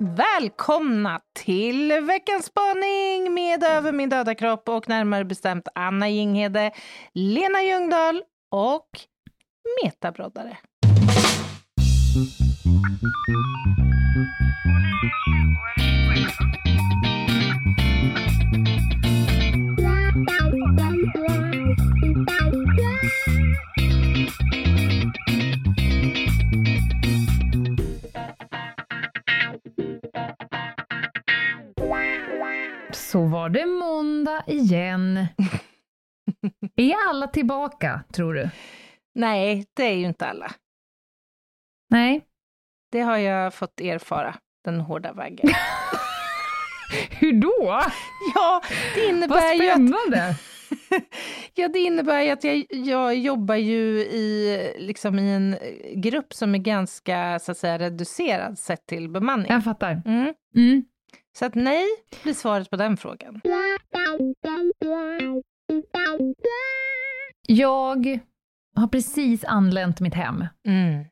Välkomna 0.00 1.20
till 1.44 1.92
veckans 2.02 2.46
spaning 2.46 3.34
med 3.34 3.64
Över 3.64 3.92
min 3.92 4.08
döda 4.08 4.34
kropp 4.34 4.68
och 4.68 4.88
närmare 4.88 5.24
bestämt 5.24 5.68
Anna 5.74 6.08
Jinghede, 6.08 6.72
Lena 7.14 7.62
Ljungdahl 7.62 8.22
och 8.50 8.88
Metabroddare. 9.84 10.58
Så 33.08 33.26
var 33.26 33.48
det 33.48 33.66
måndag 33.66 34.42
igen. 34.46 35.16
är 36.76 37.08
alla 37.08 37.26
tillbaka, 37.26 38.00
tror 38.12 38.34
du? 38.34 38.50
Nej, 39.14 39.66
det 39.76 39.82
är 39.82 39.94
ju 39.94 40.06
inte 40.06 40.26
alla. 40.26 40.52
Nej. 41.90 42.24
Det 42.92 43.00
har 43.00 43.16
jag 43.16 43.54
fått 43.54 43.80
erfara 43.80 44.34
den 44.64 44.80
hårda 44.80 45.12
vägen. 45.12 45.48
Hur 47.10 47.32
då? 47.32 47.82
Ja, 48.34 48.62
det 48.94 49.00
Vad 49.00 49.14
innebär 49.14 49.54
ju 49.54 49.68
att 49.68 49.74
spännande! 49.74 50.34
Ja, 51.54 51.68
det 51.68 51.78
innebär 51.78 52.22
ju 52.22 52.30
att 52.30 52.44
jag, 52.44 52.66
jag 52.70 53.14
jobbar 53.14 53.54
ju 53.54 53.98
i, 54.00 54.74
liksom 54.78 55.18
i 55.18 55.30
en 55.30 55.56
grupp 56.02 56.34
som 56.34 56.54
är 56.54 56.58
ganska 56.58 57.38
så 57.38 57.52
att 57.52 57.58
säga, 57.58 57.78
reducerad 57.78 58.58
sett 58.58 58.86
till 58.86 59.08
bemanning. 59.08 59.46
Jag 59.52 59.64
fattar. 59.64 60.02
Mm. 60.06 60.34
Mm. 60.56 60.84
Så 61.38 61.44
att 61.44 61.54
nej 61.54 61.86
blir 62.22 62.34
svaret 62.34 62.70
på 62.70 62.76
den 62.76 62.96
frågan. 62.96 63.40
Jag 67.46 68.18
har 68.76 68.86
precis 68.86 69.44
anlänt 69.44 69.96
till 69.96 70.02
mitt 70.02 70.14
hem. 70.14 70.44
Mm. 70.68 71.04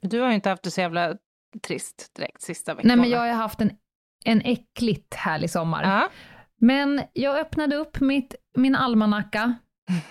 Du 0.00 0.20
har 0.20 0.28
ju 0.28 0.34
inte 0.34 0.48
haft 0.48 0.62
det 0.62 0.70
så 0.70 0.80
jävla 0.80 1.16
trist 1.66 2.10
direkt 2.16 2.42
sista 2.42 2.74
veckan. 2.74 2.88
Nej, 2.88 2.96
men 2.96 3.10
jag 3.10 3.18
har 3.18 3.28
haft 3.28 3.60
en, 3.60 3.70
en 4.24 4.40
äckligt 4.40 5.14
härlig 5.14 5.50
sommar. 5.50 5.82
Ja. 5.82 6.08
Men 6.60 7.02
jag 7.12 7.38
öppnade 7.38 7.76
upp 7.76 8.00
mitt, 8.00 8.34
min 8.56 8.76
almanacka 8.76 9.54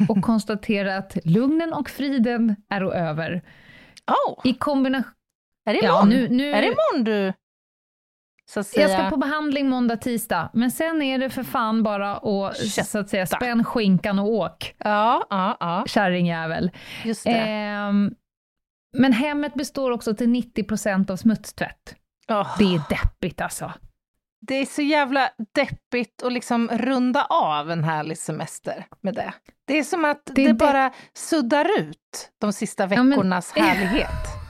och 0.10 0.22
konstaterade 0.24 0.98
att 0.98 1.18
lugnen 1.26 1.74
och 1.74 1.90
friden 1.90 2.56
är 2.70 2.94
över. 2.94 3.42
Oh, 4.08 4.48
I 4.48 4.54
kombination... 4.54 5.12
är 5.66 5.74
det 5.74 5.80
Ja, 5.80 5.90
imorgon? 5.90 6.10
nu, 6.10 6.30
nu... 6.30 6.52
Är 6.52 6.62
det 6.62 6.68
imorgon 6.68 7.04
du 7.04 7.34
säga... 8.64 8.90
Jag 8.90 9.00
ska 9.00 9.10
på 9.10 9.18
behandling 9.18 9.70
måndag, 9.70 9.98
tisdag, 9.98 10.50
men 10.54 10.72
sen 10.72 11.02
är 11.02 11.18
det 11.18 11.30
för 11.30 11.44
fan 11.44 11.84
bara 11.84 12.18
att, 12.18 12.58
Kötta. 12.58 12.86
så 12.86 13.00
att 13.00 13.10
säga, 13.10 13.26
spänn 13.26 13.64
skinkan 13.64 14.20
och 14.20 14.28
åk, 14.28 14.76
Ja, 14.78 15.28
ja, 15.30 15.58
ja, 15.60 15.84
kärringjävel. 15.88 16.72
just 17.06 17.24
det. 17.24 17.32
Ehm, 17.32 18.12
men 18.98 19.14
hemmet 19.14 19.54
består 19.54 19.92
också 19.92 20.14
till 20.16 20.28
90% 20.30 21.12
av 21.12 21.16
smutstvätt. 21.18 21.96
Åh, 22.30 22.56
Det 22.60 22.76
är 22.76 22.82
deppigt 22.90 23.42
alltså. 23.42 23.72
det 24.48 24.56
är 24.56 24.66
så 24.66 24.82
jävla 24.82 25.30
deppigt 25.56 26.24
att 26.24 26.34
liksom 26.34 26.68
runda 26.72 27.26
av 27.26 27.72
en 27.72 27.84
härlig 27.84 28.18
semester 28.18 28.86
med 29.02 29.14
det. 29.16 29.34
Det 29.68 29.80
är 29.80 29.84
som 29.84 30.06
att 30.06 30.22
det, 30.26 30.48
Det 30.48 30.54
bara 30.54 30.92
suddar 31.14 31.80
ut 31.80 32.30
de 32.42 32.54
sista 32.54 32.84
Ja, 32.84 32.90
men- 32.90 33.10
veckornas 33.10 33.52
härlighet. 33.56 34.41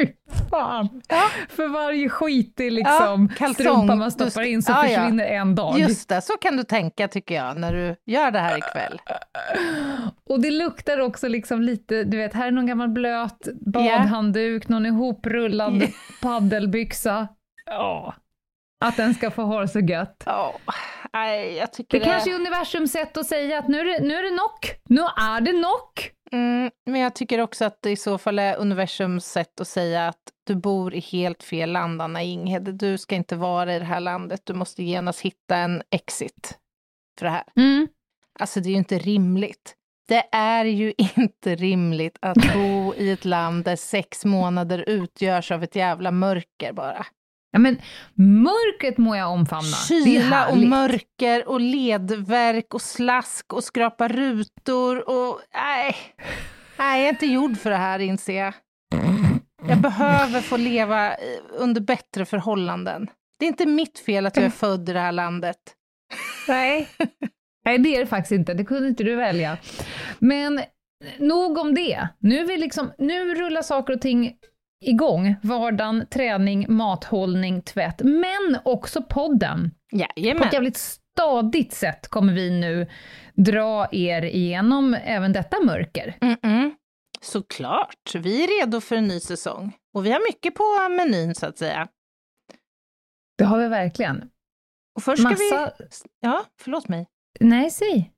Fy 0.00 0.06
fan! 0.50 1.02
Ja. 1.08 1.22
För 1.48 1.68
varje 1.68 2.08
skitig 2.08 2.72
liksom, 2.72 3.28
Ja, 3.30 3.36
kalsong. 3.38 3.54
strumpa 3.54 3.94
man 3.94 4.10
stoppar 4.12 4.42
in 4.42 4.62
så 4.62 4.72
Ja, 4.72 4.82
försvinner 4.82 5.24
en 5.24 5.54
dag. 5.54 5.78
Just 5.78 6.08
det, 6.08 6.20
så 6.22 6.32
kan 6.32 6.56
du 6.56 6.62
tänka 6.64 7.08
tycker 7.08 7.34
jag 7.34 7.56
när 7.58 7.72
du 7.72 7.96
gör 8.12 8.30
det 8.30 8.38
här 8.38 8.58
ikväll. 8.58 9.00
Och 10.30 10.40
det 10.40 10.50
luktar 10.50 11.00
också 11.00 11.28
liksom 11.28 11.62
lite, 11.62 12.04
du 12.04 12.16
vet, 12.16 12.34
här 12.34 12.46
är 12.46 12.50
någon 12.50 12.66
gammal 12.66 12.88
blöt 12.88 13.48
badhandduk, 13.66 14.68
någon 14.68 14.86
ihoprullad 14.86 15.82
Ja. 15.82 15.86
paddelbyxa. 16.22 17.28
Ja. 17.66 18.14
Att 18.84 18.96
den 18.96 19.14
ska 19.14 19.30
få 19.30 19.42
ha 19.42 19.60
det 19.60 19.68
så 19.68 19.80
gött. 19.80 20.22
Ja, 20.26 20.54
nej, 21.12 21.54
jag 21.56 21.72
tycker 21.72 21.98
Det 21.98 22.04
kanske 22.04 22.30
är 22.30 22.34
universums 22.34 22.92
sätt 22.92 23.16
att 23.16 23.26
säga 23.26 23.58
att 23.58 23.68
nu 23.68 23.80
är 23.80 23.84
det, 23.84 24.06
nu 24.08 24.14
är 24.14 24.22
det 24.22 24.28
knock, 24.28 24.80
nu 24.88 25.00
är 25.00 25.40
det 25.40 25.50
knock. 25.50 26.10
Mm, 26.34 26.70
men 26.86 27.00
jag 27.00 27.14
tycker 27.14 27.40
också 27.40 27.64
att 27.64 27.82
det 27.82 27.90
i 27.90 27.96
så 27.96 28.18
fall 28.18 28.38
är 28.38 28.56
universums 28.56 29.26
sätt 29.26 29.60
att 29.60 29.68
säga 29.68 30.08
att 30.08 30.22
du 30.44 30.54
bor 30.54 30.94
i 30.94 31.00
helt 31.00 31.42
fel 31.42 31.72
land, 31.72 32.02
Anna 32.02 32.22
Inghede. 32.22 32.72
Du 32.72 32.98
ska 32.98 33.14
inte 33.14 33.36
vara 33.36 33.74
i 33.74 33.78
det 33.78 33.84
här 33.84 34.00
landet. 34.00 34.40
Du 34.44 34.54
måste 34.54 34.82
genast 34.82 35.20
hitta 35.20 35.56
en 35.56 35.82
exit 35.90 36.58
för 37.18 37.26
det 37.26 37.30
här. 37.30 37.44
Mm. 37.56 37.88
Alltså, 38.38 38.60
det 38.60 38.68
är 38.68 38.70
ju 38.70 38.76
inte 38.76 38.98
rimligt. 38.98 39.74
Det 40.08 40.28
är 40.32 40.64
ju 40.64 40.92
inte 41.16 41.54
rimligt 41.54 42.18
att 42.20 42.54
bo 42.54 42.94
i 42.94 43.10
ett 43.10 43.24
land 43.24 43.64
där 43.64 43.76
sex 43.76 44.24
månader 44.24 44.84
utgörs 44.86 45.50
av 45.50 45.62
ett 45.62 45.76
jävla 45.76 46.10
mörker 46.10 46.72
bara. 46.72 47.06
Ja, 47.54 47.58
men 47.58 47.78
mörkret 48.14 48.98
må 48.98 49.16
jag 49.16 49.30
omfamna. 49.30 49.76
Kyla 49.88 50.48
och 50.48 50.58
mörker 50.58 51.48
och 51.48 51.60
ledverk 51.60 52.74
och 52.74 52.82
slask 52.82 53.52
och 53.52 53.64
skrapa 53.64 54.08
rutor 54.08 55.08
och 55.08 55.40
nej. 55.54 55.96
Nej, 56.78 57.00
jag 57.00 57.08
är 57.08 57.12
inte 57.12 57.26
gjord 57.26 57.58
för 57.58 57.70
det 57.70 57.76
här 57.76 57.98
inser 57.98 58.44
jag. 58.44 58.54
Jag 59.68 59.78
behöver 59.78 60.40
få 60.40 60.56
leva 60.56 61.10
eh, 61.10 61.16
under 61.50 61.80
bättre 61.80 62.24
förhållanden. 62.24 63.10
Det 63.38 63.44
är 63.44 63.48
inte 63.48 63.66
mitt 63.66 63.98
fel 63.98 64.26
att 64.26 64.36
jag 64.36 64.46
är 64.46 64.50
född 64.50 64.88
i 64.88 64.92
det 64.92 65.00
här 65.00 65.12
landet. 65.12 65.58
Nej. 66.48 66.88
Nej, 67.64 67.78
det 67.78 67.96
är 67.96 68.00
det 68.00 68.06
faktiskt 68.06 68.32
inte. 68.32 68.54
Det 68.54 68.64
kunde 68.64 68.88
inte 68.88 69.04
du 69.04 69.16
välja. 69.16 69.58
Men 70.18 70.60
nog 71.18 71.58
om 71.58 71.74
det. 71.74 72.08
Nu, 72.18 72.38
är 72.38 72.44
vi 72.46 72.56
liksom, 72.56 72.92
nu 72.98 73.34
rullar 73.34 73.62
saker 73.62 73.94
och 73.94 74.00
ting 74.00 74.36
igång. 74.80 75.36
Vardagen, 75.42 76.06
träning, 76.10 76.66
mathållning, 76.68 77.62
tvätt, 77.62 78.00
men 78.04 78.58
också 78.64 79.02
podden. 79.02 79.70
På 79.90 79.96
Jajamän. 80.16 80.42
ett 80.42 80.52
jävligt 80.52 80.76
stadigt 80.76 81.72
sätt 81.72 82.08
kommer 82.08 82.32
vi 82.32 82.50
nu 82.50 82.86
dra 83.34 83.88
er 83.92 84.22
igenom 84.22 84.94
även 85.04 85.32
detta 85.32 85.56
mörker. 85.64 86.18
Mm-mm. 86.20 86.70
Såklart. 87.20 88.14
Vi 88.14 88.44
är 88.44 88.60
redo 88.60 88.80
för 88.80 88.96
en 88.96 89.08
ny 89.08 89.20
säsong. 89.20 89.72
Och 89.94 90.06
vi 90.06 90.12
har 90.12 90.20
mycket 90.28 90.54
på 90.54 90.88
menyn 90.90 91.34
så 91.34 91.46
att 91.46 91.58
säga. 91.58 91.88
Det 93.38 93.44
har 93.44 93.58
vi 93.58 93.68
verkligen. 93.68 94.30
Och 94.96 95.02
först 95.02 95.22
ska 95.22 95.30
Massa... 95.30 95.72
vi... 95.78 95.86
Ja, 96.20 96.44
förlåt 96.60 96.88
mig. 96.88 97.06
Nej, 97.40 97.70
säg. 97.70 98.13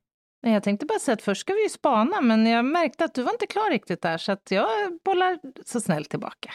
Jag 0.53 0.63
tänkte 0.63 0.85
bara 0.85 0.99
säga 0.99 1.13
att 1.13 1.21
först 1.21 1.41
ska 1.41 1.53
vi 1.53 1.63
ju 1.63 1.69
spana, 1.69 2.21
men 2.21 2.45
jag 2.45 2.65
märkte 2.65 3.05
att 3.05 3.13
du 3.13 3.23
var 3.23 3.31
inte 3.31 3.47
klar 3.47 3.69
riktigt 3.69 4.01
där, 4.01 4.17
så 4.17 4.31
att 4.31 4.51
jag 4.51 4.67
bollar 5.05 5.39
så 5.65 5.81
snällt 5.81 6.09
tillbaka. 6.09 6.53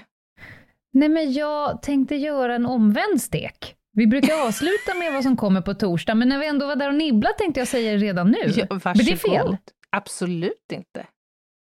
Nej, 0.93 1.09
men 1.09 1.33
jag 1.33 1.83
tänkte 1.83 2.17
göra 2.17 2.55
en 2.55 2.67
omvänd 2.67 3.23
stek. 3.23 3.77
Vi 3.93 4.07
brukar 4.07 4.47
avsluta 4.47 4.95
med 4.99 5.13
vad 5.13 5.23
som 5.23 5.37
kommer 5.37 5.61
på 5.61 5.75
torsdag, 5.75 6.15
men 6.15 6.29
när 6.29 6.39
vi 6.39 6.47
ändå 6.47 6.67
var 6.67 6.77
där 6.77 6.89
och 6.89 6.95
nibblade 6.95 7.35
tänkte 7.39 7.61
jag 7.61 7.69
säga 7.69 7.93
det 7.93 7.99
redan 7.99 8.31
nu. 8.31 8.53
Ja, 8.57 8.67
men 8.71 8.97
det 8.97 9.13
är 9.13 9.17
fel. 9.17 9.57
Absolut 9.91 10.73
inte. 10.73 11.07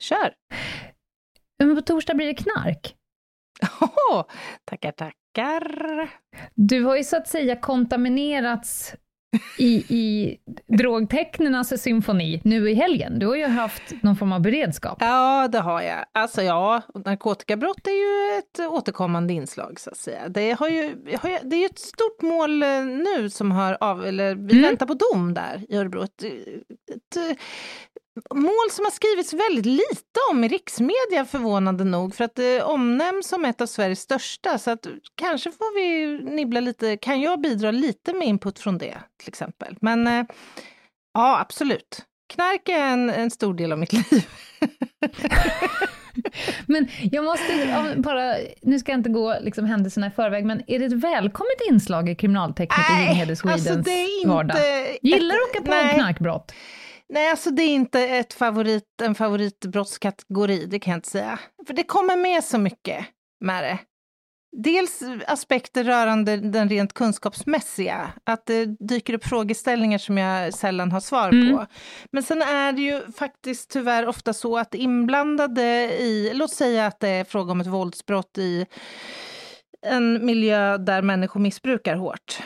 Kör! 0.04 0.34
Men 1.60 1.76
på 1.76 1.82
torsdag 1.82 2.14
blir 2.14 2.28
det 2.28 2.34
knark. 2.34 2.96
Oh, 3.82 4.24
tackar, 4.66 4.92
tackar. 4.92 6.10
Du 6.56 6.84
har 6.84 6.98
ju 6.98 7.04
så 7.04 7.18
att 7.18 7.28
säga 7.28 7.56
kontaminerats 7.56 8.96
i, 9.58 9.74
i 9.90 10.38
drogtecknenas 10.78 11.82
symfoni 11.82 12.42
nu 12.44 12.70
i 12.70 12.74
helgen. 12.74 13.20
Du 13.20 13.28
har 13.28 13.36
ju 13.36 13.46
haft 13.46 13.94
någon 14.04 14.16
form 14.16 14.32
av 14.32 14.42
beredskap. 14.42 14.98
Ja, 15.02 15.48
det 15.48 15.60
har 15.60 15.82
jag. 15.82 16.06
Alltså 16.12 16.42
ja, 16.42 16.82
narkotikabrott 17.06 17.88
är 17.88 17.92
ju 17.92 18.40
ett 18.40 18.72
återkommande 18.72 19.34
inslag 19.34 19.80
så 19.80 19.90
att 19.90 19.98
säga. 19.98 20.30
Det, 20.30 20.52
har 20.60 20.68
ju, 20.70 20.96
har 21.22 21.30
ju, 21.30 21.38
det 21.44 21.56
är 21.56 21.60
ju 21.60 21.66
ett 21.66 21.80
stort 21.80 22.22
mål 22.22 22.64
eh, 22.64 22.86
nu 22.86 23.30
som 23.30 23.52
har 23.52 23.78
av, 23.82 24.06
eller 24.06 24.36
vi 24.36 24.52
Mm. 24.54 24.62
väntar 24.62 24.86
på 24.86 24.94
dom 24.94 25.34
där 25.34 25.66
i 25.70 25.76
Örebro. 25.78 26.04
Ett, 26.04 26.24
ett, 26.24 27.38
mål 28.36 28.72
som 28.72 28.86
har 28.86 28.92
skrivits 28.92 29.34
väldigt 29.34 29.66
lite 29.66 30.20
om 30.32 30.44
i 30.44 30.48
riksmedia 30.48 31.26
förvånande 31.26 31.84
nog 31.84 32.16
för 32.16 32.24
att 32.24 32.36
det 32.36 32.64
omnämns 32.64 33.28
som 33.28 33.46
ett 33.46 33.62
av 33.62 33.66
Sveriges 33.66 34.02
största 34.02 34.58
så 34.58 34.72
att 34.72 34.88
kanske 35.16 35.52
får 35.52 35.76
vi 35.76 36.20
nibbla 36.36 36.60
lite, 36.60 36.98
kan 36.98 37.22
jag 37.22 37.42
bidra 37.42 37.72
lite 37.72 38.14
med 38.14 38.28
input 38.28 38.60
från 38.60 38.78
det 38.78 38.98
till 39.20 39.30
exempel. 39.30 39.78
Men 39.82 40.08
eh, 40.08 40.26
ja, 41.14 41.40
absolut. 41.40 42.06
knark 42.34 42.70
är 42.70 42.84
en, 42.84 43.10
en 43.10 43.32
stor 43.32 43.54
del 43.54 43.72
av 43.72 43.80
mitt 43.80 43.94
liv. 44.12 44.28
Men 46.66 46.88
jag 47.12 47.26
måste 47.26 47.94
bara, 47.98 48.36
nu 48.62 48.80
ska 48.80 48.92
jag 48.92 49.00
inte 49.00 49.10
gå 49.10 49.36
liksom 49.42 49.66
händelserna 49.66 50.08
i 50.08 50.12
förväg, 50.12 50.46
men 50.46 50.62
är 50.68 50.80
det 50.80 50.86
ett 50.86 50.94
välkommet 50.94 51.62
inslag 51.70 52.10
i 52.10 52.16
kriminaltekniker 52.16 53.00
Ginghede 53.00 53.36
Swedens 53.36 53.68
alltså 53.68 53.82
det 53.82 53.92
är 53.92 54.18
inte 54.18 54.30
vardag? 54.30 54.58
Gillar 55.02 55.36
du 55.36 55.44
att 55.44 55.50
åka 55.50 55.62
på 55.62 55.72
nej. 55.72 55.96
knarkbrott? 55.96 56.52
Nej, 57.14 57.30
alltså 57.32 57.50
det 57.52 57.64
är 57.64 57.74
inte 57.74 58.02
ett 58.08 58.34
favorit, 58.34 58.84
en 59.04 59.16
favoritbrottskategori, 59.16 60.66
det 60.66 60.80
kan 60.80 60.92
jag 60.92 60.98
inte 60.98 61.10
säga. 61.10 61.40
För 61.68 61.74
det 61.74 61.84
kommer 61.84 62.18
med 62.18 62.44
så 62.44 62.58
mycket 62.58 63.06
med 63.46 63.64
det. 63.64 63.80
Dels 64.58 65.02
aspekter 65.28 65.84
rörande 65.84 66.38
den 66.38 66.70
rent 66.70 66.94
kunskapsmässiga, 66.94 68.14
att 68.24 68.46
det 68.46 68.66
dyker 68.66 69.14
upp 69.14 69.26
frågeställningar 69.26 69.98
som 69.98 70.18
jag 70.18 70.54
sällan 70.54 70.92
har 70.92 71.00
svar 71.00 71.30
Mm. 71.30 71.58
på. 71.58 71.66
Men 72.12 72.24
sen 72.24 72.42
är 72.42 72.72
det 72.74 72.82
ju 72.82 73.12
faktiskt 73.12 73.70
tyvärr 73.70 74.06
ofta 74.08 74.34
så 74.34 74.58
att 74.58 74.76
inblandade 74.76 75.64
i, 76.00 76.32
låt 76.34 76.52
säga 76.54 76.86
att 76.86 77.00
det 77.00 77.10
är 77.10 77.24
fråga 77.24 77.52
om 77.52 77.62
ett 77.62 77.68
våldsbrott 77.68 78.38
i 78.38 78.66
en 79.88 80.26
miljö 80.26 80.78
där 80.78 81.02
människor 81.02 81.40
missbrukar 81.40 81.96
hårt, 81.96 82.42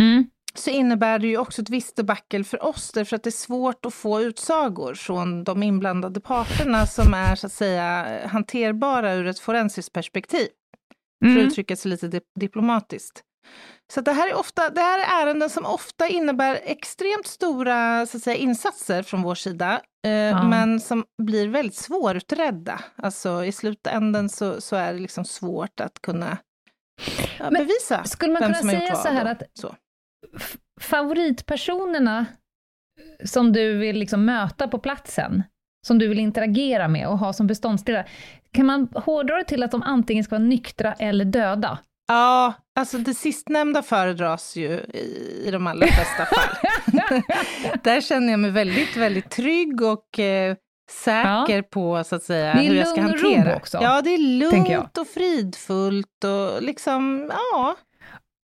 Mm. 0.00 0.26
Så 0.54 0.70
innebär 0.70 1.18
det 1.18 1.26
ju 1.26 1.38
också 1.38 1.62
ett 1.62 1.70
visst 1.70 1.96
debacle 1.96 2.44
för 2.44 2.64
oss, 2.64 2.90
därför 2.92 3.16
att 3.16 3.22
det 3.22 3.28
är 3.28 3.32
svårt 3.32 3.86
att 3.86 3.94
få 3.94 4.20
utsagor 4.20 4.94
från 4.94 5.44
de 5.44 5.62
inblandade 5.62 6.20
parterna 6.20 6.86
som 6.86 7.14
är 7.14 7.34
så 7.36 7.46
att 7.46 7.52
säga 7.52 8.06
hanterbara 8.26 9.14
ur 9.14 9.26
ett 9.26 9.38
forensiskt 9.38 9.92
perspektiv, 9.92 10.48
för 11.24 11.30
att 11.30 11.36
Mm. 11.36 11.46
uttrycka 11.46 11.76
sig 11.76 11.90
lite 11.90 12.06
dip- 12.08 12.32
diplomatiskt. 12.40 13.22
Så 13.92 14.00
det, 14.00 14.12
här 14.12 14.28
är 14.30 14.34
ofta, 14.34 14.70
det 14.70 14.80
här 14.80 14.98
är 14.98 15.26
ärenden 15.26 15.50
som 15.50 15.66
ofta 15.66 16.08
innebär 16.08 16.60
extremt 16.64 17.26
stora 17.26 18.06
så 18.06 18.16
att 18.16 18.22
säga, 18.22 18.36
insatser 18.36 19.02
från 19.02 19.22
vår 19.22 19.34
sida, 19.34 19.80
eh, 20.06 20.48
men 20.48 20.80
som 20.80 21.04
blir 21.22 21.48
väldigt 21.48 21.74
svårutredda. 21.76 22.80
Alltså 22.96 23.44
i 23.44 23.52
slutändan 23.52 24.28
så, 24.28 24.60
så 24.60 24.76
är 24.76 24.92
det 24.92 24.98
liksom 24.98 25.24
svårt 25.24 25.80
att 25.80 26.02
kunna 26.02 26.38
ja, 27.38 27.50
bevisa 27.50 28.04
skulle 28.04 28.32
man 28.32 28.40
vem 28.42 28.48
kunna 28.52 28.58
som 28.60 28.68
har 28.68 28.74
gjort 28.74 28.82
säga 28.82 28.94
vad 28.94 29.02
så 29.02 29.08
här 29.08 29.24
att 29.24 29.42
så. 29.54 29.74
Favoritpersonerna 30.80 32.26
som 33.24 33.52
du 33.52 33.78
vill 33.78 33.96
liksom 33.98 34.24
möta 34.24 34.68
på 34.68 34.78
platsen, 34.78 35.42
som 35.86 35.98
du 35.98 36.08
vill 36.08 36.18
interagera 36.18 36.88
med 36.88 37.08
och 37.08 37.18
ha 37.18 37.32
som 37.32 37.46
beståndsdelar, 37.46 38.08
kan 38.52 38.66
man 38.66 38.88
hårdra 38.94 39.36
det 39.36 39.44
till 39.44 39.62
att 39.62 39.70
de 39.70 39.82
antingen 39.82 40.24
ska 40.24 40.34
vara 40.36 40.46
nyktra 40.48 40.92
eller 40.92 41.24
döda? 41.24 41.78
Ja, 42.08 42.54
alltså 42.78 42.98
det 42.98 43.14
sistnämnda 43.14 43.82
föredras 43.82 44.56
ju 44.56 44.68
i, 44.94 45.42
i 45.46 45.50
de 45.50 45.66
allra 45.66 45.86
flesta 45.86 46.24
fall. 46.34 46.72
Där 47.82 48.00
känner 48.00 48.30
jag 48.30 48.40
mig 48.40 48.50
väldigt, 48.50 48.96
väldigt 48.96 49.30
trygg 49.30 49.82
och 49.82 50.18
eh, 50.18 50.56
säker 50.90 51.62
på 51.62 52.04
så 52.04 52.16
att 52.16 52.22
säga 52.22 52.54
Det 52.54 52.60
är 52.60 52.68
hur 52.68 52.74
jag 52.76 52.88
ska 52.88 53.00
lugn 53.00 53.14
och 53.14 53.20
ro 53.20 53.34
hantera. 53.34 53.56
också, 53.56 53.78
Ja, 53.82 54.02
det 54.02 54.10
är 54.14 54.18
lugnt 54.18 54.98
och 54.98 55.06
fridfullt 55.08 56.24
och 56.24 56.62
liksom, 56.62 57.30
ja, 57.52 57.76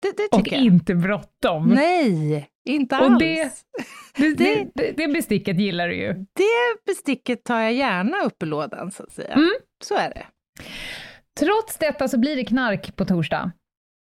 det, 0.04 0.16
det 0.16 0.28
Och 0.36 0.44
tycker 0.44 0.56
jag. 0.56 0.64
inte 0.64 0.94
bråttom. 0.94 1.68
Nej, 1.68 2.48
inte 2.68 2.96
Och 2.96 3.02
alls. 3.04 3.18
det- 3.18 3.50
Det, 4.16 4.34
det, 4.34 4.66
det, 4.74 4.92
det 4.96 5.08
besticket 5.08 5.60
gillar 5.60 5.88
du 5.88 5.94
ju. 5.96 6.12
Det 6.12 6.84
besticket 6.86 7.44
tar 7.44 7.60
jag 7.60 7.72
gärna 7.72 8.20
upp 8.22 8.42
i 8.42 8.46
lådan, 8.46 8.90
så 8.90 9.02
att 9.02 9.12
säga. 9.12 9.32
Mm. 9.34 9.50
Så 9.84 9.94
är 9.96 10.08
det. 10.08 10.26
Trots 11.40 11.76
detta 11.78 12.08
så 12.08 12.18
blir 12.18 12.36
det 12.36 12.44
knark 12.44 12.96
på 12.96 13.04
torsdag. 13.04 13.52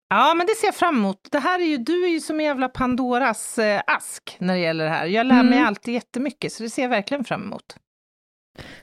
Ja, 0.10 0.34
men 0.34 0.48
det 0.48 0.56
ser 0.56 0.68
jag 0.68 0.76
fram 0.76 0.98
emot. 0.98 1.18
Det 1.32 1.40
här 1.40 1.60
är 1.60 1.66
ju, 1.66 1.78
du 1.78 2.04
är 2.06 2.10
ju 2.10 2.20
som 2.20 2.40
en 2.40 2.46
jävla 2.46 2.70
Pandoras 2.70 3.60
eh, 3.60 3.82
ask 3.88 4.36
när 4.40 4.54
det 4.54 4.60
gäller 4.60 4.84
det 4.86 4.90
här. 4.92 5.06
Jag 5.06 5.26
lär 5.26 5.44
mig 5.44 5.54
Mm. 5.54 5.68
alltid 5.68 5.94
jättemycket, 5.94 6.54
så 6.54 6.64
det 6.64 6.70
ser 6.70 6.82
jag 6.82 6.90
verkligen 6.90 7.24
fram 7.24 7.44
emot. 7.44 7.76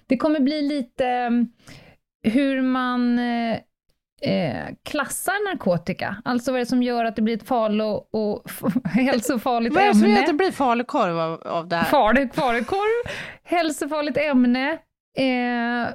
Det 0.06 0.16
kommer 0.16 0.40
bli 0.40 0.62
lite 0.62 1.06
eh, 1.06 1.30
hur 2.32 2.62
man 2.62 3.18
eh, 4.20 4.74
klassar 4.82 5.52
narkotika. 5.52 6.16
Alltså 6.24 6.50
vad 6.52 6.60
är 6.60 6.64
det 6.64 6.68
som 6.68 6.82
gör 6.82 7.04
att 7.04 7.16
det 7.16 7.22
blir 7.22 7.36
ett 7.36 7.48
farligt 7.48 8.08
och 8.12 8.50
hälsofarligt 8.84 9.74
Vad 9.74 9.84
är 9.84 9.88
det 9.88 9.94
som 9.94 10.00
gör 10.02 10.08
ämne? 10.08 10.20
att 10.20 10.26
det 10.26 10.32
blir 10.32 10.52
falukorv 10.52 11.18
av, 11.18 11.42
av 11.46 11.68
det 11.68 11.76
här? 11.76 11.84
Farligt 11.84 12.34
falukorv, 12.34 13.10
hälsofarligt 13.44 14.18
ämne. 14.18 14.78
Eh, 15.16 15.88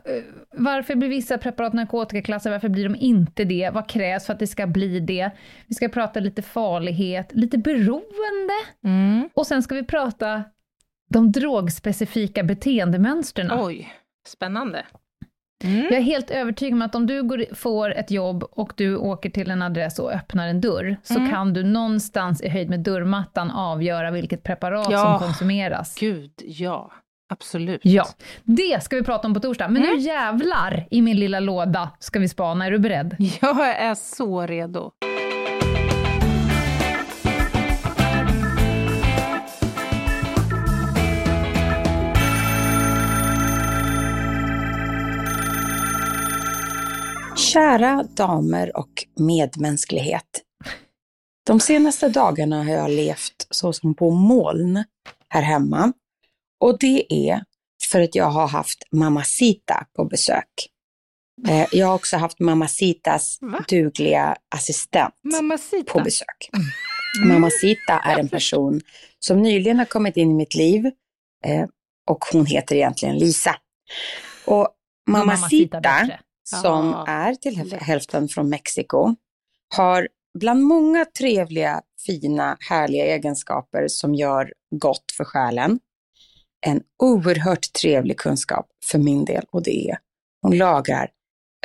varför 0.57 0.95
blir 0.95 1.09
vissa 1.09 1.37
preparat 1.37 1.73
narkotikaklassade, 1.73 2.55
varför 2.55 2.69
blir 2.69 2.83
de 2.83 2.95
inte 2.95 3.43
det? 3.43 3.69
Vad 3.73 3.89
krävs 3.89 4.25
för 4.25 4.33
att 4.33 4.39
det 4.39 4.47
ska 4.47 4.67
bli 4.67 4.99
det? 4.99 5.31
Vi 5.67 5.75
ska 5.75 5.89
prata 5.89 6.19
lite 6.19 6.41
farlighet, 6.41 7.29
lite 7.31 7.57
beroende 7.57 8.53
Mm. 8.85 9.29
och 9.33 9.47
sen 9.47 9.63
ska 9.63 9.75
vi 9.75 9.83
prata 9.83 10.43
de 11.09 11.31
drogspecifika 11.31 12.43
beteendemönstren. 12.43 13.51
Oj, 13.53 13.93
spännande. 14.27 14.85
Mm. 15.63 15.83
Jag 15.83 15.93
är 15.93 16.01
helt 16.01 16.31
övertygad 16.31 16.73
om 16.73 16.81
att 16.81 16.95
om 16.95 17.07
du 17.07 17.23
går, 17.23 17.55
får 17.55 17.93
ett 17.93 18.11
jobb 18.11 18.43
och 18.51 18.73
du 18.75 18.95
åker 18.97 19.29
till 19.29 19.51
en 19.51 19.61
adress 19.61 19.99
och 19.99 20.11
öppnar 20.11 20.47
en 20.47 20.61
dörr, 20.61 20.97
så 21.03 21.15
Mm. 21.17 21.31
kan 21.31 21.53
du 21.53 21.63
någonstans 21.63 22.41
i 22.41 22.49
höjd 22.49 22.69
med 22.69 22.79
dörrmattan 22.79 23.51
avgöra 23.51 24.11
vilket 24.11 24.43
preparat 24.43 24.87
Ja. 24.91 25.19
som 25.19 25.27
konsumeras. 25.27 25.95
Gud, 25.99 26.31
ja. 26.45 26.91
Absolut. 27.29 27.81
Ja, 27.83 28.05
det 28.43 28.83
ska 28.83 28.95
vi 28.95 29.03
prata 29.03 29.27
om 29.27 29.33
på 29.33 29.39
torsdag. 29.39 29.67
Men 29.67 29.83
Mm. 29.83 29.95
nu 29.95 30.01
jävlar 30.01 30.87
i 30.91 31.01
min 31.01 31.17
lilla 31.17 31.39
låda 31.39 31.89
ska 31.99 32.19
vi 32.19 32.27
spana. 32.29 32.65
Är 32.65 32.71
du 32.71 32.79
beredd? 32.79 33.15
Jag 33.41 33.69
är 33.69 33.95
så 33.95 34.41
redo. 34.47 34.91
Kära 47.55 48.03
damer 48.03 48.77
och 48.77 49.05
medmänsklighet. 49.19 50.23
De 51.47 51.59
senaste 51.59 52.09
dagarna 52.09 52.63
har 52.63 52.71
jag 52.71 52.89
levt 52.91 53.47
så 53.49 53.73
som 53.73 53.95
på 53.95 54.11
moln 54.11 54.83
här 55.29 55.41
hemma. 55.41 55.93
Och 56.59 56.79
det 56.79 57.13
är 57.29 57.41
för 57.91 58.01
att 58.01 58.15
jag 58.15 58.25
har 58.29 58.47
haft 58.47 58.83
Mamacita 58.91 59.85
på 59.95 60.05
besök. 60.05 60.49
Eh, 61.47 61.67
Jag 61.71 61.87
har 61.87 61.95
också 61.95 62.17
haft 62.17 62.39
Mamacitas 62.39 63.37
Va? 63.41 63.63
dugliga 63.67 64.35
assistent 64.55 65.13
Mamacita. 65.23 65.93
på 65.93 65.99
besök. 65.99 66.49
Mamacita 67.25 67.99
är 67.99 68.19
en 68.19 68.29
person 68.29 68.81
som 69.19 69.41
nyligen 69.41 69.77
har 69.79 69.85
kommit 69.85 70.17
in 70.17 70.31
i 70.31 70.33
mitt 70.33 70.55
liv 70.55 70.85
eh, 71.45 71.65
och 72.09 72.25
hon 72.31 72.45
heter 72.45 72.75
egentligen 72.75 73.17
Lisa. 73.17 73.55
Och 74.45 74.69
Mamacita, 75.09 75.81
bättre. 75.81 76.19
Som 76.45 76.85
Ja, 76.89 77.05
är 77.07 77.35
till 77.35 77.57
lätt. 77.69 77.81
hälften 77.81 78.27
från 78.27 78.49
Mexiko, 78.49 79.15
har 79.75 80.07
bland 80.39 80.63
många 80.63 81.05
trevliga, 81.05 81.81
fina, 82.05 82.57
härliga 82.69 83.05
egenskaper 83.05 83.87
som 83.87 84.15
gör 84.15 84.53
gott 84.75 85.11
för 85.17 85.23
själen. 85.23 85.79
En 86.65 86.81
oerhört 87.03 87.73
trevlig 87.81 88.17
kunskap 88.19 88.67
för 88.85 88.99
min 88.99 89.25
del 89.25 89.45
och 89.51 89.63
det 89.63 89.89
är 89.89 89.97
hon 90.41 90.57
lagar 90.57 91.09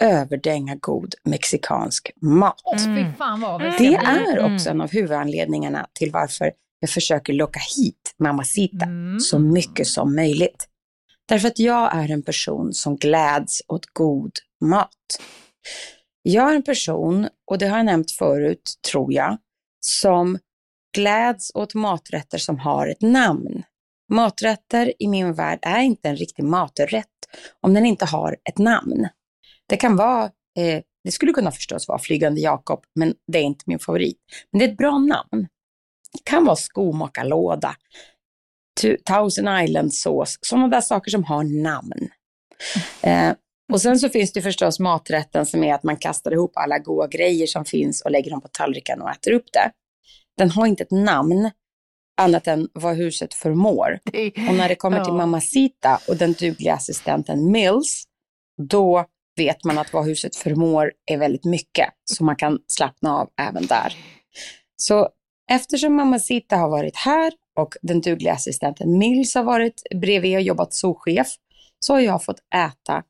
överdänga 0.03 0.75
god 0.75 1.15
mexikansk 1.25 2.11
mat. 2.21 2.63
Mm. 2.85 2.99
Mm. 3.67 3.79
Det 3.79 3.95
är 3.97 4.39
Mm. 4.39 4.55
också 4.55 4.71
en 4.71 4.81
av 4.81 4.91
huvudanledningarna 4.91 5.87
till 5.93 6.11
varför 6.13 6.53
jag 6.81 6.91
försöker 6.91 7.33
locka 7.33 7.61
hit 7.77 8.15
Mamacita 8.19 8.85
Mm. 8.85 9.21
så 9.21 9.39
mycket 9.39 9.87
som 9.87 10.15
möjligt. 10.17 10.67
Därför 11.29 11.49
att 11.49 11.59
jag 11.59 11.95
är 11.97 12.11
en 12.11 12.23
person 12.23 12.73
som 12.73 12.97
gläds 12.97 13.63
åt 13.69 13.87
god 13.93 14.33
mat. 14.61 15.21
Jag 16.23 16.51
är 16.51 16.55
en 16.55 16.63
person, 16.63 17.29
och 17.51 17.59
det 17.59 17.67
har 17.67 17.77
jag 17.77 17.87
nämnt 17.87 18.11
förut, 18.11 18.63
tror 18.91 19.13
jag, 19.13 19.39
som 19.81 20.39
gläds 20.95 21.51
åt 21.55 21.75
maträtter 21.75 22.39
som 22.39 22.59
har 22.59 22.87
ett 22.87 23.03
namn. 23.03 23.63
Maträtter 24.13 24.93
i 24.99 25.09
min 25.09 25.35
värld 25.35 25.59
är 25.63 25.81
inte 25.81 26.09
en 26.09 26.17
riktig 26.17 26.45
maträtt 26.45 27.07
om 27.61 27.75
den 27.75 27.87
inte 27.87 28.05
har 28.05 28.37
ett 28.49 28.59
namn. 28.59 29.09
Det 29.69 29.77
kan 29.77 29.97
vara, 29.97 30.25
eh, 30.59 30.83
det 31.05 31.11
skulle 31.11 31.33
kunna 31.33 31.53
förstås 31.53 31.89
vara 31.89 31.99
Flygande 31.99 32.41
Jakob, 32.41 32.85
men 32.95 33.15
det 33.33 33.39
är 33.39 33.43
inte 33.43 33.65
min 33.67 33.79
favorit. 33.79 34.19
Men 34.53 34.59
det 34.59 34.65
är 34.65 34.69
ett 34.69 34.77
bra 34.77 34.99
namn. 34.99 35.49
Det 36.13 36.25
kan 36.25 36.45
vara 36.45 36.57
skomakarlåda, 36.57 37.77
Thousand 39.05 39.49
Island-sås, 39.65 40.39
sådana 40.41 40.69
där 40.69 40.81
saker 40.81 41.11
som 41.11 41.25
har 41.25 41.63
namn. 41.63 42.09
Eh, 43.03 43.33
och 43.73 43.81
sen 43.81 43.99
så 43.99 44.09
finns 44.09 44.33
det 44.33 44.43
förstås 44.43 44.81
maträtten 44.81 45.47
som 45.47 45.65
är 45.65 45.75
att 45.75 45.83
man 45.83 45.97
kastar 45.97 46.33
ihop 46.33 46.53
alla 46.55 46.79
goda 46.79 47.07
grejer 47.07 47.47
som 47.47 47.65
finns 47.65 48.03
och 48.03 48.11
lägger 48.11 48.31
dem 48.31 48.41
på 48.41 48.49
tallriken 48.49 49.03
och 49.03 49.11
äter 49.11 49.33
upp 49.33 49.47
det. 49.53 49.71
Den 50.37 50.51
har 50.51 50.67
inte 50.67 50.83
ett 50.83 50.91
namn 50.91 51.51
annat 52.21 52.47
än 52.47 52.69
vad 52.73 52.97
huset 52.97 53.35
förmår. 53.35 53.99
Och 54.49 54.55
när 54.55 54.69
det 54.69 54.75
kommer 54.75 55.05
till. 55.05 55.13
Mamacita 55.13 56.01
och 56.09 56.17
den 56.17 56.33
dugliga 56.33 56.75
assistenten 56.75 57.53
Mills, 57.53 58.05
då 58.69 59.05
vet 59.37 59.65
man 59.65 59.79
att 59.79 59.93
vad 59.93 60.05
huset 60.07 60.37
förmår 60.37 60.93
är 61.07 61.17
väldigt 61.19 61.45
mycket, 61.45 61.89
så 62.05 62.25
man 62.25 62.37
kan 62.37 62.59
slappna 62.67 63.17
av 63.17 63.29
även 63.41 63.67
där. 63.67 63.97
Så 64.77 65.09
eftersom 65.51 65.95
Mamacita 65.95 66.57
har 66.57 66.69
varit 66.69 66.97
här 66.97 67.33
och 67.59 67.75
den 67.83 68.01
dugliga 68.01 68.33
assistenten 68.33 68.99
Mills 68.99 69.35
har 69.35 69.45
varit 69.45 69.83
bredvid 69.95 70.37
och 70.37 70.43
jobbat 70.43 70.75
souschef, 70.75 71.29
så 71.79 71.93
har 71.93 72.01
jag 72.01 72.25
fått 72.25 72.41
äta 72.55 73.03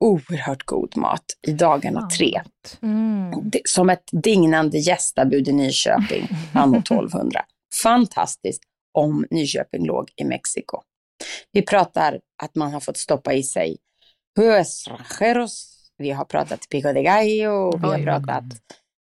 oerhört 0.00 0.62
god 0.62 0.96
mat 0.96 1.24
i 1.46 1.52
dagarna 1.52 2.08
tre. 2.08 2.42
Mm. 2.82 3.50
Som 3.64 3.90
ett 3.90 4.08
dignande 4.12 4.78
gästabud 4.78 5.48
i 5.48 5.52
Nyköping 5.52 6.28
anno 6.54 6.78
1200. 6.78 7.40
Fantastiskt 7.82 8.62
om 8.92 9.26
Nyköping 9.30 9.86
låg 9.86 10.10
i 10.16 10.24
Mexiko. 10.24 10.80
Vi 11.52 11.62
pratar 11.62 12.20
att 12.42 12.54
man 12.54 12.72
har 12.72 12.80
fått 12.80 12.96
stoppa 12.96 13.32
i 13.32 13.42
sig 13.42 13.76
hues 14.36 14.88
rancheros, 14.88 15.74
vi 15.98 16.10
har 16.10 16.24
pratat 16.24 16.68
pico 16.70 16.92
de 16.92 17.02
gallo, 17.02 17.78
vi 17.78 17.86
har 17.86 18.02
pratat 18.02 18.44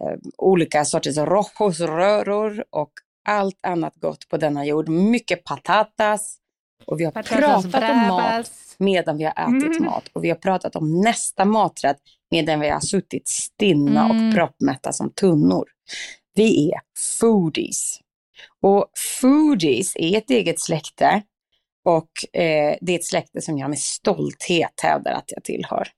eh, 0.04 0.18
olika 0.38 0.84
sorters 0.84 1.16
rojos, 1.16 1.80
röror 1.80 2.64
och 2.70 2.92
allt 3.28 3.58
annat 3.62 3.94
gott 3.96 4.28
på 4.28 4.36
denna 4.36 4.64
jord. 4.64 4.88
Mycket 4.88 5.44
patatas. 5.44 6.38
Och 6.86 7.00
vi 7.00 7.04
har 7.04 7.12
Patatas 7.12 7.64
pratat 7.64 7.90
om 7.90 8.08
mat 8.08 8.50
medan 8.78 9.16
vi 9.18 9.24
har 9.24 9.32
ätit 9.32 9.76
Mm. 9.78 9.84
mat. 9.84 10.08
Och 10.12 10.24
vi 10.24 10.28
har 10.28 10.36
pratat 10.36 10.76
om 10.76 11.00
nästa 11.00 11.44
maträtt 11.44 11.96
medan 12.30 12.60
vi 12.60 12.68
har 12.68 12.80
suttit 12.80 13.28
stinna 13.28 14.04
Mm. 14.04 14.28
och 14.28 14.34
proppmätta 14.34 14.92
som 14.92 15.10
tunnor. 15.12 15.64
Vi 16.34 16.70
är 16.72 16.80
foodies. 17.20 17.98
Och 18.62 18.86
foodies 19.20 19.96
är 19.96 20.18
ett 20.18 20.30
eget 20.30 20.60
släkte 20.60 21.22
och 21.84 22.40
eh, 22.40 22.76
det 22.80 22.92
är 22.92 22.98
ett 22.98 23.04
släkte 23.06 23.40
som 23.40 23.58
jag 23.58 23.70
med 23.70 23.78
stolthet 23.78 24.80
hävdar 24.82 25.12
att 25.12 25.32
jag 25.32 25.44
tillhör. 25.44 25.88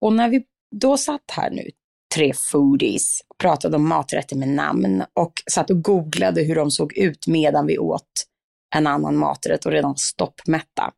Och 0.00 0.12
när 0.12 0.28
vi 0.28 0.42
då 0.76 0.96
satt 0.96 1.30
här 1.32 1.50
nu, 1.50 1.70
tre 2.14 2.32
foodies, 2.52 3.20
pratade 3.38 3.76
om 3.76 3.88
maträtter 3.88 4.36
med 4.36 4.48
namn 4.48 5.04
och 5.14 5.32
satt 5.50 5.70
och 5.70 5.82
googlade 5.82 6.42
hur 6.42 6.54
de 6.54 6.70
såg 6.70 6.98
ut 6.98 7.26
medan 7.26 7.66
vi 7.66 7.78
åt 7.78 8.08
en 8.76 8.86
annan 8.86 9.16
maträtt 9.16 9.66
och 9.66 9.72
redan 9.72 9.90
var 9.90 9.96
stoppmätta. 9.96 10.92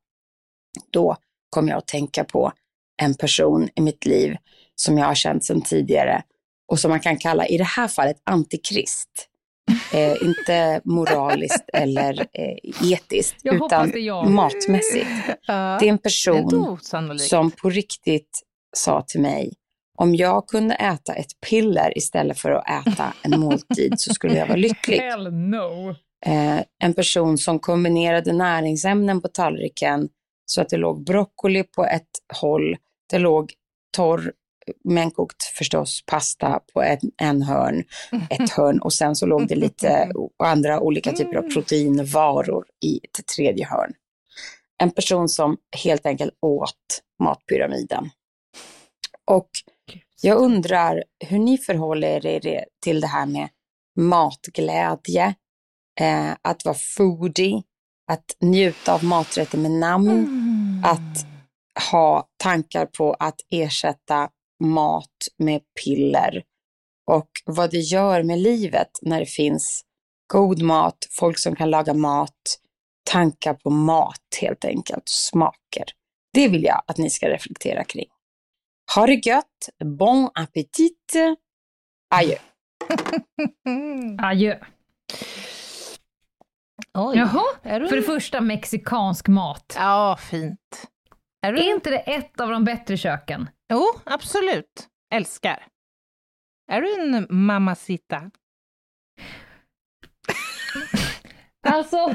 Då 0.90 1.16
kom 1.50 1.68
jag 1.68 1.78
att 1.78 1.86
tänka 1.86 2.24
på 2.24 2.52
en 3.02 3.14
person 3.14 3.68
i 3.74 3.80
mitt 3.80 4.06
liv 4.06 4.36
som 4.74 4.98
jag 4.98 5.06
har 5.06 5.14
känt 5.14 5.44
sedan 5.44 5.62
tidigare 5.62 6.22
och 6.68 6.80
som 6.80 6.90
man 6.90 7.00
kan 7.00 7.18
kalla, 7.18 7.46
i 7.46 7.58
det 7.58 7.64
här 7.64 7.88
fallet, 7.88 8.16
antikrist. 8.24 9.26
Eh, 9.92 10.16
inte 10.22 10.80
moraliskt 10.84 11.64
eller 11.72 12.20
eh, 12.20 12.92
etiskt, 12.92 13.36
Jag 13.42 13.54
utan 13.54 13.94
är 13.94 14.28
matmässigt. 14.28 15.08
Det 15.46 15.52
är 15.52 15.82
en 15.82 15.94
är 15.94 15.96
person 15.98 16.54
osannolikt. 16.54 17.24
som 17.24 17.50
på 17.50 17.70
riktigt 17.70 18.42
sa 18.76 19.02
till 19.02 19.20
mig, 19.20 19.52
om 19.98 20.14
jag 20.14 20.46
kunde 20.46 20.74
äta 20.74 21.14
ett 21.14 21.40
piller 21.50 21.98
istället 21.98 22.38
för 22.38 22.50
att 22.50 22.86
äta 22.86 23.12
en 23.22 23.40
måltid 23.40 24.00
så 24.00 24.14
skulle 24.14 24.34
jag 24.38 24.46
vara 24.46 24.56
lycklig. 24.56 24.98
Hell 25.00 25.32
no. 25.32 25.94
Eh, 26.26 26.60
en 26.78 26.94
person 26.94 27.38
som 27.38 27.58
kombinerade 27.58 28.32
näringsämnen 28.32 29.20
på 29.20 29.28
tallriken 29.28 30.08
så 30.46 30.60
att 30.60 30.68
det 30.68 30.76
låg 30.76 31.04
broccoli 31.04 31.62
på 31.62 31.84
ett 31.84 32.10
håll, 32.40 32.76
det 33.10 33.18
låg 33.18 33.52
torr, 33.96 34.32
menkokt 34.84 35.44
förstås, 35.44 36.02
pasta 36.06 36.60
på 36.72 36.82
en, 36.82 36.98
en 37.16 37.42
hörn, 37.42 37.84
ett 38.30 38.50
hörn 38.50 38.78
och 38.78 38.92
sen 38.92 39.16
så 39.16 39.26
låg 39.26 39.48
det 39.48 39.54
lite 39.54 40.12
andra 40.44 40.80
olika 40.80 41.12
typer 41.12 41.36
av 41.36 41.42
proteinvaror 41.42 42.64
i 42.84 42.96
ett 42.96 43.26
tredje 43.36 43.66
hörn. 43.66 43.92
En 44.82 44.90
person 44.90 45.28
som 45.28 45.56
helt 45.84 46.06
enkelt 46.06 46.34
åt 46.40 47.02
matpyramiden. 47.22 48.10
Och 49.26 49.50
jag 50.22 50.38
undrar 50.38 51.04
hur 51.26 51.38
ni 51.38 51.58
förhåller 51.58 52.26
er 52.26 52.64
till 52.84 53.00
det 53.00 53.06
här 53.06 53.26
med 53.26 53.48
matglädje, 53.96 55.34
eh, 56.00 56.32
att 56.42 56.64
vara 56.64 56.76
foodie, 56.96 57.62
att 58.10 58.36
njuta 58.40 58.94
av 58.94 59.04
maträtter 59.04 59.58
med 59.58 59.70
namn, 59.70 60.10
Mm. 60.10 60.84
att 60.84 61.26
ha 61.90 62.28
tankar 62.36 62.86
på 62.86 63.14
att 63.14 63.40
ersätta 63.50 64.28
mat 64.64 65.16
med 65.38 65.60
piller 65.84 66.42
och 67.06 67.28
vad 67.44 67.70
det 67.70 67.78
gör 67.78 68.22
med 68.22 68.38
livet 68.38 68.90
när 69.02 69.20
det 69.20 69.26
finns 69.26 69.82
god 70.32 70.62
mat, 70.62 70.96
folk 71.10 71.38
som 71.38 71.56
kan 71.56 71.70
laga 71.70 71.94
mat, 71.94 72.58
tankar 73.10 73.54
på 73.54 73.70
mat 73.70 74.20
helt 74.40 74.64
enkelt, 74.64 75.02
smaker. 75.08 75.84
Det 76.32 76.48
vill 76.48 76.64
jag 76.64 76.82
att 76.86 76.98
ni 76.98 77.10
ska 77.10 77.28
reflektera 77.28 77.84
kring. 77.84 78.08
Ha 78.94 79.06
det 79.06 79.26
gött, 79.26 79.68
bon 79.84 80.30
appetit, 80.34 81.14
adjö. 82.14 82.36
Adjö. 84.22 84.58
Oj. 86.94 87.16
Jaha, 87.18 87.44
Är 87.62 87.80
du... 87.80 87.88
för 87.88 87.96
det 87.96 88.02
första 88.02 88.40
mexikansk 88.40 89.28
mat. 89.28 89.74
Ja, 89.78 90.16
fint. 90.20 90.88
Är 91.46 91.52
du... 91.52 91.60
Är 91.60 91.74
inte 91.74 91.90
det 91.90 91.98
ett 91.98 92.40
av 92.40 92.50
de 92.50 92.64
bättre 92.64 92.96
köken? 92.96 93.50
Jo, 93.72 93.86
absolut. 94.04 94.88
Älskar. 95.14 95.66
Är 96.72 96.80
du 96.82 97.00
en 97.00 97.26
mamacita? 97.30 98.30
Alltså, 101.68 101.96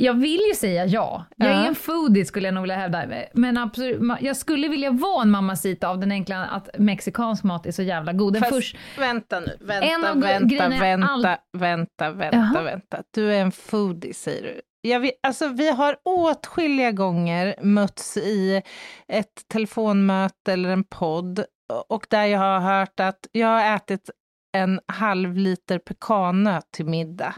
jag 0.00 0.14
vill 0.14 0.40
ju 0.48 0.54
säga 0.54 0.86
ja. 0.86 1.24
Jag 1.36 1.50
är 1.50 1.66
en 1.66 1.74
foodie 1.74 2.24
skulle 2.24 2.46
jag 2.48 2.54
nog 2.54 2.62
vilja 2.62 2.76
hävda. 2.76 3.04
Men 3.32 3.58
absolut, 3.58 4.00
jag 4.20 4.36
skulle 4.36 4.68
vilja 4.68 4.90
vara 4.90 5.22
en 5.22 5.30
mamacita 5.30 5.88
av 5.88 5.98
den 5.98 6.12
enkla 6.12 6.46
att 6.46 6.68
mexikansk 6.78 7.44
mat 7.44 7.66
är 7.66 7.72
så 7.72 7.82
jävla 7.82 8.12
god. 8.12 8.32
Den 8.32 8.42
Fast- 8.42 8.54
först, 8.54 8.76
Vänta 8.98 9.40
nu, 9.40 9.56
vänta, 9.60 10.14
vänta, 10.14 10.68
vänta, 10.68 11.06
all- 11.06 11.36
vänta, 11.58 12.10
vänta, 12.10 12.36
Jaha. 12.54 12.62
vänta. 12.62 13.02
Du 13.14 13.32
är 13.34 13.40
en 13.40 13.52
foodie, 13.52 14.14
säger 14.14 14.42
du. 14.42 14.60
Jag 14.82 15.00
vet, 15.00 15.14
alltså, 15.22 15.48
vi 15.48 15.70
har 15.70 15.96
åtskilliga 16.04 16.92
gånger 16.92 17.54
mötts 17.62 18.16
i 18.16 18.62
ett 19.08 19.48
telefonmöte 19.52 20.52
eller 20.52 20.68
en 20.70 20.84
podd 20.84 21.44
och 21.88 22.06
där 22.10 22.24
jag 22.24 22.38
har 22.38 22.60
hört 22.60 23.00
att 23.00 23.18
jag 23.32 23.48
har 23.48 23.76
ätit 23.76 24.10
en 24.56 24.80
halv 24.86 25.36
liter 25.36 25.78
pekannöt 25.78 26.64
till 26.72 26.86
middag, 26.86 27.34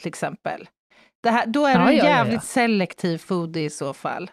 till 0.00 0.08
exempel. 0.08 0.68
Det 1.26 1.32
här, 1.32 1.46
då 1.46 1.66
är 1.66 1.72
Ja, 1.72 1.78
du 1.78 1.90
en 1.92 1.96
ja, 1.96 2.04
jävligt 2.04 2.34
ja. 2.34 2.40
selektiv 2.40 3.18
foodie 3.18 3.64
i 3.64 3.70
så 3.70 3.92
fall. 3.94 4.30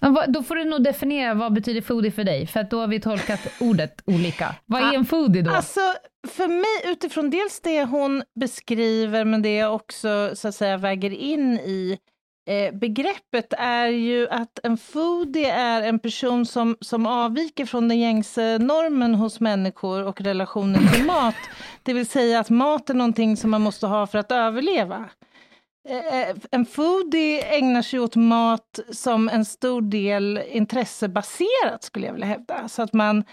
Vad- 0.00 0.32
då 0.32 0.42
får 0.42 0.54
du 0.54 0.64
nog 0.64 0.82
definiera 0.84 1.34
vad 1.34 1.52
betyder 1.52 1.80
foodie 1.80 2.10
för 2.10 2.24
dig, 2.24 2.46
för 2.46 2.60
att 2.60 2.70
då 2.70 2.80
har 2.80 2.86
vi 2.86 3.00
tolkat 3.00 3.40
ordet 3.60 4.02
olika. 4.06 4.54
Vad 4.66 4.82
är 4.82 4.86
Ah, 4.86 4.92
en 4.94 5.04
foodie 5.04 5.42
då? 5.42 5.50
Alltså, 5.50 5.80
för 6.28 6.48
mig, 6.48 6.92
utifrån 6.92 7.30
dels 7.30 7.60
det 7.60 7.84
hon 7.84 8.22
beskriver, 8.40 9.24
men 9.24 9.42
det 9.42 9.54
jag 9.56 9.74
också 9.74 10.30
så 10.34 10.48
att 10.48 10.54
säga 10.54 10.76
väger 10.76 11.10
in 11.10 11.52
i 11.58 11.98
eh, 12.48 12.74
begreppet 12.78 13.52
är 13.58 13.86
ju 13.86 14.28
att 14.28 14.58
en 14.62 14.76
foodie 14.76 15.50
är 15.50 15.82
en 15.82 15.98
person 15.98 16.46
som, 16.46 16.76
som 16.80 17.06
avviker 17.06 17.66
från 17.66 17.88
den 17.88 17.98
gängse 17.98 18.58
normen 18.58 19.14
hos 19.14 19.40
människor 19.40 20.04
och 20.06 20.20
relationen 20.20 20.88
till 20.92 21.04
mat. 21.04 21.34
Det 21.82 21.92
vill 21.92 22.06
säga 22.06 22.40
att 22.40 22.50
mat 22.50 22.90
är 22.90 22.94
någonting 22.94 23.36
som 23.36 23.50
man 23.50 23.62
måste 23.62 23.86
ha 23.86 24.06
för 24.06 24.18
att 24.18 24.32
överleva. 24.32 25.04
Eh, 25.88 26.36
En 26.50 26.66
foodie 26.66 27.42
ägnar 27.58 27.82
sig 27.82 28.00
åt 28.00 28.16
mat 28.16 28.80
som 28.90 29.28
en 29.28 29.44
stor 29.44 29.82
del 29.82 30.38
intressebaserat, 30.48 31.82
skulle 31.82 32.06
jag 32.06 32.12
vilja 32.12 32.26
hävda. 32.26 32.68
Så 32.68 32.82
att 32.82 32.92
man 32.92 33.24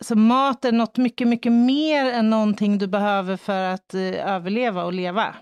så 0.00 0.16
mat 0.16 0.64
är 0.64 0.72
något 0.72 0.96
mycket, 0.96 1.28
mycket 1.28 1.52
mer 1.52 2.04
än 2.12 2.30
någonting 2.30 2.78
du 2.78 2.86
behöver 2.86 3.36
för 3.36 3.62
att 3.64 3.94
eh, 3.94 4.30
överleva 4.34 4.84
och 4.84 4.92
leva. 4.92 5.34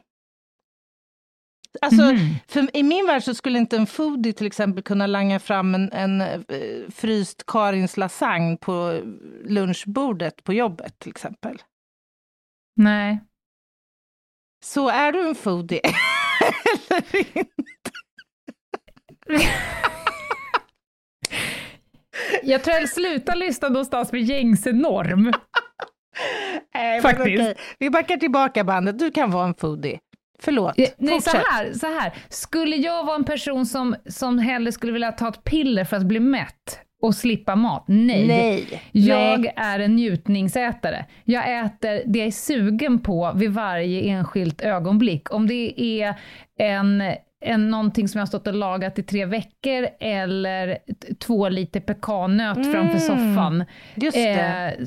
Alltså, 1.82 2.02
Mhm. 2.02 2.34
för, 2.48 2.76
i 2.76 2.82
min 2.82 3.06
värld 3.06 3.22
så 3.22 3.34
skulle 3.34 3.58
inte 3.58 3.76
en 3.76 3.86
foodie 3.86 4.32
till 4.32 4.46
exempel 4.46 4.82
kunna 4.82 5.06
langa 5.06 5.38
fram 5.40 5.74
en, 5.74 5.92
en 5.92 6.20
eh, 6.20 6.40
fryst 6.90 7.46
Karins 7.46 7.96
lasagne 7.96 8.56
på 8.56 9.00
lunchbordet 9.44 10.44
på 10.44 10.52
jobbet 10.52 10.98
till 10.98 11.10
exempel. 11.10 11.62
Nej. 12.76 13.20
Så 14.64 14.88
är 14.88 15.12
du 15.12 15.28
en 15.28 15.34
foodie? 15.34 15.80
Eller 16.90 17.16
inte? 17.38 17.50
Jag 22.42 22.64
tror 22.64 22.76
jag 22.76 22.88
slutar 22.88 23.36
lyssna 23.36 23.68
någonstans 23.68 24.12
med 24.12 24.22
gängse 24.22 24.72
norm. 24.72 25.32
Nej, 26.74 27.00
Faktiskt. 27.00 27.22
okej. 27.42 27.54
Vi 27.78 27.90
backar 27.90 28.16
tillbaka 28.16 28.64
bandet. 28.64 28.98
Du 28.98 29.10
kan 29.10 29.30
vara 29.30 29.46
en 29.46 29.54
foodie. 29.54 29.98
Förlåt. 30.42 30.78
Eh, 30.78 30.88
Nej, 30.98 31.20
så 31.20 31.30
Fortsätt. 31.30 31.46
här, 31.52 31.72
så 31.72 31.86
här. 31.86 32.12
Skulle 32.28 32.76
jag 32.76 33.04
vara 33.04 33.16
en 33.16 33.24
person 33.24 33.66
som, 33.66 33.96
som 34.08 34.38
hellre 34.38 34.72
skulle 34.72 34.92
vilja 34.92 35.12
ta 35.12 35.28
ett 35.28 35.44
piller 35.44 35.84
för 35.84 35.96
att 35.96 36.02
bli 36.06 36.20
mätt 36.20 36.80
och 37.02 37.14
slippa 37.14 37.56
mat? 37.56 37.84
Nej. 37.86 38.26
Nej. 38.26 38.82
Jag 38.92 39.40
Nej. 39.40 39.52
är 39.56 39.80
en 39.80 39.96
njutningsätare. 39.96 41.04
Jag 41.24 41.64
äter 41.64 42.02
det 42.06 42.18
jag 42.18 42.26
är 42.26 42.30
sugen 42.30 42.98
på 42.98 43.32
vid 43.34 43.50
varje 43.50 44.00
enskilt 44.02 44.60
ögonblick. 44.60 45.32
Om 45.34 45.46
det 45.46 45.80
är 45.80 46.14
en, 46.58 47.02
en, 47.44 47.70
någonting 47.70 48.08
som 48.08 48.18
jag 48.18 48.22
har 48.22 48.26
stått 48.26 48.46
och 48.46 48.54
lagat 48.54 48.98
i 48.98 49.02
tre 49.02 49.24
veckor 49.24 49.88
eller 50.00 50.78
två 51.18 51.48
liter 51.48 51.80
pekannöt 51.80 52.56
Mm. 52.56 52.72
framför 52.72 52.98
soffan. 52.98 53.64
Just 53.94 54.16
det. 54.16 54.30
Eh, 54.30 54.86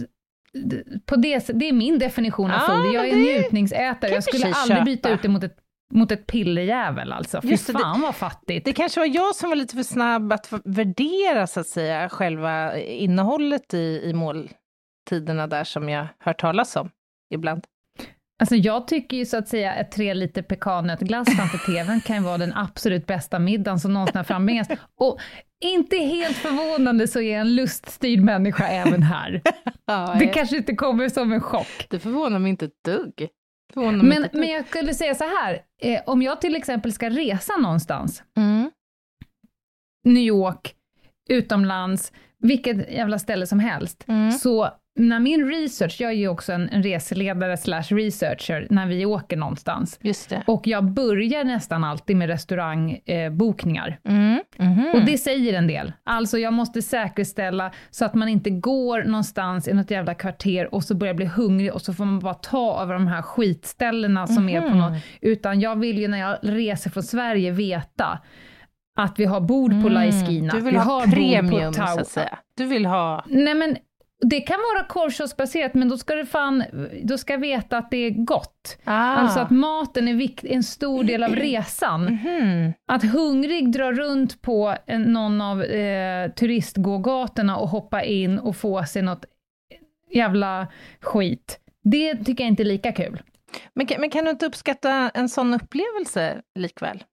på 1.05 1.15
det, 1.15 1.47
det 1.53 1.69
är 1.69 1.73
min 1.73 1.99
definition 1.99 2.51
av 2.51 2.59
Ja, 2.67 2.67
food. 2.83 2.95
Jag 2.95 3.07
är 3.07 3.13
en 3.13 3.19
det 3.23 3.33
njutningsätare. 3.33 4.11
Jag 4.11 4.23
skulle 4.23 4.53
aldrig 4.53 4.83
byta 4.83 5.09
köpa. 5.09 5.15
ut 5.15 5.21
det 5.21 5.27
mot 5.29 5.43
ett 5.43 5.57
mot 5.93 6.11
ett 6.11 6.27
pillerjävel 6.27 7.11
alltså. 7.11 7.41
Fy 7.41 7.47
Just 7.47 7.67
det, 7.67 7.73
fan 7.73 8.01
vad 8.01 8.15
fattigt. 8.15 8.65
Det 8.65 8.73
kanske 8.73 8.99
var 8.99 9.07
jag 9.07 9.35
som 9.35 9.49
var 9.49 9.55
lite 9.55 9.75
för 9.75 9.83
snabb 9.83 10.33
att 10.33 10.53
värdera, 10.65 11.47
så 11.47 11.59
att 11.59 11.67
säga, 11.67 12.09
själva 12.09 12.77
innehållet 12.79 13.73
i, 13.73 14.01
i 14.03 14.13
måltiderna 14.13 15.47
där 15.47 15.63
som 15.63 15.89
jag 15.89 16.07
hört 16.19 16.39
talas 16.41 16.75
om 16.75 16.89
ibland. 17.33 17.63
Alltså 18.41 18.55
jag 18.55 18.87
tycker 18.87 19.17
ju 19.17 19.25
så 19.25 19.37
att 19.37 19.47
säga 19.47 19.73
att 19.73 19.91
tre 19.91 20.13
liter 20.13 20.41
pekannötglass 20.41 21.35
framför 21.37 21.57
tvn 21.65 22.01
kan 22.01 22.15
ju 22.15 22.21
vara 22.21 22.37
den 22.37 22.53
absolut 22.53 23.05
bästa 23.07 23.39
middagen 23.39 23.79
som 23.79 23.93
någonsin 23.93 24.17
har 24.17 24.23
frambringats. 24.23 24.69
Och 24.99 25.19
inte 25.65 25.97
helt 25.97 26.37
förvånande 26.37 27.07
så 27.07 27.19
är 27.19 27.31
jag 27.31 27.41
en 27.41 27.55
luststyrd 27.55 28.19
människa 28.19 28.67
även 28.67 29.03
här. 29.03 29.41
Ja, 29.85 30.15
Det 30.19 30.27
kanske 30.27 30.57
inte 30.57 30.75
kommer 30.75 31.09
som 31.09 31.31
en 31.33 31.41
chock. 31.41 31.87
det 31.89 31.99
förvånar 31.99 32.39
mig 32.39 32.49
inte 32.49 32.65
ett 32.65 32.83
dugg. 32.85 33.29
Men, 34.09 34.29
men 34.33 34.49
jag 34.49 34.67
skulle 34.67 34.93
säga 34.93 35.15
så 35.15 35.23
här, 35.23 35.61
eh, 35.81 36.01
om 36.05 36.21
jag 36.21 36.41
till 36.41 36.55
exempel 36.55 36.93
ska 36.93 37.09
resa 37.09 37.57
någonstans, 37.57 38.23
Mm. 38.37 38.71
New 40.05 40.23
York, 40.23 40.75
utomlands, 41.29 42.11
vilket 42.39 42.91
jävla 42.91 43.19
ställe 43.19 43.47
som 43.47 43.59
helst, 43.59 44.03
Mm. 44.07 44.31
så 44.31 44.69
när 44.99 45.19
min 45.19 45.47
research, 45.49 46.01
jag 46.01 46.11
är 46.11 46.15
ju 46.15 46.27
också 46.27 46.53
en, 46.53 46.69
en 46.69 46.83
reseledare 46.83 47.57
slash 47.57 47.83
researcher 47.89 48.67
när 48.69 48.85
vi 48.87 49.05
åker 49.05 49.37
någonstans, 49.37 49.99
Just 50.01 50.29
det. 50.29 50.43
och 50.47 50.67
jag 50.67 50.83
börjar 50.91 51.43
nästan 51.43 51.83
alltid 51.83 52.15
med 52.17 52.27
restaurangbokningar. 52.29 53.25
Eh, 53.25 53.29
bokningar. 53.31 53.99
Mm. 54.03 54.39
Mhm. 54.57 54.91
Och 54.95 55.05
det 55.05 55.17
säger 55.17 55.53
en 55.53 55.67
del. 55.67 55.93
Alltså 56.03 56.37
jag 56.37 56.53
måste 56.53 56.81
säkerställa 56.81 57.71
så 57.89 58.05
att 58.05 58.13
man 58.13 58.29
inte 58.29 58.49
går 58.49 59.03
någonstans 59.03 59.67
i 59.67 59.73
något 59.73 59.91
jävla 59.91 60.13
kvarter 60.13 60.73
och 60.75 60.83
så 60.83 60.95
börjar 60.95 61.13
bli 61.13 61.25
hungrig 61.25 61.73
och 61.73 61.81
så 61.81 61.93
får 61.93 62.05
man 62.05 62.19
bara 62.19 62.33
ta 62.33 62.81
över 62.81 62.93
de 62.93 63.07
här 63.07 63.21
skitställena 63.21 64.27
som 64.27 64.49
är 64.49 64.61
på 64.61 64.67
Mhm. 64.67 64.77
något. 64.79 65.03
Utan 65.21 65.59
jag 65.59 65.75
vill 65.79 65.97
ju 65.99 66.07
när 66.07 66.17
jag 66.19 66.37
reser 66.41 66.89
från 66.89 67.03
Sverige 67.03 67.51
veta 67.51 68.19
att 68.95 69.19
vi 69.19 69.25
har 69.25 69.41
bord 69.41 69.71
på. 69.71 69.87
Mm. 69.89 70.47
Du 70.47 70.61
vill 70.61 70.73
vi 70.73 70.77
ha 70.77 70.83
har 70.83 71.05
bord 71.05 71.13
premium, 71.15 71.73
på 71.73 71.79
Tau- 71.81 71.93
så 71.95 71.99
att 72.01 72.07
säga. 72.07 72.37
Du 72.57 72.65
vill 72.65 72.85
ha... 72.85 73.23
Nej 73.27 73.53
men 73.53 73.77
det 74.21 74.41
kan 74.41 74.57
vara 74.73 74.83
korvkiosksbaserat, 74.83 75.73
men 75.73 75.89
då 75.89 75.97
ska 75.97 76.15
du 76.15 76.25
fan, 76.25 76.63
då 77.03 77.17
ska 77.17 77.37
veta 77.37 77.77
att 77.77 77.91
det 77.91 77.97
är 77.97 78.09
gott. 78.09 78.77
Ah. 78.83 78.93
Alltså 78.93 79.39
att 79.39 79.49
maten 79.49 80.07
är 80.07 80.13
vikt, 80.13 80.43
en 80.43 80.63
stor 80.63 81.03
del 81.03 81.23
av 81.23 81.35
resan. 81.35 82.03
Mhm. 82.03 82.73
Att 82.87 83.03
hungrig 83.03 83.71
dra 83.71 83.91
runt 83.91 84.41
på 84.41 84.75
en, 84.85 85.01
någon 85.01 85.41
av 85.41 85.63
eh, 85.63 86.31
turistgågatorna 86.31 87.57
och 87.57 87.69
hoppa 87.69 88.03
in 88.03 88.39
och 88.39 88.55
få 88.55 88.83
sig 88.83 89.01
något 89.01 89.25
jävla 90.11 90.67
skit, 91.01 91.59
det 91.83 92.15
tycker 92.15 92.43
jag 92.43 92.51
inte 92.51 92.63
är 92.63 92.65
lika 92.65 92.91
kul. 92.91 93.21
Men, 93.73 93.87
men 93.99 94.09
kan 94.09 94.25
du 94.25 94.31
inte 94.31 94.45
uppskatta 94.45 95.09
en 95.13 95.29
sån 95.29 95.53
upplevelse 95.53 96.41
likväl? 96.55 97.03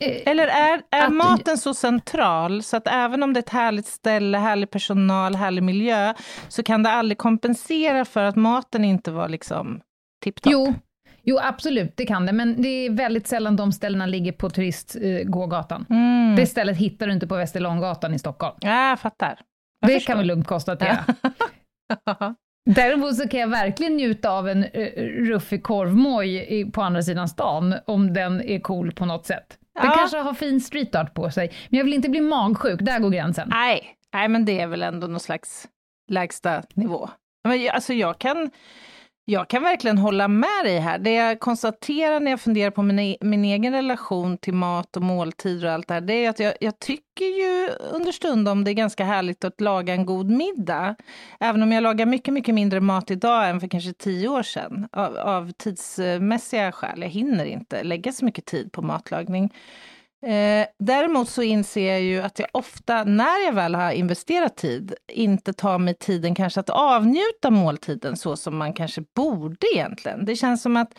Eller 0.00 0.46
är, 0.46 0.82
är 0.90 1.06
Att- 1.06 1.12
maten 1.12 1.58
så 1.58 1.74
central 1.74 2.62
så 2.62 2.76
att 2.76 2.88
även 2.88 3.22
om 3.22 3.32
det 3.32 3.38
är 3.38 3.42
ett 3.42 3.48
härligt 3.48 3.86
ställe, 3.86 4.38
härlig 4.38 4.70
personal, 4.70 5.34
härlig 5.34 5.62
miljö, 5.62 6.14
så 6.48 6.62
kan 6.62 6.82
det 6.82 6.90
aldrig 6.90 7.18
kompensera 7.18 8.04
för 8.04 8.24
att 8.24 8.36
maten 8.36 8.84
inte 8.84 9.10
var 9.10 9.28
liksom 9.28 9.80
tipptopp? 10.24 10.52
jo, 10.52 10.74
jo, 11.22 11.38
absolut, 11.42 11.96
det 11.96 12.06
kan 12.06 12.26
det, 12.26 12.32
men 12.32 12.62
det 12.62 12.68
är 12.68 12.90
väldigt 12.90 13.26
sällan 13.26 13.56
de 13.56 13.72
ställena 13.72 14.06
ligger 14.06 14.32
på 14.32 14.50
turistgågatan. 14.50 15.86
Mm. 15.90 16.36
Det 16.36 16.46
stället 16.46 16.76
hittar 16.76 17.06
du 17.06 17.12
inte 17.12 17.26
på 17.26 17.36
Västerlånggatan 17.36 18.14
i 18.14 18.18
Stockholm. 18.18 18.56
Ja, 18.60 18.88
jag 18.88 19.00
fattar. 19.00 19.38
Jag 19.80 19.90
det 19.90 19.94
förstår. 19.94 20.12
kan 20.12 20.18
vi 20.18 20.24
lugnt 20.24 20.46
konstatera. 20.46 20.98
Däremot 22.70 23.16
så 23.16 23.28
kan 23.28 23.40
jag 23.40 23.48
verkligen 23.48 23.96
njuta 23.96 24.30
av 24.30 24.48
en 24.48 24.64
uh, 24.64 24.86
ruffig 25.28 25.62
korvmoj 25.62 26.70
på 26.72 26.82
andra 26.82 27.02
sidan 27.02 27.28
stan, 27.28 27.74
om 27.86 28.12
den 28.12 28.40
är 28.42 28.60
cool 28.60 28.92
på 28.92 29.06
något 29.06 29.26
sätt. 29.26 29.59
Den 29.74 29.84
Ja. 29.86 29.94
kanske 29.96 30.18
har 30.18 30.34
fin 30.34 30.60
street 30.60 30.94
art 30.94 31.14
på 31.14 31.30
sig, 31.30 31.52
men 31.68 31.78
jag 31.78 31.84
vill 31.84 31.94
inte 31.94 32.08
bli 32.08 32.20
magsjuk, 32.20 32.80
där 32.82 32.98
går 32.98 33.10
gränsen. 33.10 33.48
Nej, 33.52 33.96
nej, 34.14 34.28
men 34.28 34.44
det 34.44 34.60
är 34.60 34.66
väl 34.66 34.82
ändå 34.82 35.06
någon 35.06 35.20
slags 35.20 35.68
lägsta 36.08 36.62
nivå. 36.74 37.10
Men 37.44 37.70
alltså 37.72 37.92
jag 37.92 38.18
kan, 38.18 38.50
jag 39.24 39.48
kan 39.48 39.62
verkligen 39.62 39.98
hålla 39.98 40.28
med 40.28 40.64
dig 40.64 40.78
här. 40.78 40.98
Det 40.98 41.12
jag 41.12 41.40
konstaterar 41.40 42.20
när 42.20 42.30
jag 42.30 42.40
funderar 42.40 42.70
på 42.70 42.82
min, 42.82 42.98
e- 42.98 43.16
min 43.20 43.44
egen 43.44 43.72
relation 43.72 44.38
till 44.38 44.54
mat 44.54 44.96
och 44.96 45.02
måltider 45.02 45.66
och 45.66 45.72
allt 45.72 45.88
det 45.88 45.94
här, 45.94 46.00
det 46.00 46.24
är 46.24 46.30
att 46.30 46.40
jag, 46.40 46.54
jag 46.60 46.78
tycker 46.78 47.24
ju 47.24 47.68
understundom 47.92 48.64
det 48.64 48.70
är 48.70 48.74
ganska 48.74 49.04
härligt 49.04 49.44
att 49.44 49.60
laga 49.60 49.94
en 49.94 50.06
god 50.06 50.30
middag. 50.30 50.96
Även 51.40 51.62
om 51.62 51.72
jag 51.72 51.82
lagar 51.82 52.06
mycket, 52.06 52.34
mycket 52.34 52.54
mindre 52.54 52.80
mat 52.80 53.10
idag 53.10 53.50
än 53.50 53.60
för 53.60 53.68
kanske 53.68 53.92
tio 53.92 54.28
år 54.28 54.42
sedan. 54.42 54.88
Av, 54.92 55.16
av 55.16 55.52
tidsmässiga 55.52 56.72
skäl. 56.72 57.02
Jag 57.02 57.08
hinner 57.08 57.44
inte 57.44 57.82
lägga 57.82 58.12
så 58.12 58.24
mycket 58.24 58.44
tid 58.44 58.72
på 58.72 58.82
matlagning. 58.82 59.50
Eh, 60.26 60.66
däremot 60.78 61.28
så 61.28 61.42
inser 61.42 61.90
jag 61.90 62.00
ju 62.00 62.20
att 62.20 62.38
jag 62.38 62.48
ofta, 62.52 63.04
när 63.04 63.44
jag 63.44 63.52
väl 63.52 63.74
har 63.74 63.90
investerat 63.92 64.56
tid, 64.56 64.94
inte 65.12 65.52
tar 65.52 65.78
mig 65.78 65.94
tiden 65.94 66.34
kanske 66.34 66.60
att 66.60 66.70
avnjuta 66.70 67.50
måltiden 67.50 68.16
så 68.16 68.36
som 68.36 68.56
man 68.56 68.72
kanske 68.72 69.02
borde 69.16 69.66
egentligen. 69.74 70.24
Det 70.24 70.36
känns 70.36 70.62
som 70.62 70.76
att 70.76 70.92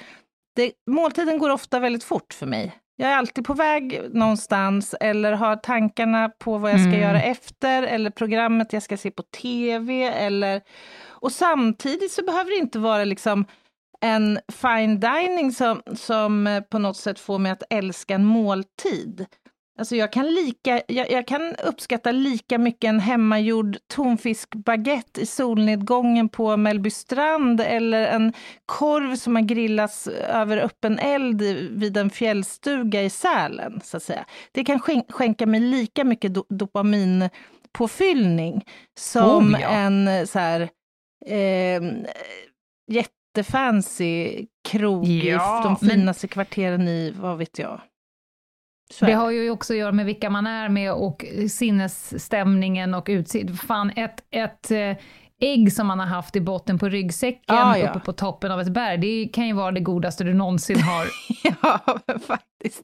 det, 0.55 0.71
måltiden 0.91 1.37
går 1.37 1.49
ofta 1.49 1.79
väldigt 1.79 2.03
fort 2.03 2.33
för 2.33 2.45
mig. 2.45 2.77
Jag 2.95 3.11
är 3.11 3.15
alltid 3.15 3.45
på 3.45 3.53
väg 3.53 4.01
någonstans 4.13 4.95
eller 4.99 5.31
har 5.33 5.55
tankarna 5.55 6.29
på 6.29 6.57
vad 6.57 6.71
jag 6.71 6.79
ska 6.79 6.87
Mm. 6.89 7.01
göra 7.01 7.21
efter 7.21 7.83
eller 7.83 8.09
programmet 8.09 8.73
jag 8.73 8.83
ska 8.83 8.97
se 8.97 9.11
på 9.11 9.23
tv 9.23 10.03
eller... 10.03 10.61
Och 11.07 11.31
samtidigt 11.31 12.11
så 12.11 12.23
behöver 12.25 12.51
det 12.51 12.57
inte 12.57 12.79
vara 12.79 13.03
liksom 13.03 13.45
en 14.01 14.39
fine 14.51 14.99
dining 14.99 15.51
som, 15.51 15.81
som 15.95 16.47
eh, 16.47 16.61
på 16.61 16.79
något 16.79 16.97
sätt 16.97 17.19
får 17.19 17.39
mig 17.39 17.51
att 17.51 17.63
älska 17.69 18.15
en 18.15 18.25
måltid. 18.25 19.25
Alltså 19.79 19.95
jag 19.95 20.13
kan, 20.13 20.25
lika, 20.33 20.81
jag, 20.87 21.11
jag 21.11 21.27
kan 21.27 21.55
uppskatta 21.63 22.11
lika 22.11 22.57
mycket 22.57 22.89
en 22.89 22.99
hemmagjord 22.99 23.77
tonfiskbaguette 23.93 25.21
i 25.21 25.25
solnedgången 25.25 26.29
på 26.29 26.57
Mellbystrand 26.57 27.61
eller 27.61 28.07
en 28.07 28.33
korv 28.65 29.15
som 29.15 29.35
har 29.35 29.43
grillats 29.43 30.07
över 30.07 30.57
öppen 30.57 30.99
eld 30.99 31.41
vid 31.71 31.97
en 31.97 32.09
fjällstuga 32.09 33.01
i 33.01 33.09
Sälen. 33.09 33.81
Så 33.83 33.97
att 33.97 34.03
säga. 34.03 34.25
Det 34.51 34.63
kan 34.63 34.79
skän- 34.79 35.11
skänka 35.11 35.45
mig 35.45 35.59
lika 35.59 36.03
mycket 36.03 36.33
do, 36.33 36.43
dopaminpåfyllning 36.49 38.65
som 38.99 39.53
Oh, 39.55 39.61
ja. 39.61 39.67
en 39.69 40.07
eh, 40.07 40.25
så 40.25 40.39
här, 40.39 40.61
eh, 41.25 41.81
jättefancy 43.37 44.45
krog 44.69 45.05
Ja, 45.07 45.59
i 45.59 45.63
de 45.63 45.77
men- 45.81 45.89
finaste 45.89 46.27
kvarteren 46.27 46.87
i, 46.87 47.13
vad 47.21 47.37
vet 47.37 47.59
jag. 47.59 47.81
Så 48.93 49.05
Det 49.05 49.13
har 49.13 49.31
ju 49.31 49.49
också 49.49 49.73
att 49.73 49.79
göra 49.79 49.91
med 49.91 50.05
vilka 50.05 50.29
man 50.29 50.47
är 50.47 50.69
med 50.69 50.93
och 50.93 51.25
sinnesstämningen 51.49 52.93
och 52.93 53.05
utsikt. 53.09 53.61
Fan, 53.61 53.91
ett, 53.95 54.23
ett 54.31 54.71
eh, 54.71 54.97
ägg 55.41 55.73
som 55.73 55.87
man 55.87 55.99
har 55.99 56.07
haft 56.07 56.35
i 56.35 56.41
botten 56.41 56.79
på 56.79 56.89
ryggsäcken 56.89 57.55
Ah, 57.57 57.77
ja. 57.77 57.89
uppe 57.89 57.99
på 57.99 58.13
toppen 58.13 58.51
av 58.51 58.61
ett 58.61 58.73
berg, 58.73 58.97
det 58.97 59.27
kan 59.33 59.47
ju 59.47 59.53
vara 59.53 59.71
det 59.71 59.79
godaste 59.79 60.23
du 60.23 60.33
någonsin 60.33 60.79
har. 60.81 61.07
Ja, 61.61 61.99
men 62.07 62.19
faktiskt. 62.19 62.83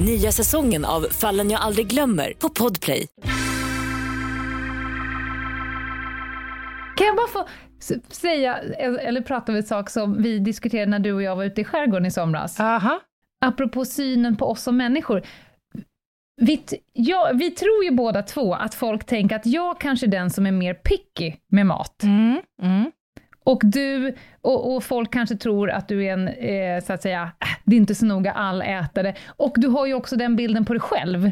Nya 0.00 0.32
säsongen 0.32 0.84
av 0.84 1.00
Fallen 1.10 1.50
jag 1.50 1.60
aldrig 1.60 1.86
glömmer 1.86 2.32
på 2.38 2.48
Podplay. 2.48 3.06
Kan 6.96 7.06
jag 7.06 7.16
bara 7.16 7.28
få 7.28 7.48
säga, 8.10 8.56
eller 8.78 9.20
prata 9.20 9.52
om 9.52 9.56
en 9.56 9.62
sak 9.62 9.90
som 9.90 10.22
vi 10.22 10.38
diskuterade 10.38 10.90
när 10.90 10.98
du 10.98 11.12
och 11.12 11.22
jag 11.22 11.36
var 11.36 11.44
ute 11.44 11.60
i 11.60 11.64
skärgården 11.64 12.06
i 12.06 12.10
somras? 12.10 12.60
Aha. 12.60 13.00
Apropå 13.40 13.84
synen 13.84 14.36
på 14.36 14.50
oss 14.50 14.62
som 14.62 14.76
människor. 14.76 15.22
Vi, 16.36 16.62
ja, 16.92 17.30
vi 17.34 17.50
tror 17.50 17.84
ju 17.84 17.90
båda 17.90 18.22
två 18.22 18.54
att 18.54 18.74
folk 18.74 19.04
tänker 19.06 19.36
att 19.36 19.46
jag 19.46 19.80
kanske 19.80 20.06
är 20.06 20.10
den 20.10 20.30
som 20.30 20.46
är 20.46 20.52
mer 20.52 20.74
picky 20.74 21.32
med 21.48 21.66
mat. 21.66 22.02
Mm, 22.02 22.40
mm. 22.62 22.92
Och 23.44 23.60
du, 23.64 24.14
och, 24.40 24.74
och 24.76 24.84
folk 24.84 25.12
kanske 25.12 25.36
tror 25.36 25.70
att 25.70 25.88
du 25.88 26.04
är 26.04 26.12
en, 26.12 26.28
eh, 26.28 26.84
så 26.84 26.92
att 26.92 27.02
säga, 27.02 27.22
äh, 27.22 27.48
det 27.64 27.76
är 27.76 27.80
inte 27.80 27.94
så 27.94 28.06
noga 28.06 28.32
allätare. 28.32 29.14
Och 29.36 29.54
du 29.56 29.68
har 29.68 29.86
ju 29.86 29.94
också 29.94 30.16
den 30.16 30.36
bilden 30.36 30.64
på 30.64 30.72
dig 30.72 30.80
själv. 30.80 31.20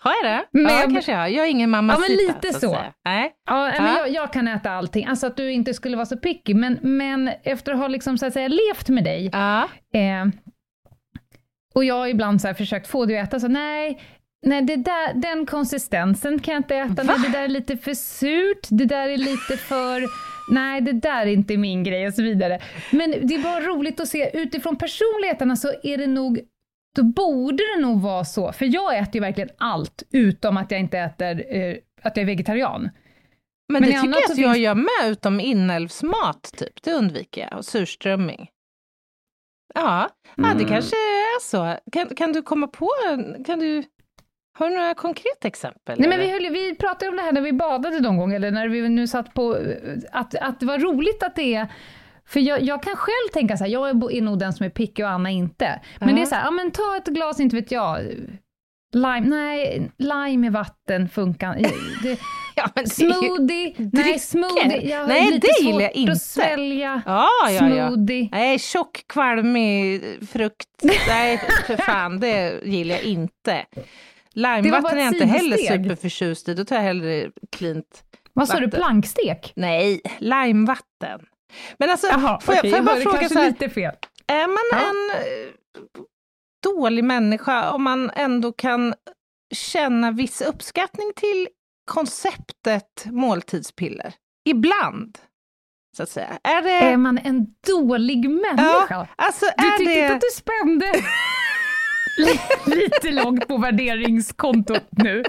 Har 0.00 0.12
jag 0.22 0.32
det? 0.32 0.44
Men- 0.50 0.62
ja, 0.76 0.82
kanske 0.92 1.12
jag 1.12 1.18
har. 1.18 1.26
Jag 1.28 1.46
är 1.46 1.50
ingen 1.50 1.70
mamma 1.70 1.92
Ja, 1.92 1.98
men 1.98 2.10
lite 2.16 2.52
så. 2.52 2.60
säga. 2.60 2.92
Nej. 3.04 3.32
Ja, 3.46 3.68
nej, 3.68 3.80
men 3.80 3.94
Ja. 3.94 3.98
jag, 3.98 4.10
jag 4.10 4.32
kan 4.32 4.48
äta 4.48 4.70
allting. 4.70 5.06
Alltså 5.06 5.26
att 5.26 5.36
du 5.36 5.52
inte 5.52 5.74
skulle 5.74 5.96
vara 5.96 6.06
så 6.06 6.16
picky. 6.16 6.54
Men, 6.54 6.78
men 6.82 7.30
efter 7.42 7.72
att 7.72 7.78
ha 7.78 7.88
liksom, 7.88 8.18
så 8.18 8.26
att 8.26 8.32
säga, 8.32 8.48
levt 8.48 8.88
med 8.88 9.04
dig, 9.04 9.30
Ja. 9.32 9.62
eh, 9.94 10.26
och 11.74 11.84
jag 11.84 11.94
har 11.94 12.06
ibland 12.06 12.40
så 12.40 12.46
här 12.46 12.54
försökt 12.54 12.86
få 12.88 13.06
det 13.06 13.18
att 13.18 13.28
äta, 13.28 13.40
så 13.40 13.48
nej, 13.48 14.00
nej 14.46 14.62
det 14.62 14.76
där, 14.76 15.14
den 15.14 15.46
konsistensen 15.46 16.38
kan 16.38 16.54
jag 16.54 16.60
inte 16.60 16.76
äta, 16.76 17.02
nej, 17.02 17.16
det 17.22 17.28
där 17.28 17.42
är 17.42 17.48
lite 17.48 17.76
för 17.76 17.94
surt, 17.94 18.66
det 18.70 18.84
där 18.84 19.08
är 19.08 19.16
lite 19.16 19.56
för, 19.56 20.02
nej 20.50 20.80
det 20.80 20.92
där 20.92 21.22
är 21.26 21.30
inte 21.32 21.56
min 21.56 21.84
grej 21.84 22.06
och 22.06 22.14
så 22.14 22.22
vidare. 22.22 22.60
Men 22.92 23.10
det 23.10 23.34
är 23.34 23.42
bara 23.42 23.60
roligt 23.60 24.00
att 24.00 24.08
se, 24.08 24.30
utifrån 24.38 24.76
personligheterna 24.76 25.56
så 25.56 25.72
är 25.82 25.98
det 25.98 26.06
nog 26.06 26.40
då 26.96 27.02
borde 27.02 27.62
det 27.76 27.82
nog 27.82 28.00
vara 28.00 28.24
så, 28.24 28.52
för 28.52 28.66
jag 28.74 28.98
äter 28.98 29.14
ju 29.14 29.20
verkligen 29.20 29.50
allt, 29.58 30.02
utom 30.10 30.56
att 30.56 30.70
jag 30.70 30.80
inte 30.80 30.98
äter, 30.98 31.56
eh, 31.56 31.76
att 32.02 32.16
jag 32.16 32.22
är 32.22 32.26
vegetarian. 32.26 32.82
Men, 32.82 32.92
Men 33.68 33.82
det 33.82 33.86
tycker 34.00 34.08
jag 34.08 34.16
att 34.32 34.38
jag 34.38 34.54
finns- 34.54 34.58
gör 34.64 34.74
med, 34.74 35.10
utom 35.12 35.40
inälvsmat, 35.40 36.52
typ. 36.56 36.82
Det 36.82 36.92
undviker 36.92 37.40
jag. 37.50 37.58
Och 37.58 37.64
surströmming. 37.64 38.48
Ja, 39.74 40.08
ja 40.36 40.42
det 40.42 40.50
Mm. 40.50 40.68
kanske 40.68 40.96
är 40.96 41.40
så. 41.40 41.76
Kan, 41.92 42.08
kan 42.14 42.32
du 42.32 42.42
komma 42.42 42.66
på, 42.66 42.90
kan 43.46 43.58
du, 43.58 43.82
har 44.58 44.70
du 44.70 44.76
några 44.76 44.94
konkreta 44.94 45.48
exempel? 45.48 46.00
Nej, 46.00 46.08
men 46.08 46.18
vi, 46.20 46.30
höll, 46.30 46.52
vi 46.52 46.74
pratade 46.74 47.08
om 47.10 47.16
det 47.16 47.22
här 47.22 47.32
när 47.32 47.40
vi 47.40 47.52
badade 47.52 48.00
någon 48.00 48.16
gång, 48.16 48.32
eller 48.34 48.50
när 48.50 48.68
vi 48.68 48.88
nu 48.88 49.06
satt 49.06 49.34
på, 49.34 49.58
att, 50.12 50.34
att 50.34 50.60
det 50.60 50.66
var 50.66 50.78
roligt 50.78 51.22
att 51.22 51.36
det 51.36 51.54
är 51.54 51.66
för 52.26 52.40
jag, 52.40 52.62
jag 52.62 52.82
kan 52.82 52.96
själv 52.96 53.28
tänka 53.32 53.56
så 53.56 53.64
här, 53.64 53.70
jag 53.70 53.88
är 53.88 54.20
nog 54.22 54.38
den 54.38 54.52
som 54.52 54.66
är 54.66 54.70
picky 54.70 55.02
och 55.02 55.08
Anna 55.10 55.30
inte. 55.30 55.80
Men 56.00 56.08
Ja. 56.08 56.14
det 56.14 56.20
är 56.22 56.26
så 56.26 56.34
här, 56.34 56.44
ja 56.44 56.50
men 56.50 56.70
ta 56.70 56.96
ett 56.96 57.06
glas, 57.06 57.40
inte 57.40 57.56
vet 57.56 57.70
jag, 57.70 57.98
lime, 58.94 59.20
nej, 59.20 59.90
lime 59.98 60.46
i 60.46 60.50
vatten 60.50 61.08
funkar 61.08 61.54
det, 62.02 62.18
ja, 62.56 62.68
det 62.74 62.88
Smoothie, 62.90 63.74
nej 63.92 64.18
smoothie, 64.18 64.88
jag 64.90 64.98
har 65.00 65.06
Nej, 65.08 65.30
lite 65.30 65.46
det 65.46 65.54
svårt 65.54 65.66
gillar 65.66 65.80
jag 65.80 65.92
inte. 65.92 66.12
att 66.12 66.22
svälja 66.22 67.02
Ja, 67.06 67.28
ja, 67.50 67.68
ja. 67.68 67.88
smoothie. 67.88 68.28
Nej, 68.32 68.58
tjock, 68.58 69.04
kvalmig 69.08 70.02
frukt. 70.30 70.68
Nej, 71.08 71.40
för 71.66 71.76
fan, 71.76 72.20
det 72.20 72.60
gillar 72.64 72.94
jag 72.94 73.04
inte. 73.04 73.64
Bara 74.42 74.56
Limevatten 74.60 74.98
är 74.98 75.02
jag 75.04 75.12
inte 75.12 75.24
heller 75.24 75.56
superförtjust 75.56 76.48
i. 76.48 76.54
Då 76.54 76.64
tar 76.64 76.76
jag 76.76 76.82
hellre 76.82 77.30
klint 77.56 78.04
Vad 78.32 78.48
sa 78.48 78.60
du, 78.60 78.70
plankstek? 78.70 79.52
Nej, 79.56 80.00
limevatten. 80.18 81.20
Men 81.78 81.90
alltså, 81.90 82.06
Jaha, 82.06 82.40
får, 82.40 82.54
jag, 82.54 82.60
okej, 82.60 82.70
får 82.70 82.76
jag 82.78 82.84
bara 82.84 82.96
hörde 82.96 83.02
fråga 83.10 83.28
så 83.28 83.38
här, 83.38 83.46
lite 83.46 83.68
fel. 83.68 83.94
är 84.26 84.46
man 84.46 84.58
Ja. 84.70 84.78
en 84.78 85.22
eh, 85.22 85.52
dålig 86.64 87.04
människa 87.04 87.70
om 87.70 87.82
man 87.82 88.10
ändå 88.10 88.52
kan 88.52 88.94
känna 89.54 90.10
viss 90.10 90.40
uppskattning 90.40 91.12
till 91.16 91.48
konceptet 91.90 93.04
måltidspiller? 93.06 94.14
Ibland, 94.48 95.18
så 95.96 96.02
att 96.02 96.08
säga. 96.10 96.38
Är 96.42 96.62
det... 96.62 96.70
Är 96.70 96.96
man 96.96 97.18
en 97.18 97.46
dålig 97.66 98.30
människa? 98.30 98.86
ja, 98.90 99.06
alltså 99.16 99.46
Du 99.58 99.64
tyckte 99.70 99.84
det... 99.84 100.00
inte 100.00 100.14
att 100.14 100.20
du 100.20 100.28
spände 100.36 100.86
lite 102.66 103.10
långt 103.10 103.48
på 103.48 103.56
värderingskontot 103.58 104.84
nu? 104.90 105.22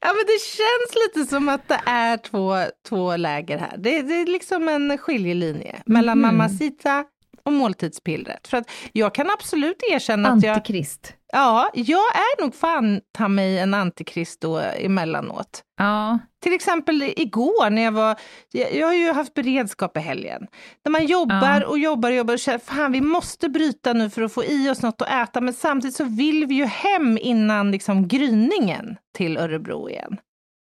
Ja, 0.00 0.08
men 0.08 0.24
det 0.26 0.40
känns 0.40 1.06
lite 1.06 1.30
som 1.30 1.48
att 1.48 1.68
det 1.68 1.80
är 1.86 2.16
två, 2.16 2.56
två 2.88 3.16
läger 3.16 3.58
här. 3.58 3.76
Det, 3.78 4.02
det 4.02 4.14
är 4.14 4.26
liksom 4.26 4.68
en 4.68 4.98
skiljelinje 4.98 5.82
mellan 5.86 6.18
Mhm. 6.18 6.22
mamacita 6.36 7.04
och 7.44 7.52
måltidspillret. 7.52 8.48
För 8.48 8.56
att 8.56 8.70
jag 8.92 9.14
kan 9.14 9.30
absolut 9.30 9.82
erkänna 9.90 10.28
att 10.28 10.42
jag... 10.42 10.54
Antikrist. 10.54 11.12
Ja, 11.32 11.70
jag 11.74 11.98
är 12.16 12.42
nog 12.42 12.54
fan 12.54 13.00
ta 13.18 13.28
mig 13.28 13.58
en 13.58 13.74
antikrist 13.74 14.40
då 14.40 14.58
emellanåt. 14.58 15.62
Ja. 15.78 16.18
Till 16.42 16.52
exempel 16.54 17.02
igår 17.16 17.70
när 17.70 17.82
jag 17.82 17.92
var, 17.92 18.16
jag, 18.52 18.74
jag 18.74 18.86
har 18.86 18.94
ju 18.94 19.12
haft 19.12 19.34
beredskap 19.34 19.96
i 19.96 20.00
helgen. 20.00 20.46
När 20.84 20.90
man 20.92 21.06
jobbar 21.06 21.60
Ja. 21.60 21.66
och 21.66 21.78
jobbar 21.78 22.10
och 22.10 22.16
jobbar 22.16 22.34
och 22.34 22.40
känner, 22.40 22.58
fan 22.58 22.92
vi 22.92 23.00
måste 23.00 23.48
bryta 23.48 23.92
nu 23.92 24.10
för 24.10 24.22
att 24.22 24.32
få 24.32 24.44
i 24.44 24.70
oss 24.70 24.82
något 24.82 25.02
att 25.02 25.28
äta, 25.28 25.40
men 25.40 25.54
samtidigt 25.54 25.96
så 25.96 26.04
vill 26.04 26.46
vi 26.46 26.54
ju 26.54 26.64
hem 26.64 27.18
innan 27.20 27.70
liksom 27.70 28.08
gryningen 28.08 28.96
till 29.16 29.36
Örebro 29.38 29.88
igen. 29.90 30.16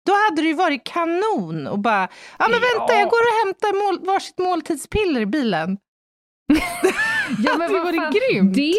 Då 0.06 0.14
hade 0.30 0.42
det 0.42 0.48
ju 0.48 0.54
varit 0.54 0.84
kanon 0.84 1.68
och 1.68 1.80
bara, 1.80 2.08
ja 2.40 2.48
men 2.50 2.52
vänta 2.52 2.94
Ja. 2.94 3.00
jag 3.00 3.10
går 3.10 3.18
och 3.18 3.46
hämtar 3.46 3.86
mål, 3.86 4.06
varsitt 4.06 4.38
måltidspiller 4.40 5.22
i 5.22 5.26
bilen. 5.26 5.78
Ja, 6.48 7.52
Det 7.54 7.58
var 7.58 7.84
vad 7.84 7.96
fan, 7.96 8.14
grymt. 8.32 8.56
Det, 8.56 8.74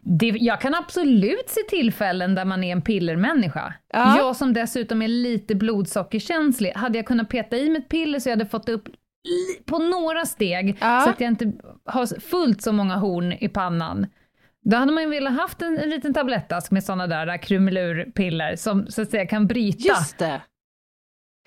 det, 0.00 0.26
jag 0.26 0.60
kan 0.60 0.74
absolut 0.74 1.44
se 1.48 1.60
tillfällen 1.68 2.34
där 2.34 2.44
man 2.44 2.64
är 2.64 2.72
en 2.72 2.82
pillermänniska. 2.82 3.74
Ja. 3.92 4.18
Jag 4.18 4.36
som 4.36 4.52
dessutom 4.52 5.02
är 5.02 5.08
lite 5.08 5.54
blodsockerkänslig, 5.54 6.72
hade 6.74 6.98
jag 6.98 7.06
kunnat 7.06 7.28
peta 7.28 7.56
i 7.56 7.68
mig 7.70 7.78
ett 7.82 7.88
piller 7.88 8.18
så 8.18 8.28
jag 8.28 8.36
hade 8.36 8.46
fått 8.50 8.68
upp 8.68 8.84
på 9.66 9.78
några 9.78 10.24
steg, 10.26 10.76
Ja. 10.80 11.00
så 11.00 11.10
att 11.10 11.20
jag 11.20 11.28
inte 11.30 11.52
har 11.84 12.20
fullt 12.20 12.62
så 12.62 12.72
många 12.72 12.96
horn 12.96 13.32
i 13.32 13.48
pannan. 13.48 14.06
Då 14.64 14.76
hade 14.76 14.92
man 14.92 15.02
ju 15.02 15.08
velat 15.08 15.32
haft 15.36 15.62
en, 15.62 15.78
en 15.78 15.90
liten 15.90 16.14
tablettask 16.14 16.70
med 16.70 16.84
sådana 16.84 17.06
där, 17.06 17.26
där 17.26 17.36
krumelurpiller 17.36 18.56
som 18.56 18.86
så 18.86 19.02
att 19.02 19.10
säga 19.10 19.26
kan 19.26 19.46
bryta. 19.46 19.94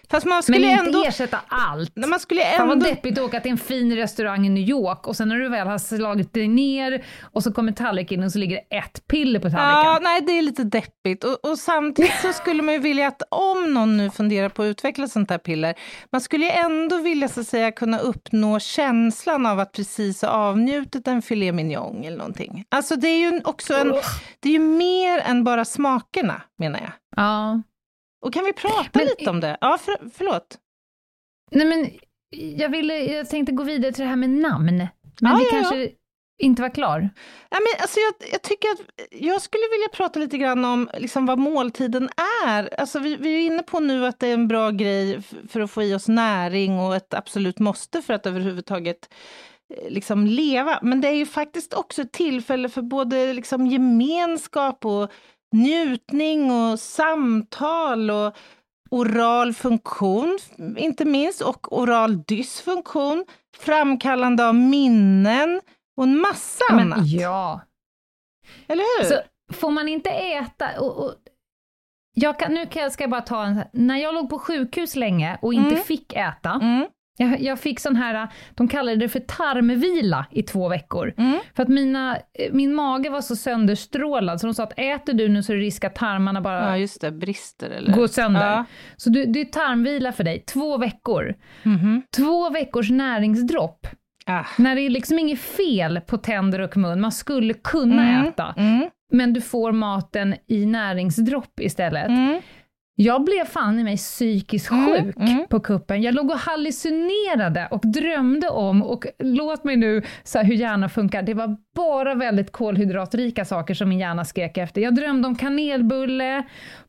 Fast 0.09 0.25
man 0.25 0.35
men 0.35 0.43
skulle 0.43 0.71
inte 0.71 0.85
ändå... 0.85 1.03
ersätta 1.03 1.39
allt. 1.47 1.91
Nej, 1.95 2.09
Man 2.09 2.19
skulle 2.19 2.41
Fan 2.41 2.67
vad 2.67 2.77
ändå... 2.77 2.89
deppigt 2.89 3.17
att 3.17 3.23
åka 3.25 3.39
till 3.39 3.51
en 3.51 3.57
fin 3.57 3.95
restaurang 3.95 4.45
i 4.45 4.49
New 4.49 4.69
York 4.69 5.07
och 5.07 5.15
sen 5.15 5.29
när 5.29 5.35
du 5.35 5.49
väl 5.49 5.67
har 5.67 5.77
slagit 5.77 6.33
dig 6.33 6.47
ner 6.47 7.05
och 7.21 7.43
så 7.43 7.53
kommer 7.53 7.71
tallriken 7.71 8.23
och 8.23 8.31
så 8.31 8.37
ligger 8.39 8.55
det 8.55 8.77
ett 8.77 9.07
piller 9.07 9.39
på 9.39 9.49
tallriken. 9.49 9.91
Ja, 9.91 9.99
nej 10.01 10.21
det 10.21 10.31
är 10.31 10.41
lite 10.41 10.63
deppigt. 10.63 11.23
Och, 11.23 11.49
och 11.49 11.59
samtidigt 11.59 12.21
så 12.21 12.33
skulle 12.33 12.63
man 12.63 12.73
ju 12.73 12.79
vilja 12.79 13.07
att 13.07 13.21
om 13.31 13.73
någon 13.73 13.97
nu 13.97 14.09
funderar 14.09 14.49
på 14.49 14.61
att 14.61 14.65
utveckla 14.67 15.07
sånt 15.07 15.29
här 15.29 15.37
piller, 15.37 15.75
man 16.11 16.21
skulle 16.21 16.45
ju 16.45 16.51
ändå 16.51 16.97
vilja 16.97 17.27
så 17.27 17.41
att 17.41 17.47
säga 17.47 17.71
kunna 17.71 17.99
uppnå 17.99 18.59
känslan 18.59 19.45
av 19.45 19.59
att 19.59 19.71
precis 19.71 20.21
ha 20.21 20.29
avnjutit 20.29 21.07
en 21.07 21.21
filet 21.21 21.55
mignon 21.55 22.03
eller 22.03 22.17
någonting. 22.17 22.65
Alltså 22.69 22.95
det 22.95 23.07
är 23.07 23.31
ju 23.31 23.41
också 23.43 23.73
en, 23.73 23.93
det 24.39 24.49
är 24.49 24.53
ju 24.53 24.59
mer 24.59 25.19
än 25.19 25.43
bara 25.43 25.65
smakerna 25.65 26.41
menar 26.57 26.79
jag. 26.79 26.91
Ja. 27.15 27.61
Och 28.25 28.33
kan 28.33 28.45
vi 28.45 28.53
prata 28.53 28.89
Men- 28.93 29.05
lite 29.07 29.29
om 29.29 29.39
det? 29.39 29.57
Ja, 29.61 29.77
för, 29.77 30.09
förlåt. 30.13 30.57
Nej 31.51 31.65
men, 31.67 31.89
jag, 32.59 32.69
ville, 32.69 32.97
jag 32.97 33.29
tänkte 33.29 33.51
gå 33.51 33.63
vidare 33.63 33.91
till 33.91 34.03
det 34.03 34.09
här 34.09 34.15
med 34.15 34.29
namn. 34.29 34.65
Men 34.75 34.87
Ja, 35.31 35.35
vi 35.37 35.43
ja, 35.43 35.49
kanske 35.51 35.89
inte 36.43 36.61
var 36.61 36.69
klar. 36.69 37.09
Ja, 37.49 37.57
men 37.59 37.81
alltså 37.81 37.99
jag, 37.99 38.29
jag 38.31 38.41
tycker 38.41 38.67
att 38.69 38.79
jag 39.11 39.41
skulle 39.41 39.63
vilja 39.71 39.87
prata 39.93 40.19
lite 40.19 40.37
grann 40.37 40.65
om 40.65 40.89
liksom 40.97 41.25
vad 41.25 41.39
måltiden 41.39 42.09
är. 42.45 42.79
Alltså 42.79 42.99
vi, 42.99 43.15
vi 43.15 43.35
är 43.35 43.39
inne 43.47 43.63
på 43.63 43.79
nu 43.79 44.05
att 44.05 44.19
det 44.19 44.27
är 44.27 44.33
en 44.33 44.47
bra 44.47 44.71
grej 44.71 45.21
för 45.49 45.59
att 45.59 45.71
få 45.71 45.83
i 45.83 45.93
oss 45.95 46.07
näring 46.07 46.79
och 46.79 46.95
ett 46.95 47.13
absolut 47.13 47.59
måste 47.59 48.01
för 48.01 48.13
att 48.13 48.25
överhuvudtaget 48.25 49.13
eh, 49.73 49.89
liksom 49.89 50.27
leva. 50.27 50.79
Men 50.81 51.01
det 51.01 51.07
är 51.07 51.15
ju 51.15 51.25
faktiskt 51.25 51.73
också 51.73 52.01
ett 52.01 52.11
tillfälle 52.11 52.69
för 52.69 52.81
både 52.81 53.33
liksom 53.33 53.67
gemenskap 53.67 54.85
och 54.85 55.11
njutning 55.53 56.51
och 56.51 56.79
samtal 56.79 58.11
och 58.11 58.35
oral 58.91 59.53
funktion, 59.53 60.39
inte 60.77 61.05
minst, 61.05 61.41
och 61.41 61.77
oral 61.77 62.23
dysfunktion, 62.23 63.25
framkallande 63.57 64.47
av 64.47 64.55
minnen 64.55 65.61
och 65.97 66.03
en 66.03 66.17
massa 66.19 66.65
men, 66.71 66.93
annat. 66.93 67.07
ja. 67.07 67.61
Eller 68.67 68.83
hur? 68.99 69.09
Så 69.09 69.15
får 69.53 69.71
man 69.71 69.87
inte 69.87 70.09
äta... 70.09 70.79
Och, 70.79 71.05
och, 71.05 71.13
jag 72.19 72.39
kan, 72.39 72.53
nu 72.53 72.65
kan 72.65 72.81
jag, 72.81 72.91
ska 72.91 73.03
jag 73.03 73.11
bara 73.11 73.21
ta 73.21 73.43
en... 73.43 73.61
När 73.73 73.97
jag 73.97 74.13
låg 74.13 74.29
på 74.29 74.39
sjukhus 74.39 74.95
länge 74.95 75.37
och 75.41 75.53
inte 75.53 75.69
Mm. 75.69 75.83
fick 75.83 76.13
äta, 76.13 76.51
Mm, 76.51 76.87
jag, 77.17 77.41
jag 77.41 77.59
fick 77.59 77.79
sån 77.79 77.95
här, 77.95 78.27
de 78.55 78.67
kallade 78.67 78.97
det 78.97 79.09
för 79.09 79.19
tarmvila 79.19 80.25
i 80.31 80.43
två 80.43 80.69
veckor. 80.69 81.13
mm. 81.17 81.39
För 81.55 81.63
att 81.63 81.69
mina, 81.69 82.15
eh, 82.15 82.51
min 82.53 82.73
mage 82.73 83.09
var 83.09 83.21
så 83.21 83.35
sönderstrålad, 83.35 84.39
så 84.41 84.47
de 84.47 84.53
sa 84.53 84.63
att 84.63 84.79
äter 84.79 85.13
du 85.13 85.29
nu 85.29 85.43
så 85.43 85.51
är 85.53 85.57
det 85.57 85.61
risk 85.63 85.83
att 85.83 85.95
tarmarna 85.95 86.41
bara 86.41 86.69
Ja, 86.69 86.77
just 86.77 87.01
det. 87.01 87.11
Brister 87.11 87.69
eller? 87.69 87.93
går 87.93 88.07
sönder. 88.07 88.47
Ja. 88.51 88.65
Så 88.97 89.09
du, 89.09 89.25
det 89.25 89.41
är 89.41 89.45
tarmvila 89.45 90.11
för 90.11 90.23
dig, 90.23 90.43
två 90.47 90.77
veckor. 90.77 91.33
Mhm. 91.63 92.01
Två 92.17 92.49
veckors 92.49 92.89
näringsdropp. 92.91 93.87
Ah. 94.25 94.43
När 94.57 94.75
det 94.75 94.81
är 94.81 94.89
liksom 94.89 95.19
inget 95.19 95.39
fel 95.39 96.01
på 96.07 96.17
tänder 96.17 96.59
och 96.61 96.77
mun, 96.77 97.01
man 97.01 97.11
skulle 97.11 97.53
kunna 97.53 98.09
Mm, 98.09 98.25
äta, 98.27 98.53
Mm. 98.57 98.89
men 99.11 99.33
du 99.33 99.41
får 99.41 99.71
maten 99.71 100.35
i 100.47 100.65
näringsdropp 100.65 101.59
istället. 101.59 102.07
Mm. 102.97 103.05
Jag 103.05 103.23
blev 103.23 103.45
fan 103.45 103.79
i 103.79 103.83
mig 103.83 103.97
psykiskt 103.97 104.71
Mm, 104.71 105.05
sjuk 105.05 105.17
mm. 105.17 105.47
på 105.49 105.59
kuppen. 105.59 106.01
Jag 106.01 106.15
låg 106.15 106.29
och 106.29 106.37
hallucinerade 106.37 107.67
och 107.71 107.81
drömde 107.83 108.49
om, 108.49 108.83
och 108.83 109.05
låt 109.19 109.63
mig 109.63 109.75
nu 109.75 110.03
här, 110.35 110.43
hur 110.43 110.55
hjärnan 110.55 110.89
funkar, 110.89 111.21
det 111.21 111.33
var 111.33 111.57
bara 111.75 112.15
väldigt 112.15 112.51
kolhydratrika 112.51 113.45
saker 113.45 113.73
som 113.73 113.89
min 113.89 113.99
hjärna 113.99 114.25
skrek 114.25 114.57
efter. 114.57 114.81
Jag 114.81 114.95
drömde 114.95 115.27
om 115.27 115.35
kanelbulle, 115.35 116.43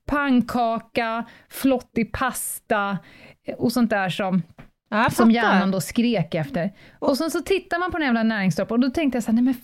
pannkaka, 0.07 1.25
flottig 1.49 2.13
pasta 2.13 2.99
och 3.59 3.73
sånt 3.73 3.91
där 3.91 4.09
som 4.09 4.43
som 5.11 5.31
hjärnan 5.31 5.71
då 5.71 5.81
skrek 5.81 6.35
efter. 6.35 6.73
Och 6.99 7.19
sen 7.19 7.31
så 7.31 7.41
tittar 7.41 7.79
man 7.79 7.91
på 7.91 7.99
den 7.99 8.07
jävla 8.07 8.23
näringsdroppen 8.23 8.75
och 8.75 8.81
då 8.81 8.91
tänkte 8.91 9.17
jag 9.17 9.23
så 9.23 9.31
här, 9.31 9.35
nej 9.35 9.45
men 9.45 9.55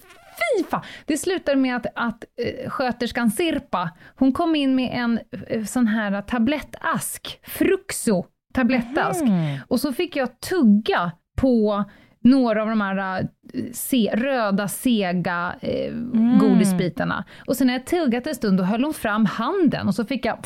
fy 0.58 0.64
fan! 0.64 0.80
Det 1.06 1.16
slutade 1.16 1.56
med 1.56 1.76
att, 1.76 1.86
att 1.94 2.24
eh, 2.64 2.70
sköterskan 2.70 3.30
Sirpa, 3.30 3.90
hon 4.16 4.32
kom 4.32 4.54
in 4.54 4.74
med 4.74 4.90
en 4.92 5.20
eh, 5.48 5.64
sån 5.64 5.86
här 5.86 6.22
tablettask, 6.22 7.40
Fruxo 7.42 8.24
tablettask. 8.54 9.22
Mm. 9.22 9.58
Och 9.68 9.80
så 9.80 9.92
fick 9.92 10.16
jag 10.16 10.40
tugga 10.40 11.12
på 11.36 11.84
några 12.20 12.62
av 12.62 12.68
de 12.68 12.80
här 12.80 13.20
eh, 13.20 13.26
se, 13.72 14.10
röda, 14.14 14.68
sega 14.68 15.54
eh, 15.60 15.92
Mm. 15.94 16.38
godisbitarna. 16.38 17.24
Och 17.46 17.56
sen 17.56 17.66
när 17.66 17.74
jag 17.74 17.86
tuggat 17.86 18.26
en 18.26 18.34
stund, 18.34 18.58
då 18.58 18.64
höll 18.64 18.84
hon 18.84 18.94
fram 18.94 19.26
handen 19.26 19.88
och 19.88 19.94
så 19.94 20.04
fick 20.04 20.24
jag 20.26 20.38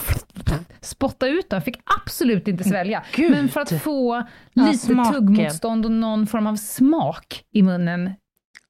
spotta 0.81 1.29
ut 1.29 1.51
den. 1.51 1.63
fick 1.63 1.81
absolut 2.03 2.49
inte 2.49 2.65
svälja. 2.65 3.03
Gud. 3.17 3.31
Men 3.31 3.49
för 3.49 3.61
att 3.61 3.83
få 3.83 4.25
Ja, 4.53 4.65
lite 4.67 4.79
smaken. 4.79 5.13
tuggmotstånd 5.13 5.85
och 5.85 5.93
någon 5.93 6.27
form 6.27 6.47
av 6.47 6.57
smak 6.57 7.43
i 7.53 7.63
munnen. 7.63 8.11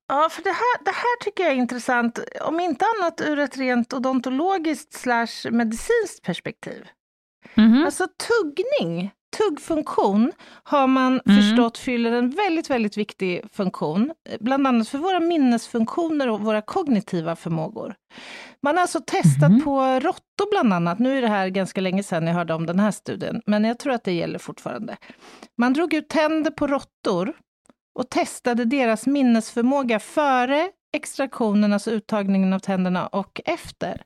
Ja, 0.08 0.28
för 0.30 0.42
det 0.42 0.50
här, 0.50 0.84
det 0.84 0.90
här 0.90 1.24
tycker 1.24 1.42
jag 1.44 1.52
är 1.52 1.56
intressant, 1.56 2.18
om 2.40 2.60
inte 2.60 2.84
annat 2.98 3.20
ur 3.20 3.38
ett 3.38 3.56
rent 3.58 3.92
odontologiskt 3.94 4.92
slash 4.94 5.50
medicinskt 5.50 6.22
perspektiv. 6.22 6.86
Mhm. 7.54 7.84
Alltså 7.84 8.06
tuggning, 8.28 9.10
tuggfunktion 9.36 10.32
har 10.62 10.86
man 10.86 11.20
Mm. 11.26 11.36
förstått 11.42 11.78
fyller 11.78 12.12
en 12.12 12.30
väldigt, 12.30 12.70
väldigt 12.70 12.96
viktig 12.96 13.42
funktion, 13.52 14.12
bland 14.40 14.66
annat 14.66 14.88
för 14.88 14.98
våra 14.98 15.20
minnesfunktioner 15.20 16.28
och 16.28 16.40
våra 16.40 16.62
kognitiva 16.62 17.36
förmågor. 17.36 17.94
Man 18.62 18.74
har 18.76 18.82
alltså 18.82 19.00
testat 19.06 19.50
Mhm. 19.50 19.60
på 19.62 19.80
råttor 20.00 20.50
bland 20.50 20.72
annat, 20.74 20.98
nu 20.98 21.18
är 21.18 21.22
det 21.22 21.28
här 21.28 21.48
ganska 21.48 21.80
länge 21.80 22.02
sedan 22.02 22.26
jag 22.26 22.34
hörde 22.34 22.54
om 22.54 22.66
den 22.66 22.80
här 22.80 22.90
studien, 22.90 23.42
men 23.46 23.64
jag 23.64 23.78
tror 23.78 23.92
att 23.92 24.04
det 24.04 24.12
gäller 24.12 24.38
fortfarande. 24.38 24.96
Man 25.58 25.72
drog 25.72 25.94
ut 25.94 26.08
tänder 26.08 26.50
på 26.50 26.66
råttor 26.66 27.32
och 27.98 28.11
testade 28.11 28.64
deras 28.64 29.06
minnesförmåga 29.06 29.98
före 29.98 30.68
extraktionen, 30.92 31.72
alltså 31.72 31.90
uttagningen 31.90 32.52
av 32.52 32.58
tänderna, 32.58 33.06
och 33.06 33.40
efter. 33.44 34.02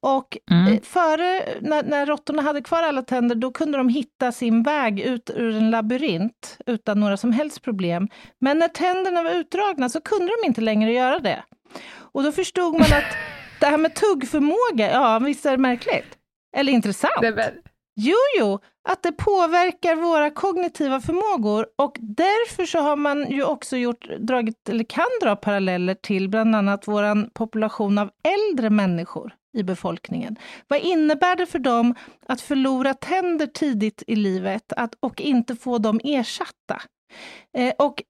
Och 0.00 0.38
Mm. 0.50 0.72
eh, 0.72 0.80
före, 0.82 1.44
när, 1.60 1.82
när 1.82 2.06
råttorna 2.06 2.42
hade 2.42 2.62
kvar 2.62 2.82
alla 2.82 3.02
tänder, 3.02 3.34
då 3.34 3.52
kunde 3.52 3.78
de 3.78 3.88
hitta 3.88 4.32
sin 4.32 4.62
väg 4.62 5.00
ut 5.00 5.30
ur 5.34 5.56
en 5.56 5.70
labyrint 5.70 6.58
utan 6.66 7.00
några 7.00 7.16
som 7.16 7.32
helst 7.32 7.62
problem. 7.62 8.08
Men 8.40 8.58
när 8.58 8.68
tänderna 8.68 9.22
var 9.22 9.30
utdragna 9.30 9.88
så 9.88 10.00
kunde 10.00 10.26
de 10.26 10.46
inte 10.46 10.60
längre 10.60 10.92
göra 10.92 11.18
det. 11.18 11.44
Och 11.96 12.22
då 12.22 12.32
förstod 12.32 12.72
man 12.72 12.82
att 12.82 13.16
det 13.60 13.66
här 13.66 13.78
med 13.78 13.94
tuggförmåga, 13.94 14.92
ja 14.92 15.18
visst 15.18 15.46
är 15.46 15.50
det 15.50 15.58
märkligt? 15.58 16.18
Eller 16.56 16.72
intressant? 16.72 17.20
Jo, 17.96 18.16
jo, 18.38 18.58
att 18.88 19.02
det 19.02 19.12
påverkar 19.12 19.96
våra 19.96 20.30
kognitiva 20.30 21.00
förmågor 21.00 21.66
och 21.78 21.96
därför 22.00 22.66
så 22.66 22.78
har 22.78 22.96
man 22.96 23.30
ju 23.30 23.44
också 23.44 23.76
gjort, 23.76 24.08
dragit, 24.18 24.68
eller 24.68 24.84
kan 24.84 25.06
dra 25.22 25.36
paralleller 25.36 25.94
till 25.94 26.28
bland 26.28 26.56
annat 26.56 26.88
vår 26.88 27.30
population 27.30 27.98
av 27.98 28.10
äldre 28.22 28.70
människor 28.70 29.34
i 29.56 29.62
befolkningen. 29.62 30.36
Vad 30.68 30.80
innebär 30.80 31.36
det 31.36 31.46
för 31.46 31.58
dem 31.58 31.94
att 32.26 32.40
förlora 32.40 32.94
tänder 32.94 33.46
tidigt 33.46 34.02
i 34.06 34.16
livet 34.16 34.72
att, 34.72 34.94
och 35.00 35.20
inte 35.20 35.56
få 35.56 35.78
dem 35.78 36.00
ersatta? 36.04 36.82
Eh, 37.56 37.72
och 37.78 38.02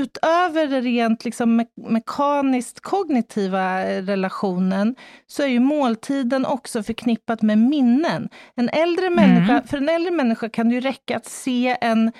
utöver 0.00 0.66
det 0.66 0.80
rent 0.80 1.24
liksom 1.24 1.56
me 1.56 1.64
mekaniskt 1.76 2.80
kognitiva 2.80 3.84
relationen 3.84 4.94
så 5.26 5.42
är 5.42 5.46
ju 5.46 5.60
måltiden 5.60 6.46
också 6.46 6.82
förknippat 6.82 7.42
med 7.42 7.58
minnen. 7.58 8.28
En 8.54 8.68
äldre 8.68 9.10
människa, 9.10 9.62
för 9.66 9.76
en 9.76 9.88
äldre 9.88 10.10
människa 10.10 10.48
kan 10.48 10.68
det 10.68 10.74
ju 10.74 10.80
räcka 10.80 11.16
att 11.16 11.26
se 11.26 11.76
en 11.80 12.12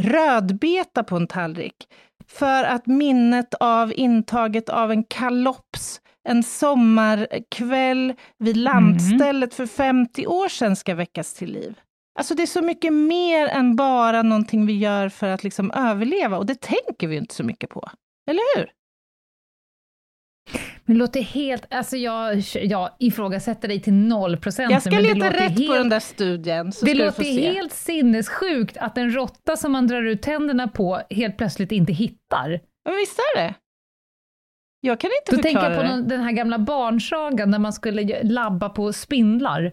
rödbeta 0.00 1.04
på 1.04 1.16
en 1.16 1.26
tallrik 1.26 1.76
för 2.28 2.64
att 2.64 2.86
minnet 2.86 3.54
av 3.54 3.92
intaget 3.96 4.68
av 4.68 4.90
en 4.90 5.04
kalops 5.04 6.00
en 6.28 6.42
sommarkväll 6.42 8.14
vid 8.38 8.56
landstället 8.56 9.54
för 9.54 9.66
50 9.66 10.26
år 10.26 10.48
sedan 10.48 10.76
ska 10.76 10.94
väckas 10.94 11.34
till 11.34 11.52
liv. 11.52 11.80
Alltså 12.18 12.34
det 12.34 12.42
är 12.42 12.46
så 12.46 12.62
mycket 12.62 12.92
mer 12.92 13.46
än 13.46 13.76
bara 13.76 14.22
någonting 14.22 14.66
vi 14.66 14.78
gör 14.78 15.08
för 15.08 15.28
att 15.28 15.44
liksom 15.44 15.70
överleva 15.70 16.38
och 16.38 16.46
det 16.46 16.60
tänker 16.60 17.08
vi 17.08 17.16
inte 17.16 17.34
så 17.34 17.44
mycket 17.44 17.70
på. 17.70 17.90
Eller 18.30 18.58
hur? 18.58 18.70
Men 20.84 20.94
det 20.94 20.98
låter 20.98 21.22
helt, 21.22 21.74
alltså 21.74 21.96
jag, 21.96 22.38
jag 22.54 22.90
ifrågasätter 22.98 23.68
dig 23.68 23.80
till 23.80 23.92
noll 23.92 24.36
procent. 24.36 24.72
Jag 24.72 24.82
ska 24.82 24.98
leta 24.98 25.30
rätt 25.30 25.56
på 25.56 25.62
helt- 25.62 25.74
den 25.74 25.88
där 25.88 26.00
studien. 26.00 26.72
Så 26.72 26.86
det 26.86 26.94
låter 26.94 27.24
helt 27.24 27.72
sinnessjukt 27.72 28.76
att 28.76 28.98
en 28.98 29.14
råtta 29.14 29.56
som 29.56 29.72
man 29.72 29.86
drar 29.86 30.02
ut 30.02 30.22
tänderna 30.22 30.68
på 30.68 31.00
helt 31.10 31.36
plötsligt 31.36 31.72
inte 31.72 31.92
hittar. 31.92 32.60
Men 32.84 32.96
visst 32.96 33.18
är 33.18 33.40
det? 33.40 33.54
Jag 34.84 35.00
kan 35.00 35.10
inte 35.20 35.36
Då 35.36 35.42
tänker 35.42 35.60
förklara 35.60 35.74
jag 35.74 35.90
på 35.90 35.96
någon, 35.96 36.08
den 36.08 36.20
här 36.20 36.32
gamla 36.32 36.58
barnsagan 36.58 37.50
där 37.50 37.58
man 37.58 37.72
skulle 37.72 38.22
labba 38.22 38.68
på 38.68 38.92
spindlar. 38.92 39.72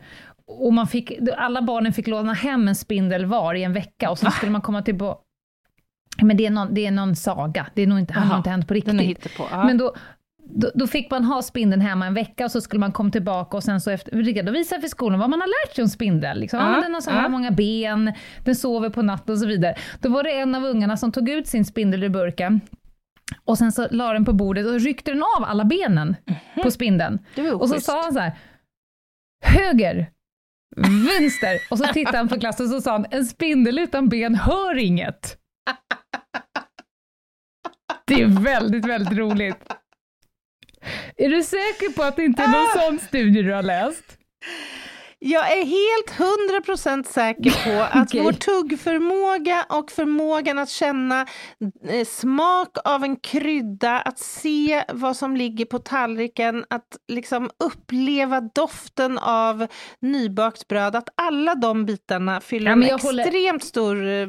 Och 0.49 0.73
man 0.73 0.87
fick, 0.87 1.11
alla 1.37 1.61
barnen 1.61 1.93
fick 1.93 2.07
låna 2.07 2.33
hem 2.33 2.67
en 2.67 2.75
spindel 2.75 3.25
var 3.25 3.55
i 3.55 3.63
en 3.63 3.73
vecka 3.73 4.09
och 4.09 4.19
sen 4.19 4.31
skulle 4.31 4.51
man 4.51 4.61
komma 4.61 4.81
tillbaka. 4.81 5.21
Men 6.21 6.37
det 6.37 6.45
är, 6.45 6.49
någon, 6.49 6.73
det 6.73 6.85
är 6.85 6.91
någon 6.91 7.15
saga, 7.15 7.67
det 7.73 7.81
är 7.81 7.87
nog 7.87 7.99
inte, 7.99 8.13
har 8.13 8.25
nog 8.25 8.37
inte 8.37 8.49
hänt 8.49 8.67
på 8.67 8.73
riktigt. 8.73 9.31
Ja. 9.51 9.63
Men 9.63 9.77
då, 9.77 9.95
då, 10.49 10.71
då 10.75 10.87
fick 10.87 11.11
man 11.11 11.23
ha 11.23 11.41
spindeln 11.41 11.81
hemma 11.81 12.05
en 12.05 12.13
vecka 12.13 12.45
och 12.45 12.51
så 12.51 12.61
skulle 12.61 12.79
man 12.79 12.91
komma 12.91 13.11
tillbaka 13.11 13.57
och 13.57 13.63
sen 13.63 13.81
så 13.81 13.91
efter, 13.91 14.11
redovisa 14.11 14.81
för 14.81 14.87
skolan 14.87 15.19
vad 15.19 15.29
man 15.29 15.41
har 15.41 15.47
lärt 15.47 15.75
sig 15.75 15.83
om 15.83 15.89
spindel. 15.89 16.39
Liksom. 16.39 16.59
Ja, 16.59 16.81
den 16.81 16.93
har 16.93 17.01
så 17.01 17.09
här 17.09 17.23
ja. 17.23 17.29
många 17.29 17.51
ben, 17.51 18.13
den 18.45 18.55
sover 18.55 18.89
på 18.89 19.01
natten 19.01 19.33
och 19.33 19.39
så 19.39 19.45
vidare. 19.45 19.75
Då 19.99 20.09
var 20.09 20.23
det 20.23 20.31
en 20.31 20.55
av 20.55 20.63
ungarna 20.63 20.97
som 20.97 21.11
tog 21.11 21.29
ut 21.29 21.47
sin 21.47 21.65
spindel 21.65 22.03
ur 22.03 22.09
burken 22.09 22.61
och 23.45 23.57
sen 23.57 23.71
så 23.71 23.87
la 23.91 24.13
den 24.13 24.25
på 24.25 24.33
bordet 24.33 24.65
och 24.65 24.79
ryckte 24.79 25.11
den 25.11 25.23
av 25.37 25.43
alla 25.43 25.65
benen 25.65 26.15
på 26.63 26.71
spindeln. 26.71 27.13
Mhm. 27.13 27.23
Det 27.35 27.41
var 27.41 27.61
Och 27.61 27.69
så 27.69 27.79
sa 27.79 28.03
han 28.03 28.13
så 28.13 28.19
här, 28.19 28.37
höger, 29.45 30.09
vänster. 30.77 31.61
Och 31.69 31.77
så 31.77 31.87
tittade 31.93 32.17
han 32.17 32.27
på 32.29 32.39
klassen 32.39 32.65
och 32.65 32.71
så 32.71 32.81
sa 32.81 32.91
han, 32.91 33.05
en 33.11 33.25
spindel 33.25 33.79
utan 33.79 34.09
ben 34.09 34.35
hör 34.35 34.77
inget. 34.77 35.37
Det 38.07 38.21
är 38.21 38.43
väldigt, 38.43 38.85
väldigt 38.85 39.17
roligt. 39.17 39.73
Är 41.17 41.29
du 41.29 41.43
säker 41.43 41.93
på 41.95 42.03
att 42.03 42.15
det 42.15 42.23
inte 42.25 42.43
är 42.43 42.47
någon 42.47 42.83
Ah! 42.83 42.87
sån 42.87 42.99
studie 42.99 43.41
du 43.41 43.53
har 43.53 43.63
läst? 43.63 44.18
Jag 45.21 45.51
är 45.51 45.65
helt 45.65 46.19
100% 46.67 47.03
säker 47.03 47.63
på 47.65 47.83
att 47.99 48.07
Okej. 48.07 48.21
vår 48.23 48.31
tuggförmåga 48.31 49.65
och 49.69 49.91
förmågan 49.91 50.59
att 50.59 50.69
känna 50.69 51.25
eh, 51.89 52.05
smak 52.05 52.77
av 52.85 53.03
en 53.03 53.15
krydda, 53.15 53.99
att 53.99 54.19
se 54.19 54.83
vad 54.93 55.15
som 55.17 55.35
ligger 55.37 55.65
på 55.65 55.79
tallriken, 55.79 56.65
att 56.69 56.87
liksom 57.07 57.49
uppleva 57.63 58.41
doften 58.41 59.17
av 59.17 59.67
nybakt 60.01 60.67
bröd, 60.67 60.95
att 60.95 61.09
alla 61.15 61.55
de 61.55 61.85
bitarna 61.85 62.41
fyller 62.41 62.71
Ja, 62.71 62.87
en 62.93 62.99
håller- 62.99 63.23
extremt 63.23 63.63
stor 63.63 64.07
eh, 64.07 64.27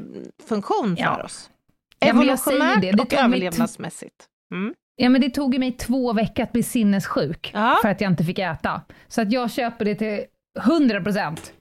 funktion 0.49 0.97
för 0.97 1.03
Ja. 1.05 1.23
oss. 1.25 1.51
Ja, 1.99 2.09
Evolutionärt 2.09 2.81
det. 2.81 2.93
Det 2.93 3.03
och 3.03 3.13
överlevnadsmässigt. 3.15 4.27
Mm. 4.55 4.75
Ja, 4.97 5.09
men 5.09 5.21
det 5.21 5.31
tog 5.31 5.59
mig 5.59 5.73
två 5.73 6.13
veckor 6.13 6.43
att 6.43 6.53
bli 6.53 6.63
sinnessjuk 6.63 7.51
Ja. 7.55 7.79
för 7.83 7.89
att 7.89 8.01
jag 8.01 8.11
inte 8.11 8.25
fick 8.25 8.39
äta. 8.39 8.81
Så 9.09 9.21
att 9.23 9.33
jag 9.33 9.51
köper 9.51 9.85
det 9.85 9.95
till 9.95 10.25
100 10.59 11.01
procent. 11.01 11.53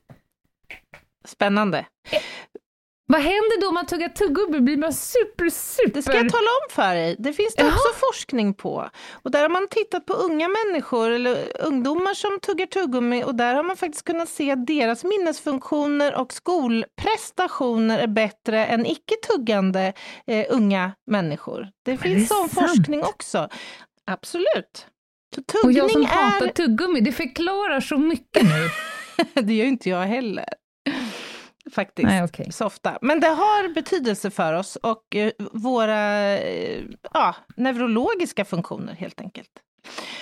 Spännande. 1.25 1.85
Vad 3.11 3.21
händer 3.21 3.61
då 3.61 3.67
om 3.67 3.73
man 3.73 3.85
tuggar 3.85 4.09
tuggummi? 4.09 4.59
Blir 4.59 4.77
man 4.77 4.93
super, 4.93 5.49
super... 5.49 5.93
Det 5.93 6.01
ska 6.01 6.13
jag 6.13 6.29
tala 6.29 6.49
om 6.63 6.69
för 6.69 6.95
dig. 6.95 7.15
Det 7.19 7.33
finns 7.33 7.55
det 7.55 7.63
Jaha. 7.63 7.71
också 7.73 7.89
forskning 7.93 8.53
på. 8.53 8.89
Och 9.23 9.31
där 9.31 9.41
har 9.41 9.49
man 9.49 9.67
tittat 9.67 10.05
på 10.05 10.13
unga 10.13 10.47
människor 10.47 11.09
eller 11.09 11.61
ungdomar 11.61 12.13
som 12.13 12.39
tuggar 12.39 12.65
tuggummi 12.65 13.23
och 13.23 13.35
där 13.35 13.55
har 13.55 13.63
man 13.63 13.77
faktiskt 13.77 14.05
kunnat 14.05 14.29
se 14.29 14.51
att 14.51 14.67
deras 14.67 15.03
minnesfunktioner 15.03 16.15
och 16.15 16.33
skolprestationer 16.33 17.99
är 17.99 18.07
bättre 18.07 18.65
än 18.65 18.85
icke-tuggande 18.85 19.93
eh, 20.27 20.45
unga 20.49 20.91
människor. 21.11 21.67
Det 21.85 21.91
är 21.91 21.97
finns 21.97 22.27
sån 22.27 22.49
sant? 22.49 22.67
forskning 22.67 23.03
också. 23.03 23.49
Absolut. 24.05 24.87
Så 25.35 25.41
Och 25.41 25.47
tuggning 25.47 25.77
jag 25.77 25.91
som 25.91 26.01
är... 26.01 26.05
hatar 26.07 26.47
tuggummi, 26.47 27.01
det 27.01 27.11
förklarar 27.11 27.79
så 27.79 27.97
mycket 27.97 28.43
nu. 28.43 28.69
det 29.41 29.53
gör 29.53 29.63
ju 29.65 29.69
inte 29.71 29.89
jag 29.89 30.01
heller. 30.05 30.45
Faktiskt. 31.75 32.07
Nej, 32.07 32.23
okej. 32.23 32.51
Så 32.51 32.65
ofta. 32.65 32.97
Men 33.01 33.19
det 33.19 33.27
har 33.27 33.73
betydelse 33.73 34.31
för 34.31 34.53
oss 34.53 34.75
och 34.75 35.15
eh, 35.15 35.31
våra 35.53 36.37
eh, 36.37 36.83
ja, 37.13 37.35
neurologiska 37.55 38.45
funktioner 38.45 38.93
helt 38.93 39.21
enkelt. 39.21 39.49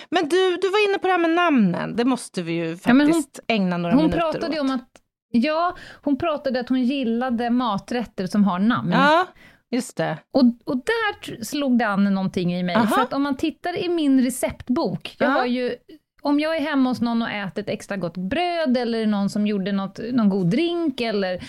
Men 0.09 0.29
du, 0.29 0.57
du 0.61 0.69
var 0.69 0.89
inne 0.89 0.97
på 0.99 1.07
det 1.07 1.13
här 1.13 1.19
med 1.19 1.31
namnen. 1.31 1.95
Det 1.95 2.05
måste 2.05 2.41
vi 2.41 2.51
ju 2.53 2.77
faktiskt 2.77 2.87
Ja, 2.87 3.13
hon- 3.13 3.23
ägna 3.55 3.77
några 3.77 3.95
Hon 3.95 4.03
minuter 4.05 4.19
pratade 4.21 4.53
åt. 4.53 4.59
om 4.61 4.71
att, 4.71 4.89
ja, 5.31 5.75
hon 6.03 6.17
pratade 6.17 6.59
att 6.59 6.69
hon 6.69 6.83
gillade 6.83 7.49
maträtter 7.49 8.27
som 8.27 8.43
har 8.43 8.59
namn. 8.59 8.91
Ja, 8.91 9.27
just 9.71 9.97
det. 9.97 10.17
Och, 10.33 10.43
och 10.65 10.77
där 10.85 11.43
slog 11.43 11.77
det 11.79 11.87
an 11.87 12.03
någonting 12.03 12.53
i 12.55 12.63
mig. 12.63 12.75
Aha. 12.75 12.87
För 12.95 13.01
att 13.01 13.13
om 13.13 13.21
man 13.23 13.37
tittar 13.37 13.77
i 13.77 13.89
min 13.89 14.23
receptbok, 14.23 15.15
jag 15.19 15.29
Ja. 15.29 15.33
har 15.33 15.45
ju, 15.45 15.75
om 16.21 16.39
jag 16.39 16.55
är 16.55 16.61
hemma 16.61 16.89
hos 16.89 17.01
någon 17.01 17.21
och 17.21 17.29
äter 17.29 17.61
ett 17.63 17.69
extra 17.69 17.97
gott 17.97 18.17
bröd, 18.17 18.77
eller 18.77 19.05
någon 19.05 19.29
som 19.29 19.47
gjorde 19.47 19.71
något, 19.71 19.99
någon 20.13 20.29
god 20.29 20.47
drink, 20.47 21.01
eller 21.01 21.43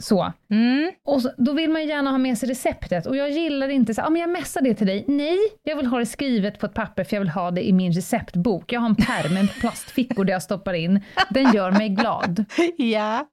så. 0.00 0.32
Mm. 0.50 0.90
Och 1.04 1.22
så, 1.22 1.30
då 1.36 1.52
vill 1.52 1.70
man 1.70 1.86
gärna 1.86 2.10
ha 2.10 2.18
med 2.18 2.38
sig 2.38 2.48
receptet. 2.48 3.06
Och 3.06 3.16
jag 3.16 3.30
gillar 3.30 3.68
inte 3.68 3.94
så, 3.94 4.00
ja 4.00 4.10
men 4.10 4.20
jag 4.20 4.30
messar 4.30 4.60
det 4.60 4.74
till 4.74 4.86
dig. 4.86 5.04
Nej, 5.08 5.38
jag 5.62 5.76
vill 5.76 5.86
ha 5.86 5.98
det 5.98 6.06
skrivet 6.06 6.58
på 6.58 6.66
ett 6.66 6.74
papper, 6.74 7.04
för 7.04 7.16
jag 7.16 7.20
vill 7.20 7.28
ha 7.30 7.50
det 7.50 7.68
i 7.68 7.72
min 7.72 7.92
receptbok. 7.92 8.72
Jag 8.72 8.80
har 8.80 8.88
en 8.88 8.94
pärm 8.96 9.34
med 9.34 9.54
plastfickor 9.60 10.24
där 10.24 10.32
jag 10.32 10.42
stoppar 10.42 10.72
in. 10.74 11.00
Den 11.30 11.52
gör 11.52 11.70
mig 11.72 11.88
glad. 11.88 12.44
Ja, 12.76 13.26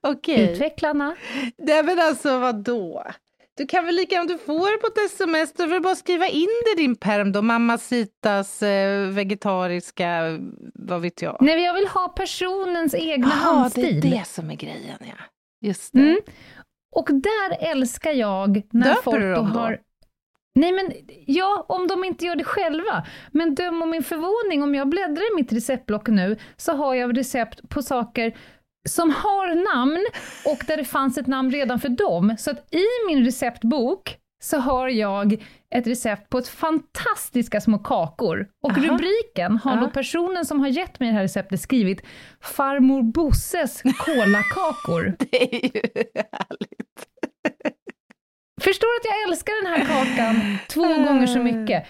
okej. 0.00 0.52
Utvecklarna. 0.52 1.16
Nej 1.58 1.82
men 1.82 1.98
alltså 2.00 2.38
vadå? 2.38 3.04
Du 3.60 3.66
kan 3.66 3.86
väl 3.86 3.94
lika 3.94 4.20
om 4.20 4.26
du 4.26 4.38
får 4.38 4.72
det 4.72 4.78
på 4.78 4.86
ett 4.86 5.10
sms, 5.10 5.52
du 5.52 5.66
vill 5.66 5.82
bara 5.82 5.94
skriva 5.94 6.26
in 6.28 6.48
det 6.64 6.82
i 6.82 6.86
din 6.86 6.96
perm 6.96 7.32
då, 7.32 7.42
Mamacitas 7.42 8.62
eh, 8.62 9.08
vegetariska, 9.08 10.38
vad 10.74 11.00
vet 11.00 11.22
jag. 11.22 11.36
Nej, 11.40 11.64
jag 11.64 11.74
vill 11.74 11.86
ha 11.86 12.08
personens 12.08 12.94
egna 12.94 13.28
Jaha, 13.28 13.54
handstil. 13.54 14.00
det 14.00 14.08
är 14.08 14.18
det 14.18 14.26
som 14.26 14.50
är 14.50 14.54
grejen 14.54 14.98
ja. 15.00 15.14
Just 15.68 15.92
det. 15.92 16.00
Mm. 16.00 16.20
Och 16.96 17.08
där 17.12 17.70
älskar 17.70 18.12
jag 18.12 18.62
när 18.70 18.86
Döper 18.86 19.02
folk 19.02 19.20
du 19.20 19.34
dem 19.34 19.50
då? 19.54 19.60
har... 19.60 19.80
Nej 20.54 20.72
men, 20.72 20.92
ja, 21.26 21.66
om 21.68 21.86
de 21.86 22.04
inte 22.04 22.24
gör 22.24 22.36
det 22.36 22.44
själva. 22.44 23.06
Men 23.32 23.54
döm 23.54 23.82
om 23.82 23.90
min 23.90 24.02
förvåning, 24.02 24.62
om 24.62 24.74
jag 24.74 24.88
bläddrar 24.88 25.32
i 25.32 25.36
mitt 25.36 25.52
receptblock 25.52 26.08
nu, 26.08 26.36
så 26.56 26.72
har 26.72 26.94
jag 26.94 27.18
recept 27.18 27.68
på 27.68 27.82
saker 27.82 28.36
som 28.90 29.10
har 29.10 29.74
namn 29.74 30.06
och 30.44 30.64
där 30.66 30.76
det 30.76 30.84
fanns 30.84 31.18
ett 31.18 31.26
namn 31.26 31.50
redan 31.50 31.80
för 31.80 31.88
dem. 31.88 32.34
Så 32.38 32.50
att 32.50 32.74
i 32.74 32.84
min 33.08 33.24
receptbok 33.24 34.16
så 34.42 34.58
har 34.58 34.88
jag 34.88 35.32
ett 35.74 35.86
recept 35.86 36.28
på 36.30 36.38
ett 36.38 36.48
fantastiska 36.48 37.60
små 37.60 37.78
kakor. 37.78 38.46
Och 38.62 38.70
Aha. 38.70 38.80
rubriken 38.80 39.56
har 39.56 39.76
då 39.76 39.82
Ja. 39.82 39.90
personen 39.90 40.44
som 40.44 40.60
har 40.60 40.68
gett 40.68 41.00
mig 41.00 41.08
det 41.08 41.14
här 41.14 41.22
receptet 41.22 41.60
skrivit 41.60 42.02
Farmor 42.40 43.02
Bosses 43.02 43.82
kolakakor. 43.82 45.16
Det 45.30 45.42
är 45.54 45.64
ju 45.76 45.82
härligt. 46.14 47.06
Förstår 48.60 48.88
att 48.88 49.04
jag 49.04 49.28
älskar 49.28 49.62
den 49.64 49.72
här 49.72 49.86
kakan 49.86 50.58
två 50.68 50.82
gånger 51.04 51.26
så 51.26 51.38
mycket. 51.38 51.86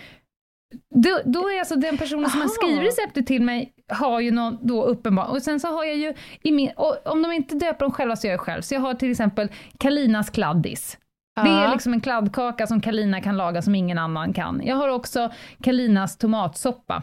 Då, 0.94 1.20
då 1.24 1.48
är 1.50 1.58
alltså 1.58 1.76
den 1.76 1.98
personen 1.98 2.30
som 2.30 2.40
har 2.40 2.48
skrivit 2.48 2.80
receptet 2.82 3.26
till 3.26 3.42
mig, 3.42 3.72
har 3.88 4.20
ju 4.20 4.30
någon 4.30 4.58
då 4.66 4.84
uppenbar, 4.84 5.24
och 5.26 5.42
sen 5.42 5.60
så 5.60 5.68
har 5.68 5.84
jag 5.84 5.96
ju, 5.96 6.14
i 6.42 6.52
min, 6.52 6.70
och 6.76 6.96
om 7.06 7.22
de 7.22 7.32
inte 7.32 7.54
döper 7.54 7.84
dem 7.84 7.92
själva 7.92 8.16
så 8.16 8.26
gör 8.26 8.32
jag 8.34 8.40
själv. 8.40 8.62
Så 8.62 8.74
jag 8.74 8.80
har 8.80 8.94
till 8.94 9.10
exempel 9.10 9.48
Kalinas 9.78 10.30
kladdis. 10.30 10.98
Det 11.42 11.50
är 11.50 11.62
Ja. 11.64 11.72
liksom 11.72 11.92
en 11.92 12.00
kladdkaka 12.00 12.66
som 12.66 12.80
Kalina 12.80 13.20
kan 13.20 13.36
laga 13.36 13.62
som 13.62 13.74
ingen 13.74 13.98
annan 13.98 14.32
kan. 14.32 14.60
Jag 14.64 14.76
har 14.76 14.88
också 14.88 15.30
Kalinas 15.62 16.16
tomatsoppa. 16.18 17.02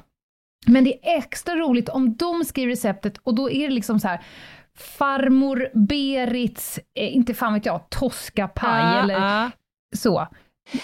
Men 0.67 0.83
det 0.83 0.93
är 1.09 1.17
extra 1.17 1.55
roligt 1.55 1.89
om 1.89 2.15
de 2.15 2.43
skriver 2.43 2.69
receptet 2.71 3.17
och 3.17 3.35
då 3.35 3.51
är 3.51 3.67
det 3.67 3.73
liksom 3.73 3.99
så 3.99 4.07
här 4.07 4.21
farmor 4.77 5.69
Berits, 5.73 6.79
eh, 6.99 7.15
inte 7.15 7.33
fan 7.33 7.53
vet 7.53 7.65
jag, 7.65 7.89
toskapaj 7.89 8.81
Ja, 8.83 8.99
eller 9.03 9.13
ja. 9.13 9.51
så. 9.95 10.27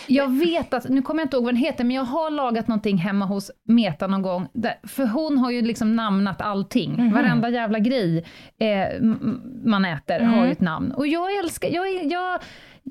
Jag 0.08 0.40
vet 0.40 0.74
att, 0.74 0.90
nu 0.90 1.02
kommer 1.02 1.22
jag 1.22 1.26
inte 1.26 1.36
ihåg 1.38 1.44
vad 1.44 1.54
den 1.54 1.62
heter, 1.62 1.84
men 1.84 1.96
jag 1.96 2.04
har 2.04 2.30
lagat 2.32 2.68
någonting 2.68 2.98
hemma 2.98 3.26
hos 3.26 3.52
Meta 3.68 4.08
någon 4.08 4.22
gång, 4.22 4.48
där, 4.54 4.74
för 4.84 5.06
hon 5.06 5.38
har 5.38 5.52
ju 5.52 5.62
liksom 5.62 5.96
namnat 5.96 6.42
allting. 6.42 6.92
Mhm. 6.94 7.14
Varenda 7.14 7.50
jävla 7.50 7.80
grej 7.80 8.26
eh, 8.58 9.02
man 9.66 9.86
äter 9.86 10.20
har 10.20 10.34
Mm. 10.34 10.46
ju 10.46 10.52
ett 10.52 10.62
namn. 10.62 10.92
Och 10.92 11.08
jag 11.08 11.38
älskar, 11.40 11.70
jag, 11.70 12.06
jag, 12.12 12.40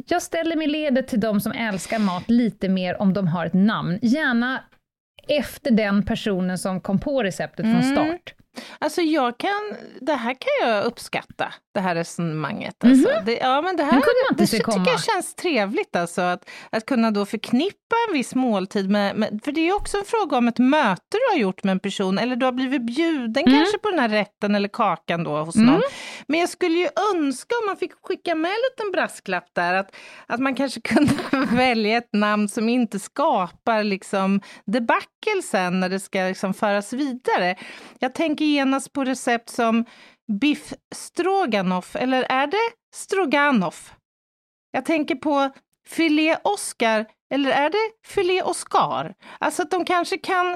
jag 0.09 0.23
ställer 0.23 0.57
mig 0.57 0.67
ledet 0.67 1.09
till 1.09 1.21
de 1.21 1.41
som 1.41 1.53
älskar 1.53 1.99
mat 1.99 2.31
lite 2.31 2.69
mer 2.69 3.03
om 3.03 3.13
de 3.13 3.29
har 3.29 3.47
ett 3.47 3.55
namn. 3.55 3.99
Gärna 4.03 4.61
efter 5.29 5.71
den 5.71 6.03
personen 6.03 6.59
som 6.59 6.81
kom 6.81 6.99
på 6.99 7.23
receptet 7.23 7.65
från 7.65 7.75
Mm. 7.83 7.93
start. 7.97 8.35
Alltså 8.79 9.01
jag 9.01 9.39
kan, 9.39 9.77
det 10.01 10.15
här 10.15 10.35
kan 10.35 10.69
jag 10.69 10.85
uppskatta, 10.85 11.53
det 11.75 11.81
här 11.81 11.95
resonemanget. 11.95 12.85
Alltså. 12.85 13.09
Det, 13.27 13.37
ja, 13.37 13.63
men 13.63 13.77
det 13.77 13.83
här 13.85 14.03
det 14.39 14.47
se 14.47 14.57
tycker 14.57 14.73
komma. 14.73 14.85
jag 14.89 15.05
känns 15.05 15.35
trevligt, 15.35 15.97
alltså, 15.97 16.21
att, 16.21 16.51
att 16.71 16.87
kunna 16.87 17.11
då 17.11 17.27
förknippa 17.27 17.97
en 18.09 18.15
viss 18.15 18.35
måltid 18.35 18.91
med, 18.91 19.17
med, 19.17 19.41
för 19.45 19.53
det 19.53 19.69
är 19.69 19.75
också 19.77 19.99
en 19.99 20.05
fråga 20.05 20.37
om 20.37 20.49
ett 20.49 20.59
möte 20.59 21.03
du 21.11 21.33
har 21.35 21.39
gjort 21.41 21.65
med 21.65 21.73
en 21.73 21.81
person, 21.81 22.19
eller 22.19 22.37
du 22.37 22.45
har 22.47 22.53
blivit 22.53 22.83
bjuden 22.87 23.43
Mm. 23.47 23.59
kanske 23.59 23.79
på 23.79 23.91
den 23.91 23.99
här 23.99 24.09
rätten 24.09 24.55
eller 24.55 24.69
kakan 24.69 25.25
då 25.25 25.37
hos 25.37 25.57
någon. 25.57 25.83
Men 26.27 26.41
jag 26.41 26.49
skulle 26.49 26.79
ju 26.79 26.89
önska 27.15 27.55
om 27.63 27.67
man 27.67 27.77
fick 27.77 27.93
skicka 28.03 28.35
med 28.35 28.51
en 28.51 28.57
liten 28.71 28.93
brasklapp 28.93 29.45
där, 29.53 29.75
att, 29.75 29.95
att 30.27 30.41
man 30.41 30.55
kanske 30.55 30.81
kunde 30.85 31.13
välja 31.53 31.97
ett 31.97 32.13
namn 32.13 32.49
som 32.49 32.69
inte 32.69 32.99
skapar 32.99 33.83
liksom 33.83 34.41
debacle 34.65 35.43
sen 35.45 35.81
när 35.81 35.89
det 35.89 36.01
ska 36.01 36.19
liksom 36.19 36.55
föras 36.55 36.93
vidare. 36.93 37.57
Jag 37.99 38.15
tänker 38.15 38.42
genast 38.43 38.93
på 38.93 39.05
recept 39.05 39.51
som 39.51 39.85
biff 40.41 40.73
stroganoff, 40.95 41.97
eller 41.97 42.23
är 42.23 42.47
det 42.47 42.71
stroganoff? 42.95 43.95
Jag 44.71 44.85
tänker 44.85 45.15
på 45.15 45.51
filé 45.89 46.37
Oscar, 46.45 47.07
eller 47.35 47.51
är 47.51 47.71
det 47.71 48.09
filé 48.09 48.43
Oscar? 48.43 49.15
Alltså 49.39 49.63
att 49.63 49.71
de 49.71 49.85
kanske 49.85 50.19
kan 50.19 50.47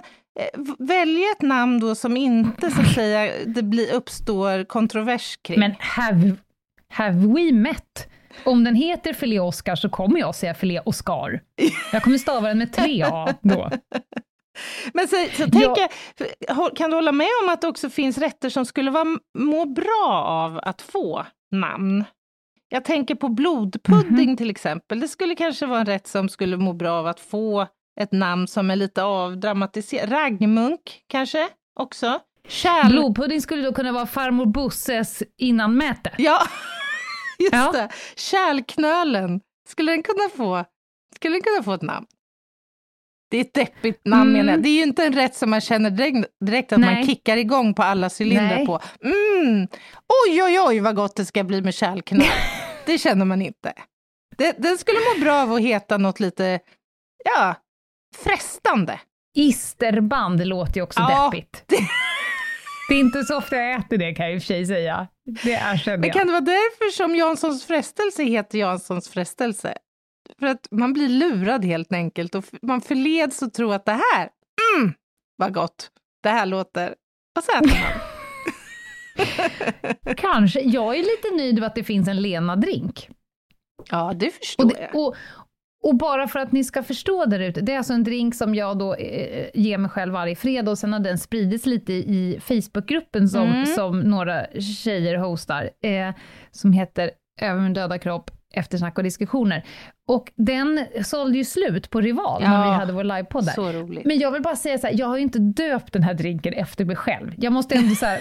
eh, 0.40 0.60
välja 0.78 1.30
ett 1.30 1.42
namn 1.42 1.80
då 1.80 1.94
som 1.94 2.16
inte 2.16 2.70
så 2.70 2.80
att 2.80 2.94
säga 2.94 3.44
det 3.46 3.62
blir, 3.62 3.92
uppstår 3.92 4.64
kontrovers 4.64 5.36
kring. 5.42 5.60
Men 5.60 5.74
have, 5.78 6.36
have 6.88 7.26
we 7.26 7.52
met? 7.52 8.08
Om 8.44 8.64
den 8.64 8.74
heter 8.74 9.12
filé 9.12 9.40
Oscar 9.40 9.76
så 9.76 9.88
kommer 9.88 10.20
jag 10.20 10.34
säga 10.34 10.54
filé 10.54 10.80
Oscar. 10.84 11.40
Jag 11.92 12.02
kommer 12.02 12.18
stava 12.18 12.48
den 12.48 12.58
med 12.58 12.72
tre 12.72 13.02
A 13.02 13.34
då. 13.40 13.70
Men 14.94 15.08
så, 15.08 15.16
så 15.32 15.42
tänker 15.50 15.80
jag, 15.80 15.90
hå- 16.56 16.74
kan 16.76 16.90
du 16.90 16.96
hålla 16.96 17.12
med 17.12 17.28
om 17.42 17.48
att 17.48 17.60
det 17.60 17.68
också 17.68 17.90
finns 17.90 18.18
rätter 18.18 18.48
som 18.50 18.66
skulle 18.66 18.90
vara, 18.90 19.18
må 19.38 19.64
bra 19.64 20.24
av 20.28 20.60
att 20.62 20.82
få 20.82 21.26
namn? 21.52 22.04
Jag 22.68 22.84
tänker 22.84 23.14
på 23.14 23.28
blodpudding 23.28 24.36
till 24.36 24.50
exempel. 24.50 25.00
Det 25.00 25.08
skulle 25.08 25.34
kanske 25.34 25.66
vara 25.66 25.80
en 25.80 25.86
rätt 25.86 26.06
som 26.06 26.28
skulle 26.28 26.56
må 26.56 26.72
bra 26.72 26.92
av 26.92 27.06
att 27.06 27.20
få 27.20 27.66
ett 28.00 28.12
namn 28.12 28.48
som 28.48 28.70
är 28.70 28.76
lite 28.76 29.02
avdramatiserat. 29.02 30.10
Raggmunk 30.10 30.80
kanske 31.06 31.48
också? 31.80 32.18
Kärl... 32.48 32.90
Blodpudding 32.90 33.40
skulle 33.42 33.62
då 33.62 33.72
kunna 33.72 33.92
vara 33.92 34.06
farmor 34.06 34.46
Bosses 34.46 35.22
innanmäte. 35.38 36.10
Ja, 36.18 36.42
just 37.38 37.52
Ja. 37.54 37.72
det. 37.72 37.88
Kärlknölen. 38.16 39.40
Skulle 39.68 39.92
den 39.92 40.02
kunna 40.02 40.28
få, 40.36 40.64
skulle 41.14 41.34
den 41.34 41.42
kunna 41.42 41.62
få 41.62 41.72
ett 41.72 41.82
namn? 41.82 42.06
Det 43.30 43.36
är 43.36 43.40
ett 43.40 43.54
deppigt 43.54 44.00
namn 44.04 44.30
Mm. 44.30 44.46
menar. 44.46 44.62
Det 44.62 44.68
är 44.68 44.76
ju 44.76 44.82
inte 44.82 45.04
en 45.04 45.12
rätt 45.12 45.34
som 45.34 45.50
man 45.50 45.60
känner 45.60 45.90
direkt, 45.90 46.28
direkt 46.46 46.72
att 46.72 46.80
man 46.80 46.94
Nej. 46.94 47.06
kickar 47.06 47.36
igång 47.36 47.74
på 47.74 47.82
alla 47.82 48.10
cylindrar 48.20 48.56
Nej. 48.56 48.66
på. 48.66 48.80
Mm. 49.04 49.68
Oj, 50.28 50.42
oj, 50.42 50.60
oj 50.60 50.80
vad 50.80 50.96
gott 50.96 51.16
det 51.16 51.24
ska 51.24 51.44
bli 51.44 51.62
med 51.62 51.74
kärlknöl. 51.74 52.26
det 52.86 52.98
känner 52.98 53.24
man 53.24 53.42
inte. 53.42 53.72
Det, 54.38 54.54
den 54.58 54.78
skulle 54.78 54.98
må 54.98 55.24
bra 55.24 55.42
av 55.42 55.52
att 55.52 55.60
heta 55.60 55.98
något 55.98 56.20
lite, 56.20 56.60
ja, 57.24 57.54
frestande. 58.24 59.00
Isterband 59.36 60.46
låter 60.46 60.76
ju 60.76 60.82
också 60.82 61.00
Ja, 61.00 61.30
deppigt. 61.32 61.64
Det 62.88 62.94
är 62.94 63.00
inte 63.00 63.22
så 63.24 63.36
ofta 63.38 63.56
jag 63.56 63.80
äter 63.80 63.96
det 63.98 64.14
kan 64.14 64.26
jag 64.26 64.34
i 64.34 64.38
och 64.38 64.42
för 64.42 64.46
sig 64.46 64.66
säga. 64.66 65.06
Det 65.44 65.50
erkänner 65.52 65.98
Men 65.98 66.06
jag. 66.08 66.16
kan 66.16 66.26
det 66.26 66.32
vara 66.32 66.40
därför 66.40 66.90
som 66.92 67.16
Janssons 67.16 67.66
frestelse 67.66 68.22
heter 68.24 68.58
Janssons 68.58 69.08
frestelse? 69.08 69.74
För 70.38 70.46
att 70.46 70.68
man 70.70 70.92
blir 70.92 71.08
lurad 71.08 71.64
helt 71.64 71.92
enkelt 71.92 72.34
och 72.34 72.44
man 72.62 72.80
förleds 72.80 73.42
att 73.42 73.54
tro 73.54 73.72
att 73.72 73.84
det 73.84 73.92
här, 74.14 74.28
mm, 74.78 74.94
vad 75.36 75.54
gott, 75.54 75.90
det 76.22 76.28
här 76.28 76.46
låter. 76.46 76.94
Och 77.38 77.44
så 77.44 77.52
äter 77.58 77.80
man. 77.80 78.00
Kanske. 80.16 80.60
Jag 80.60 80.94
är 80.96 81.02
lite 81.02 81.36
nöjd 81.36 81.54
med 81.58 81.66
att 81.66 81.74
det 81.74 81.84
finns 81.84 82.08
en 82.08 82.20
Lena-drink. 82.22 83.08
ja, 83.90 84.12
det 84.16 84.30
förstår 84.30 84.64
Och, 84.64 84.70
det, 84.70 84.80
jag. 84.92 84.94
och, 85.06 85.16
och 85.84 85.96
bara 85.96 86.28
för 86.28 86.38
att 86.38 86.52
ni 86.52 86.64
ska 86.64 86.82
förstå 86.82 87.24
där 87.24 87.40
ute, 87.40 87.60
det 87.60 87.72
är 87.72 87.78
alltså 87.78 87.92
en 87.92 88.04
drink 88.04 88.34
som 88.34 88.54
jag 88.54 88.78
då 88.78 88.94
eh, 88.94 89.46
ger 89.54 89.78
mig 89.78 89.90
själv 89.90 90.12
varje 90.12 90.36
fredag 90.36 90.70
och 90.70 90.78
sen 90.78 90.92
har 90.92 91.00
den 91.00 91.18
spridits 91.18 91.66
lite 91.66 91.92
i 91.92 92.38
Facebookgruppen 92.40 93.28
som, 93.28 93.42
Mm. 93.48 93.66
som 93.66 94.00
några 94.00 94.46
tjejer 94.60 95.16
hostar, 95.16 95.70
eh, 95.82 96.14
som 96.50 96.72
heter 96.72 97.10
Över 97.40 97.60
min 97.60 97.72
döda 97.72 97.98
kropp, 97.98 98.30
eftersnack 98.54 98.98
och 98.98 99.04
diskussioner. 99.04 99.64
Och 100.08 100.32
den 100.36 100.86
sålde 101.04 101.38
ju 101.38 101.44
slut 101.44 101.90
på 101.90 102.00
Rival 102.00 102.42
när 102.42 102.54
Ja, 102.64 102.70
vi 102.70 102.76
hade 102.76 102.92
vår 102.92 103.04
livepodd 103.04 103.44
där. 103.44 103.52
Så 103.52 103.72
roligt. 103.72 104.04
Men 104.04 104.18
jag 104.18 104.30
vill 104.30 104.42
bara 104.42 104.56
säga 104.56 104.78
så 104.78 104.86
här, 104.86 104.94
jag 104.98 105.06
har 105.06 105.16
ju 105.16 105.22
inte 105.22 105.38
döpt 105.38 105.92
den 105.92 106.02
här 106.02 106.14
drinken 106.14 106.52
efter 106.52 106.84
mig 106.84 106.96
själv. 106.96 107.32
Jag 107.36 107.52
måste 107.52 107.74
ändå 107.74 107.94
så 107.94 108.06
här, 108.06 108.20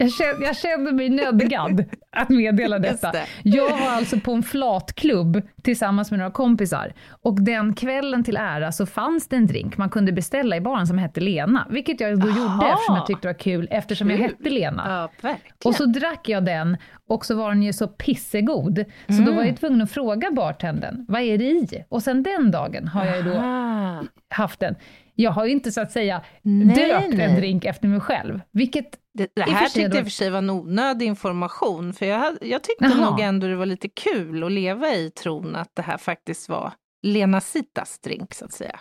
jag 0.00 0.12
känner, 0.12 0.46
jag 0.46 0.56
känner 0.56 0.92
mig 0.92 1.08
nödgad 1.10 1.84
att 2.16 2.28
meddela 2.28 2.78
detta. 2.78 3.12
det. 3.12 3.26
Jag 3.42 3.70
var 3.70 3.88
alltså 3.88 4.20
på 4.20 4.32
en 4.32 4.42
flatklubb 4.42 5.42
tillsammans 5.62 6.10
med 6.10 6.18
några 6.18 6.30
kompisar 6.32 6.92
och 7.22 7.42
den 7.42 7.74
kvällen 7.74 8.24
till 8.24 8.36
ära 8.36 8.72
så 8.72 8.86
fanns 8.86 9.28
det 9.28 9.36
en 9.36 9.46
drink 9.46 9.76
man 9.76 9.90
kunde 9.90 10.12
beställa 10.12 10.56
i 10.56 10.60
baren 10.60 10.86
som 10.86 10.98
hette 10.98 11.20
Lena, 11.20 11.66
vilket 11.70 12.00
jag 12.00 12.18
då 12.20 12.26
gjorde 12.28 12.40
Aha. 12.40 12.72
eftersom 12.72 12.94
jag 12.96 13.06
tyckte 13.06 13.28
det 13.28 13.32
var 13.32 13.38
kul, 13.38 13.68
eftersom 13.70 14.10
jag 14.10 14.18
Kul. 14.18 14.28
hette 14.28 14.50
Lena. 14.50 15.08
Ja. 15.22 15.34
Och 15.64 15.74
så 15.74 15.86
drack 15.86 16.28
jag 16.28 16.44
den 16.44 16.76
och 17.08 17.26
så 17.26 17.34
var 17.34 17.48
den 17.48 17.62
ju 17.62 17.72
så 17.72 17.88
pissegod, 17.88 18.84
så 19.06 19.12
då 19.12 19.22
Mm. 19.22 19.36
var 19.36 19.44
jag 19.44 19.56
tvungen 19.56 19.82
att 19.82 19.90
fråga 19.90 20.30
bartendern, 20.30 21.04
vad 21.08 21.20
är 21.22 21.38
det 21.38 21.44
i? 21.44 21.84
Och 21.88 22.02
sen 22.02 22.22
den 22.22 22.50
dagen 22.50 22.88
har 22.88 23.04
jag 23.04 23.16
ju 23.16 23.22
då 23.22 23.38
Ah. 23.38 24.02
haft 24.28 24.60
den. 24.60 24.74
Jag 25.22 25.30
har 25.30 25.44
ju 25.46 25.52
inte 25.52 25.72
så 25.72 25.80
att 25.80 25.92
säga 25.92 26.22
Nej, 26.42 26.76
döpt 26.88 27.08
nej. 27.14 27.26
en 27.26 27.34
drink 27.36 27.64
efter 27.64 27.88
mig 27.88 28.00
själv, 28.00 28.40
vilket 28.52 28.86
Det, 29.14 29.32
det 29.34 29.42
här 29.42 29.64
tyckte 29.66 29.80
jag 29.80 29.94
i 29.94 29.98
och 30.00 30.04
för 30.04 30.10
sig 30.10 30.30
var 30.30 30.38
en 30.38 30.50
onödig 30.50 31.06
information, 31.06 31.92
för 31.92 32.06
jag, 32.06 32.18
hade- 32.18 32.46
jag 32.46 32.62
tyckte 32.62 32.84
Jaha. 32.84 33.10
nog 33.10 33.20
ändå 33.20 33.46
det 33.46 33.56
var 33.56 33.66
lite 33.66 33.88
kul 33.88 34.44
att 34.44 34.52
leva 34.52 34.88
i 34.94 35.10
tron 35.10 35.56
att 35.56 35.70
det 35.74 35.82
här 35.82 35.98
faktiskt 35.98 36.48
var 36.48 36.72
Lena 37.02 37.40
Sitas 37.40 37.98
drink, 37.98 38.34
så 38.34 38.44
att 38.44 38.52
säga. 38.52 38.80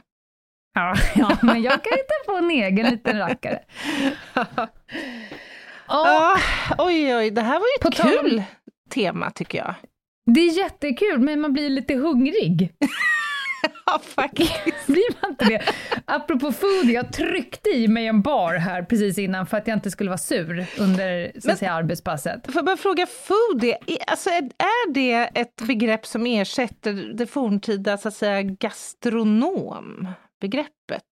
Ja, 0.74 0.96
ja, 1.16 1.38
men 1.42 1.62
jag 1.62 1.84
kan 1.84 1.92
hitta 1.92 2.32
på 2.32 2.38
en 2.38 2.52
egen 2.52 2.90
liten 2.90 3.18
rackare. 3.18 3.60
Ja, 4.34 4.48
Ja, 5.88 6.38
oj, 6.78 7.16
oj, 7.16 7.32
det 7.32 7.42
här 7.42 7.60
var 7.60 7.66
ju 7.68 7.90
ett 7.90 8.20
kul 8.22 8.44
tema, 8.90 9.32
tycker 9.32 9.58
jag. 9.58 9.74
Det 10.26 10.40
är 10.42 10.58
jättekul, 10.58 11.20
men 11.20 11.42
man 11.42 11.54
blir 11.54 11.70
lite 11.70 11.96
hungrig. 11.96 12.74
Ja, 13.86 14.00
faktiskt. 14.00 14.88
Blir 14.88 15.22
man 15.22 15.32
inte 15.32 15.46
det? 15.46 15.74
Apropå 16.06 16.52
food, 16.52 16.86
jag 16.86 17.14
tryckte 17.14 17.70
i 17.70 17.88
mig 17.88 18.08
en 18.08 18.22
bar 18.22 18.54
här 18.56 18.84
precis 18.84 19.18
innan 19.18 19.48
för 19.48 19.58
att 19.58 19.68
jag 19.68 19.78
inte 19.78 19.92
skulle 19.92 20.10
vara 20.10 20.18
sur 20.18 20.66
under 20.80 21.32
så 21.42 21.48
Men- 21.48 21.58
säga, 21.58 21.72
arbetspasset. 21.74 22.46
Får 22.46 22.56
jag 22.56 22.66
bara 22.66 22.78
fråga, 22.78 23.08
foodie, 23.08 23.78
alltså 24.08 24.30
är, 24.30 24.44
är 24.44 24.92
det 24.94 25.14
ett 25.14 25.62
begrepp 25.62 26.06
som 26.06 26.26
ersätter 26.26 26.94
det 26.94 27.28
forntida 27.28 27.98
så 27.98 28.08
att 28.08 28.14
säga 28.14 28.42
gastronom-begreppet? 28.42 31.04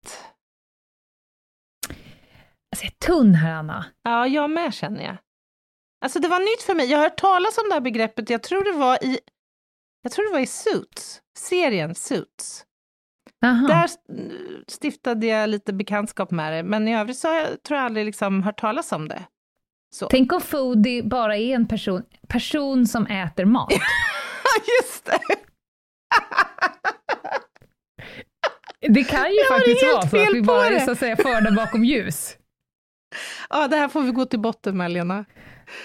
Alltså, 2.72 2.84
jag 2.84 2.92
är 2.92 2.96
tunn 3.06 3.34
här, 3.34 3.52
Anna. 3.52 3.84
Ja, 4.02 4.26
jag 4.26 4.50
med 4.50 4.74
känner 4.74 5.04
jag. 5.04 5.16
Alltså 6.04 6.18
det 6.18 6.28
var 6.28 6.38
nytt 6.40 6.62
för 6.62 6.74
mig. 6.74 6.90
Jag 6.90 6.98
har 6.98 7.04
hört 7.04 7.18
talas 7.18 7.58
om 7.58 7.64
det 7.68 7.74
här 7.74 7.80
begreppet, 7.80 8.30
jag 8.30 8.42
tror 8.42 8.64
det 8.64 8.72
var 8.78 9.04
i, 9.04 9.18
jag 10.06 10.12
tror 10.12 10.26
det 10.26 10.32
var 10.32 10.40
i 10.40 10.46
Suits, 10.46 11.20
serien 11.38 11.94
Suits. 11.94 12.64
Aha. 13.44 13.66
Där 13.68 13.90
stiftade 14.70 15.26
jag 15.26 15.50
lite 15.50 15.72
bekantskap 15.72 16.30
med 16.30 16.52
det, 16.52 16.62
men 16.62 16.88
i 16.88 16.96
övrigt 16.96 17.18
så 17.18 17.28
jag, 17.28 17.62
tror 17.62 17.78
jag 17.78 17.84
aldrig 17.86 18.06
liksom 18.06 18.42
hört 18.42 18.60
talas 18.60 18.92
om 18.92 19.08
det. 19.08 19.22
Så. 19.94 20.06
Tänk 20.06 20.32
om 20.32 20.40
foodie 20.40 21.02
bara 21.02 21.36
är 21.36 21.54
en 21.54 21.68
person, 21.68 22.02
person 22.28 22.86
som 22.86 23.06
äter 23.06 23.44
mat. 23.44 23.72
Just 24.82 25.04
det! 25.04 25.18
Det 28.88 29.04
kan 29.04 29.30
ju 29.30 29.36
Jag 29.36 29.48
faktiskt 29.48 29.82
vara 29.82 30.02
så 30.08 30.16
att 30.22 30.34
vi 30.34 30.42
bara 30.42 30.66
är 30.66 30.80
så 30.80 30.90
att 30.90 30.98
säga 30.98 31.16
förda 31.16 31.50
bakom 31.50 31.84
ljus. 31.84 32.36
Ja, 33.50 33.68
det 33.68 33.76
här 33.76 33.88
får 33.88 34.02
vi 34.02 34.10
gå 34.10 34.24
till 34.26 34.40
botten 34.40 34.76
med, 34.76 34.90
Lena. 34.90 35.24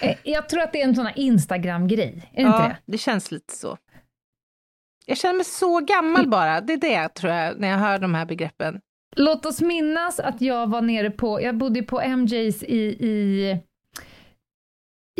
Eh, 0.00 0.16
Jag 0.24 0.48
tror 0.48 0.62
att 0.62 0.72
det 0.72 0.80
är 0.82 0.84
en 0.88 0.94
sån 0.94 1.06
här 1.06 1.18
Instagram-grej, 1.18 2.30
är 2.32 2.36
det 2.42 2.48
inte 2.48 2.58
Ja, 2.62 2.68
det? 2.68 2.76
det 2.92 2.98
känns 2.98 3.30
lite 3.30 3.54
så. 3.56 3.78
Jag 5.06 5.18
känner 5.18 5.34
mig 5.34 5.44
så 5.44 5.80
gammal 5.80 6.28
bara, 6.28 6.60
det 6.60 6.72
är 6.72 6.76
det 6.76 7.08
tror 7.08 7.32
jag, 7.32 7.60
när 7.60 7.68
jag 7.68 7.78
hör 7.78 7.98
de 7.98 8.14
här 8.14 8.26
begreppen. 8.26 8.80
Låt 9.16 9.46
oss 9.46 9.60
minnas 9.60 10.20
att 10.20 10.40
jag 10.40 10.66
var 10.70 10.82
nere 10.82 11.10
på, 11.10 11.42
jag 11.42 11.56
bodde 11.56 11.82
på 11.82 12.00
MJs 12.16 12.62
i, 12.62 12.76
i, 13.06 13.56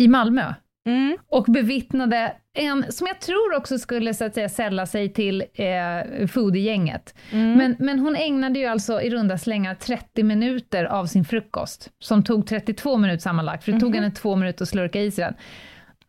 i 0.01 0.09
Malmö 0.09 0.55
Mm. 0.87 1.17
och 1.29 1.45
bevittnade 1.45 2.33
en, 2.59 2.93
som 2.93 3.07
jag 3.07 3.21
tror 3.21 3.57
också 3.57 3.79
skulle 3.79 4.15
så 4.15 4.25
att 4.25 4.35
säga 4.35 4.49
sälla 4.49 4.87
sig 4.87 5.13
till 5.13 5.45
eh, 5.55 6.27
foodie-gänget. 6.27 7.15
Mm. 7.33 7.53
Men, 7.59 7.77
men 7.79 7.99
hon 7.99 8.17
ägnade 8.17 8.59
ju 8.59 8.67
alltså 8.67 9.01
i 9.03 9.11
runda 9.11 9.39
slängar 9.39 9.75
30 9.75 10.23
minuter 10.23 10.85
av 10.85 11.07
sin 11.07 11.25
frukost, 11.25 11.91
som 11.99 12.25
tog 12.25 12.47
32 12.47 12.97
minuter 12.97 13.21
sammanlagt, 13.23 13.65
för 13.65 13.73
det 13.73 13.77
Mhm. 13.77 13.81
tog 13.81 13.95
henne 13.95 14.11
två 14.11 14.37
minuter 14.37 14.63
att 14.65 14.69
slurka 14.69 15.01
i 15.01 15.11
sig 15.11 15.25
den, 15.25 15.35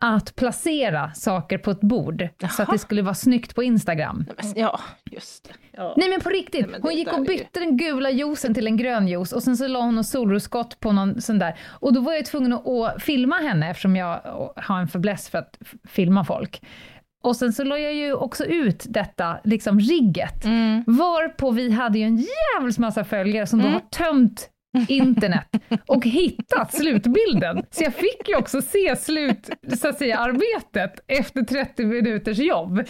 att 0.05 0.35
placera 0.35 1.13
saker 1.13 1.57
på 1.57 1.71
ett 1.71 1.81
bord, 1.81 2.27
så 2.39 2.45
att 2.45 2.57
Jaha. 2.59 2.67
det 2.71 2.77
skulle 2.79 3.01
vara 3.01 3.13
snyggt 3.13 3.55
på 3.55 3.63
Instagram. 3.63 4.25
Nej, 4.27 4.35
men, 4.53 4.61
ja, 4.63 4.79
just 5.11 5.43
det. 5.43 5.53
Ja. 5.77 5.93
Nej 5.97 6.09
men 6.09 6.21
på 6.21 6.29
riktigt, 6.29 6.67
Nej, 6.71 6.79
hon 6.81 6.95
gick 6.95 7.13
och 7.13 7.19
ju- 7.19 7.25
bytte 7.25 7.59
den 7.59 7.77
gula 7.77 8.09
juicen 8.09 8.53
till 8.53 8.67
en 8.67 8.77
grön 8.77 9.07
juice 9.07 9.33
och 9.33 9.43
sen 9.43 9.57
så 9.57 9.67
la 9.67 9.79
hon 9.81 9.95
något 9.95 10.05
solrosskott 10.07 10.79
på 10.79 10.91
någon 10.91 11.21
sån 11.21 11.39
där. 11.39 11.59
Och 11.67 11.93
då 11.93 12.01
var 12.01 12.13
jag 12.13 12.25
tvungen 12.25 12.53
att, 12.53 13.03
filma 13.03 13.35
henne 13.35 13.69
eftersom 13.69 13.95
jag 13.95 14.21
har 14.55 14.79
en 14.79 14.87
fäbless 14.87 15.29
för 15.29 15.37
att 15.37 15.57
filma 15.87 16.25
folk. 16.25 16.61
Och 17.23 17.35
sen 17.35 17.53
så 17.53 17.63
la 17.63 17.77
jag 17.77 17.93
ju 17.93 18.13
också 18.13 18.45
ut 18.45 18.85
detta, 18.89 19.37
liksom 19.43 19.79
rigget, 19.79 20.45
Mm. 20.45 20.83
varpå 20.87 21.51
vi 21.51 21.71
hade 21.71 21.99
ju 21.99 22.05
en 22.05 22.25
jävels 22.57 22.79
massa 22.79 23.03
följare 23.03 23.47
som 23.47 23.61
då 23.61 23.67
har 23.67 23.79
tömt 23.79 24.49
internet 24.87 25.47
och 25.87 26.05
hittat 26.05 26.73
slutbilden. 26.75 27.65
Så 27.71 27.83
jag 27.83 27.93
fick 27.93 28.29
ju 28.29 28.35
också 28.35 28.61
se 28.61 28.95
slut, 28.95 29.49
så 29.79 29.87
att 29.87 29.97
säga, 29.97 30.17
arbetet 30.17 30.99
efter 31.07 31.41
30 31.41 31.85
minuters 31.85 32.37
jobb. 32.37 32.83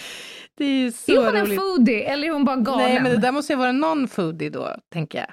Det 0.57 0.65
är 0.65 0.91
så 0.91 1.11
är 1.11 1.25
hon 1.25 1.35
en 1.35 1.45
roligt. 1.45 1.59
foodie 1.59 2.03
eller 2.03 2.27
är 2.27 2.31
hon 2.31 2.45
bara 2.45 2.55
galen? 2.55 2.85
Nej, 2.85 3.01
men 3.01 3.11
det 3.11 3.17
där 3.17 3.31
måste 3.31 3.53
ju 3.53 3.57
vara 3.59 3.71
non-foodie 3.71 4.49
då, 4.49 4.75
tänker 4.93 5.19
jag. 5.19 5.27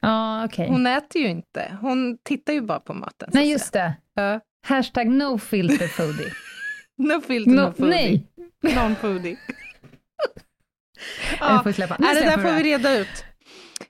Ja, 0.00 0.44
okej. 0.44 0.68
Hon 0.68 0.86
äter 0.86 1.22
ju 1.22 1.28
inte, 1.28 1.78
hon 1.80 2.18
tittar 2.24 2.52
ju 2.52 2.60
bara 2.60 2.80
på 2.80 2.94
maten. 2.94 3.30
Nej, 3.32 3.50
just 3.50 3.72
det. 3.72 3.94
Ja. 4.14 4.40
Hashtag 4.66 5.06
no 5.08 5.38
filter 5.38 5.86
foodie. 5.88 6.32
No 7.00 7.20
filter, 7.20 7.50
no, 7.50 7.60
No, 7.60 7.72
foodie. 7.72 7.90
nej, 7.90 8.26
Non-foodie. 8.74 9.36
jag 11.40 11.62
får 11.62 11.72
släppa. 11.72 11.96
Nej, 11.98 12.14
det 12.14 12.20
där 12.20 12.38
får 12.38 12.52
vi 12.52 12.62
reda 12.62 12.98
ut. 12.98 13.24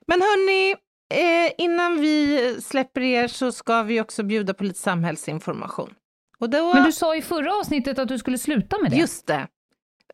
Men 0.07 0.21
hörni, 0.21 0.77
eh, 1.15 1.53
innan 1.59 2.01
vi 2.01 2.39
släpper 2.63 3.01
er 3.01 3.29
så 3.29 3.53
ska 3.53 3.83
vi 3.83 4.01
också 4.01 4.23
bjuda 4.23 4.55
på 4.55 4.65
lite 4.65 4.79
samhällsinformation. 4.79 5.95
Då, 6.41 6.75
Men 6.75 6.85
du 6.85 6.93
sa 6.93 7.17
i 7.17 7.23
förra 7.23 7.55
avsnittet 7.55 7.99
att 7.99 8.09
du 8.09 8.19
skulle 8.19 8.39
sluta 8.39 8.79
med 8.83 8.91
det. 8.91 8.97
Just 8.97 9.27
det. 9.27 9.47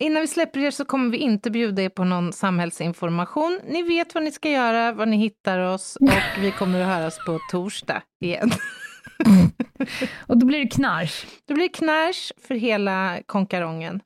Innan 0.00 0.20
vi 0.20 0.26
släpper 0.28 0.60
er 0.60 0.70
så 0.70 0.84
kommer 0.84 1.10
vi 1.10 1.18
inte 1.18 1.50
bjuda 1.50 1.82
er 1.82 1.88
på 1.88 2.04
någon 2.04 2.32
samhällsinformation. 2.32 3.60
Ni 3.68 3.82
vet 3.82 4.14
vad 4.14 4.24
ni 4.24 4.32
ska 4.32 4.50
göra, 4.50 4.92
var 4.92 5.06
ni 5.06 5.16
hittar 5.16 5.58
oss 5.58 5.96
och 6.00 6.42
vi 6.44 6.50
kommer 6.50 6.80
att 6.80 6.86
höras 6.86 7.18
på 7.26 7.38
torsdag 7.50 8.02
igen. 8.20 8.50
Och 10.26 10.38
då 10.38 10.46
blir 10.46 10.58
det 10.58 10.66
knarsch. 10.70 11.26
Det 11.44 11.54
blir 11.54 11.68
knärs 11.68 12.32
för 12.38 12.54
hela 12.54 13.18
konkarongen. 13.26 14.00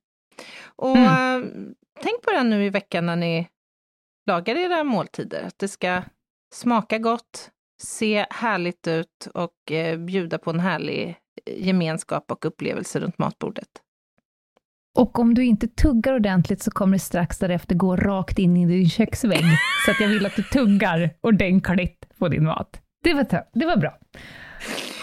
Och 0.76 0.96
Mm. 0.96 1.42
eh, 1.42 1.48
tänk 2.02 2.22
på 2.22 2.30
det 2.32 2.42
nu 2.42 2.64
i 2.64 2.70
veckan 2.70 3.06
när 3.06 3.16
ni 3.16 3.48
lagar 4.26 4.56
era 4.56 4.84
måltider, 4.84 5.42
att 5.42 5.58
det 5.58 5.68
ska 5.68 6.02
smaka 6.54 6.98
gott, 6.98 7.50
se 7.82 8.26
härligt 8.30 8.86
ut 8.86 9.28
och 9.34 9.72
eh, 9.72 9.98
bjuda 9.98 10.38
på 10.38 10.50
en 10.50 10.60
härlig 10.60 11.08
eh, 11.46 11.66
gemenskap 11.66 12.32
och 12.32 12.44
upplevelse 12.44 13.00
runt 13.00 13.18
matbordet. 13.18 13.68
Och 14.98 15.18
om 15.18 15.34
du 15.34 15.44
inte 15.44 15.68
tuggar 15.68 16.14
ordentligt 16.14 16.62
så 16.62 16.70
kommer 16.70 16.92
det 16.92 16.98
strax 16.98 17.38
därefter 17.38 17.74
gå 17.74 17.96
rakt 17.96 18.38
in 18.38 18.56
i 18.56 18.66
din 18.66 18.88
köksvägg. 18.88 19.44
så 19.84 19.90
att 19.90 20.00
jag 20.00 20.08
vill 20.08 20.26
att 20.26 20.36
du 20.36 20.42
tuggar 20.42 21.14
ordentligt 21.20 22.18
på 22.18 22.28
din 22.28 22.44
mat. 22.44 22.80
Det 23.04 23.14
var, 23.14 23.26
det 23.52 23.66
var 23.66 23.76
bra. 23.76 23.98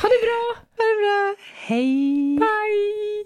Ha 0.02 0.10
det 0.10 0.22
bra! 0.26 0.56
Ha 0.78 0.84
det 0.84 0.98
bra! 1.02 1.36
Hej! 1.54 2.40
Bye! 2.40 3.26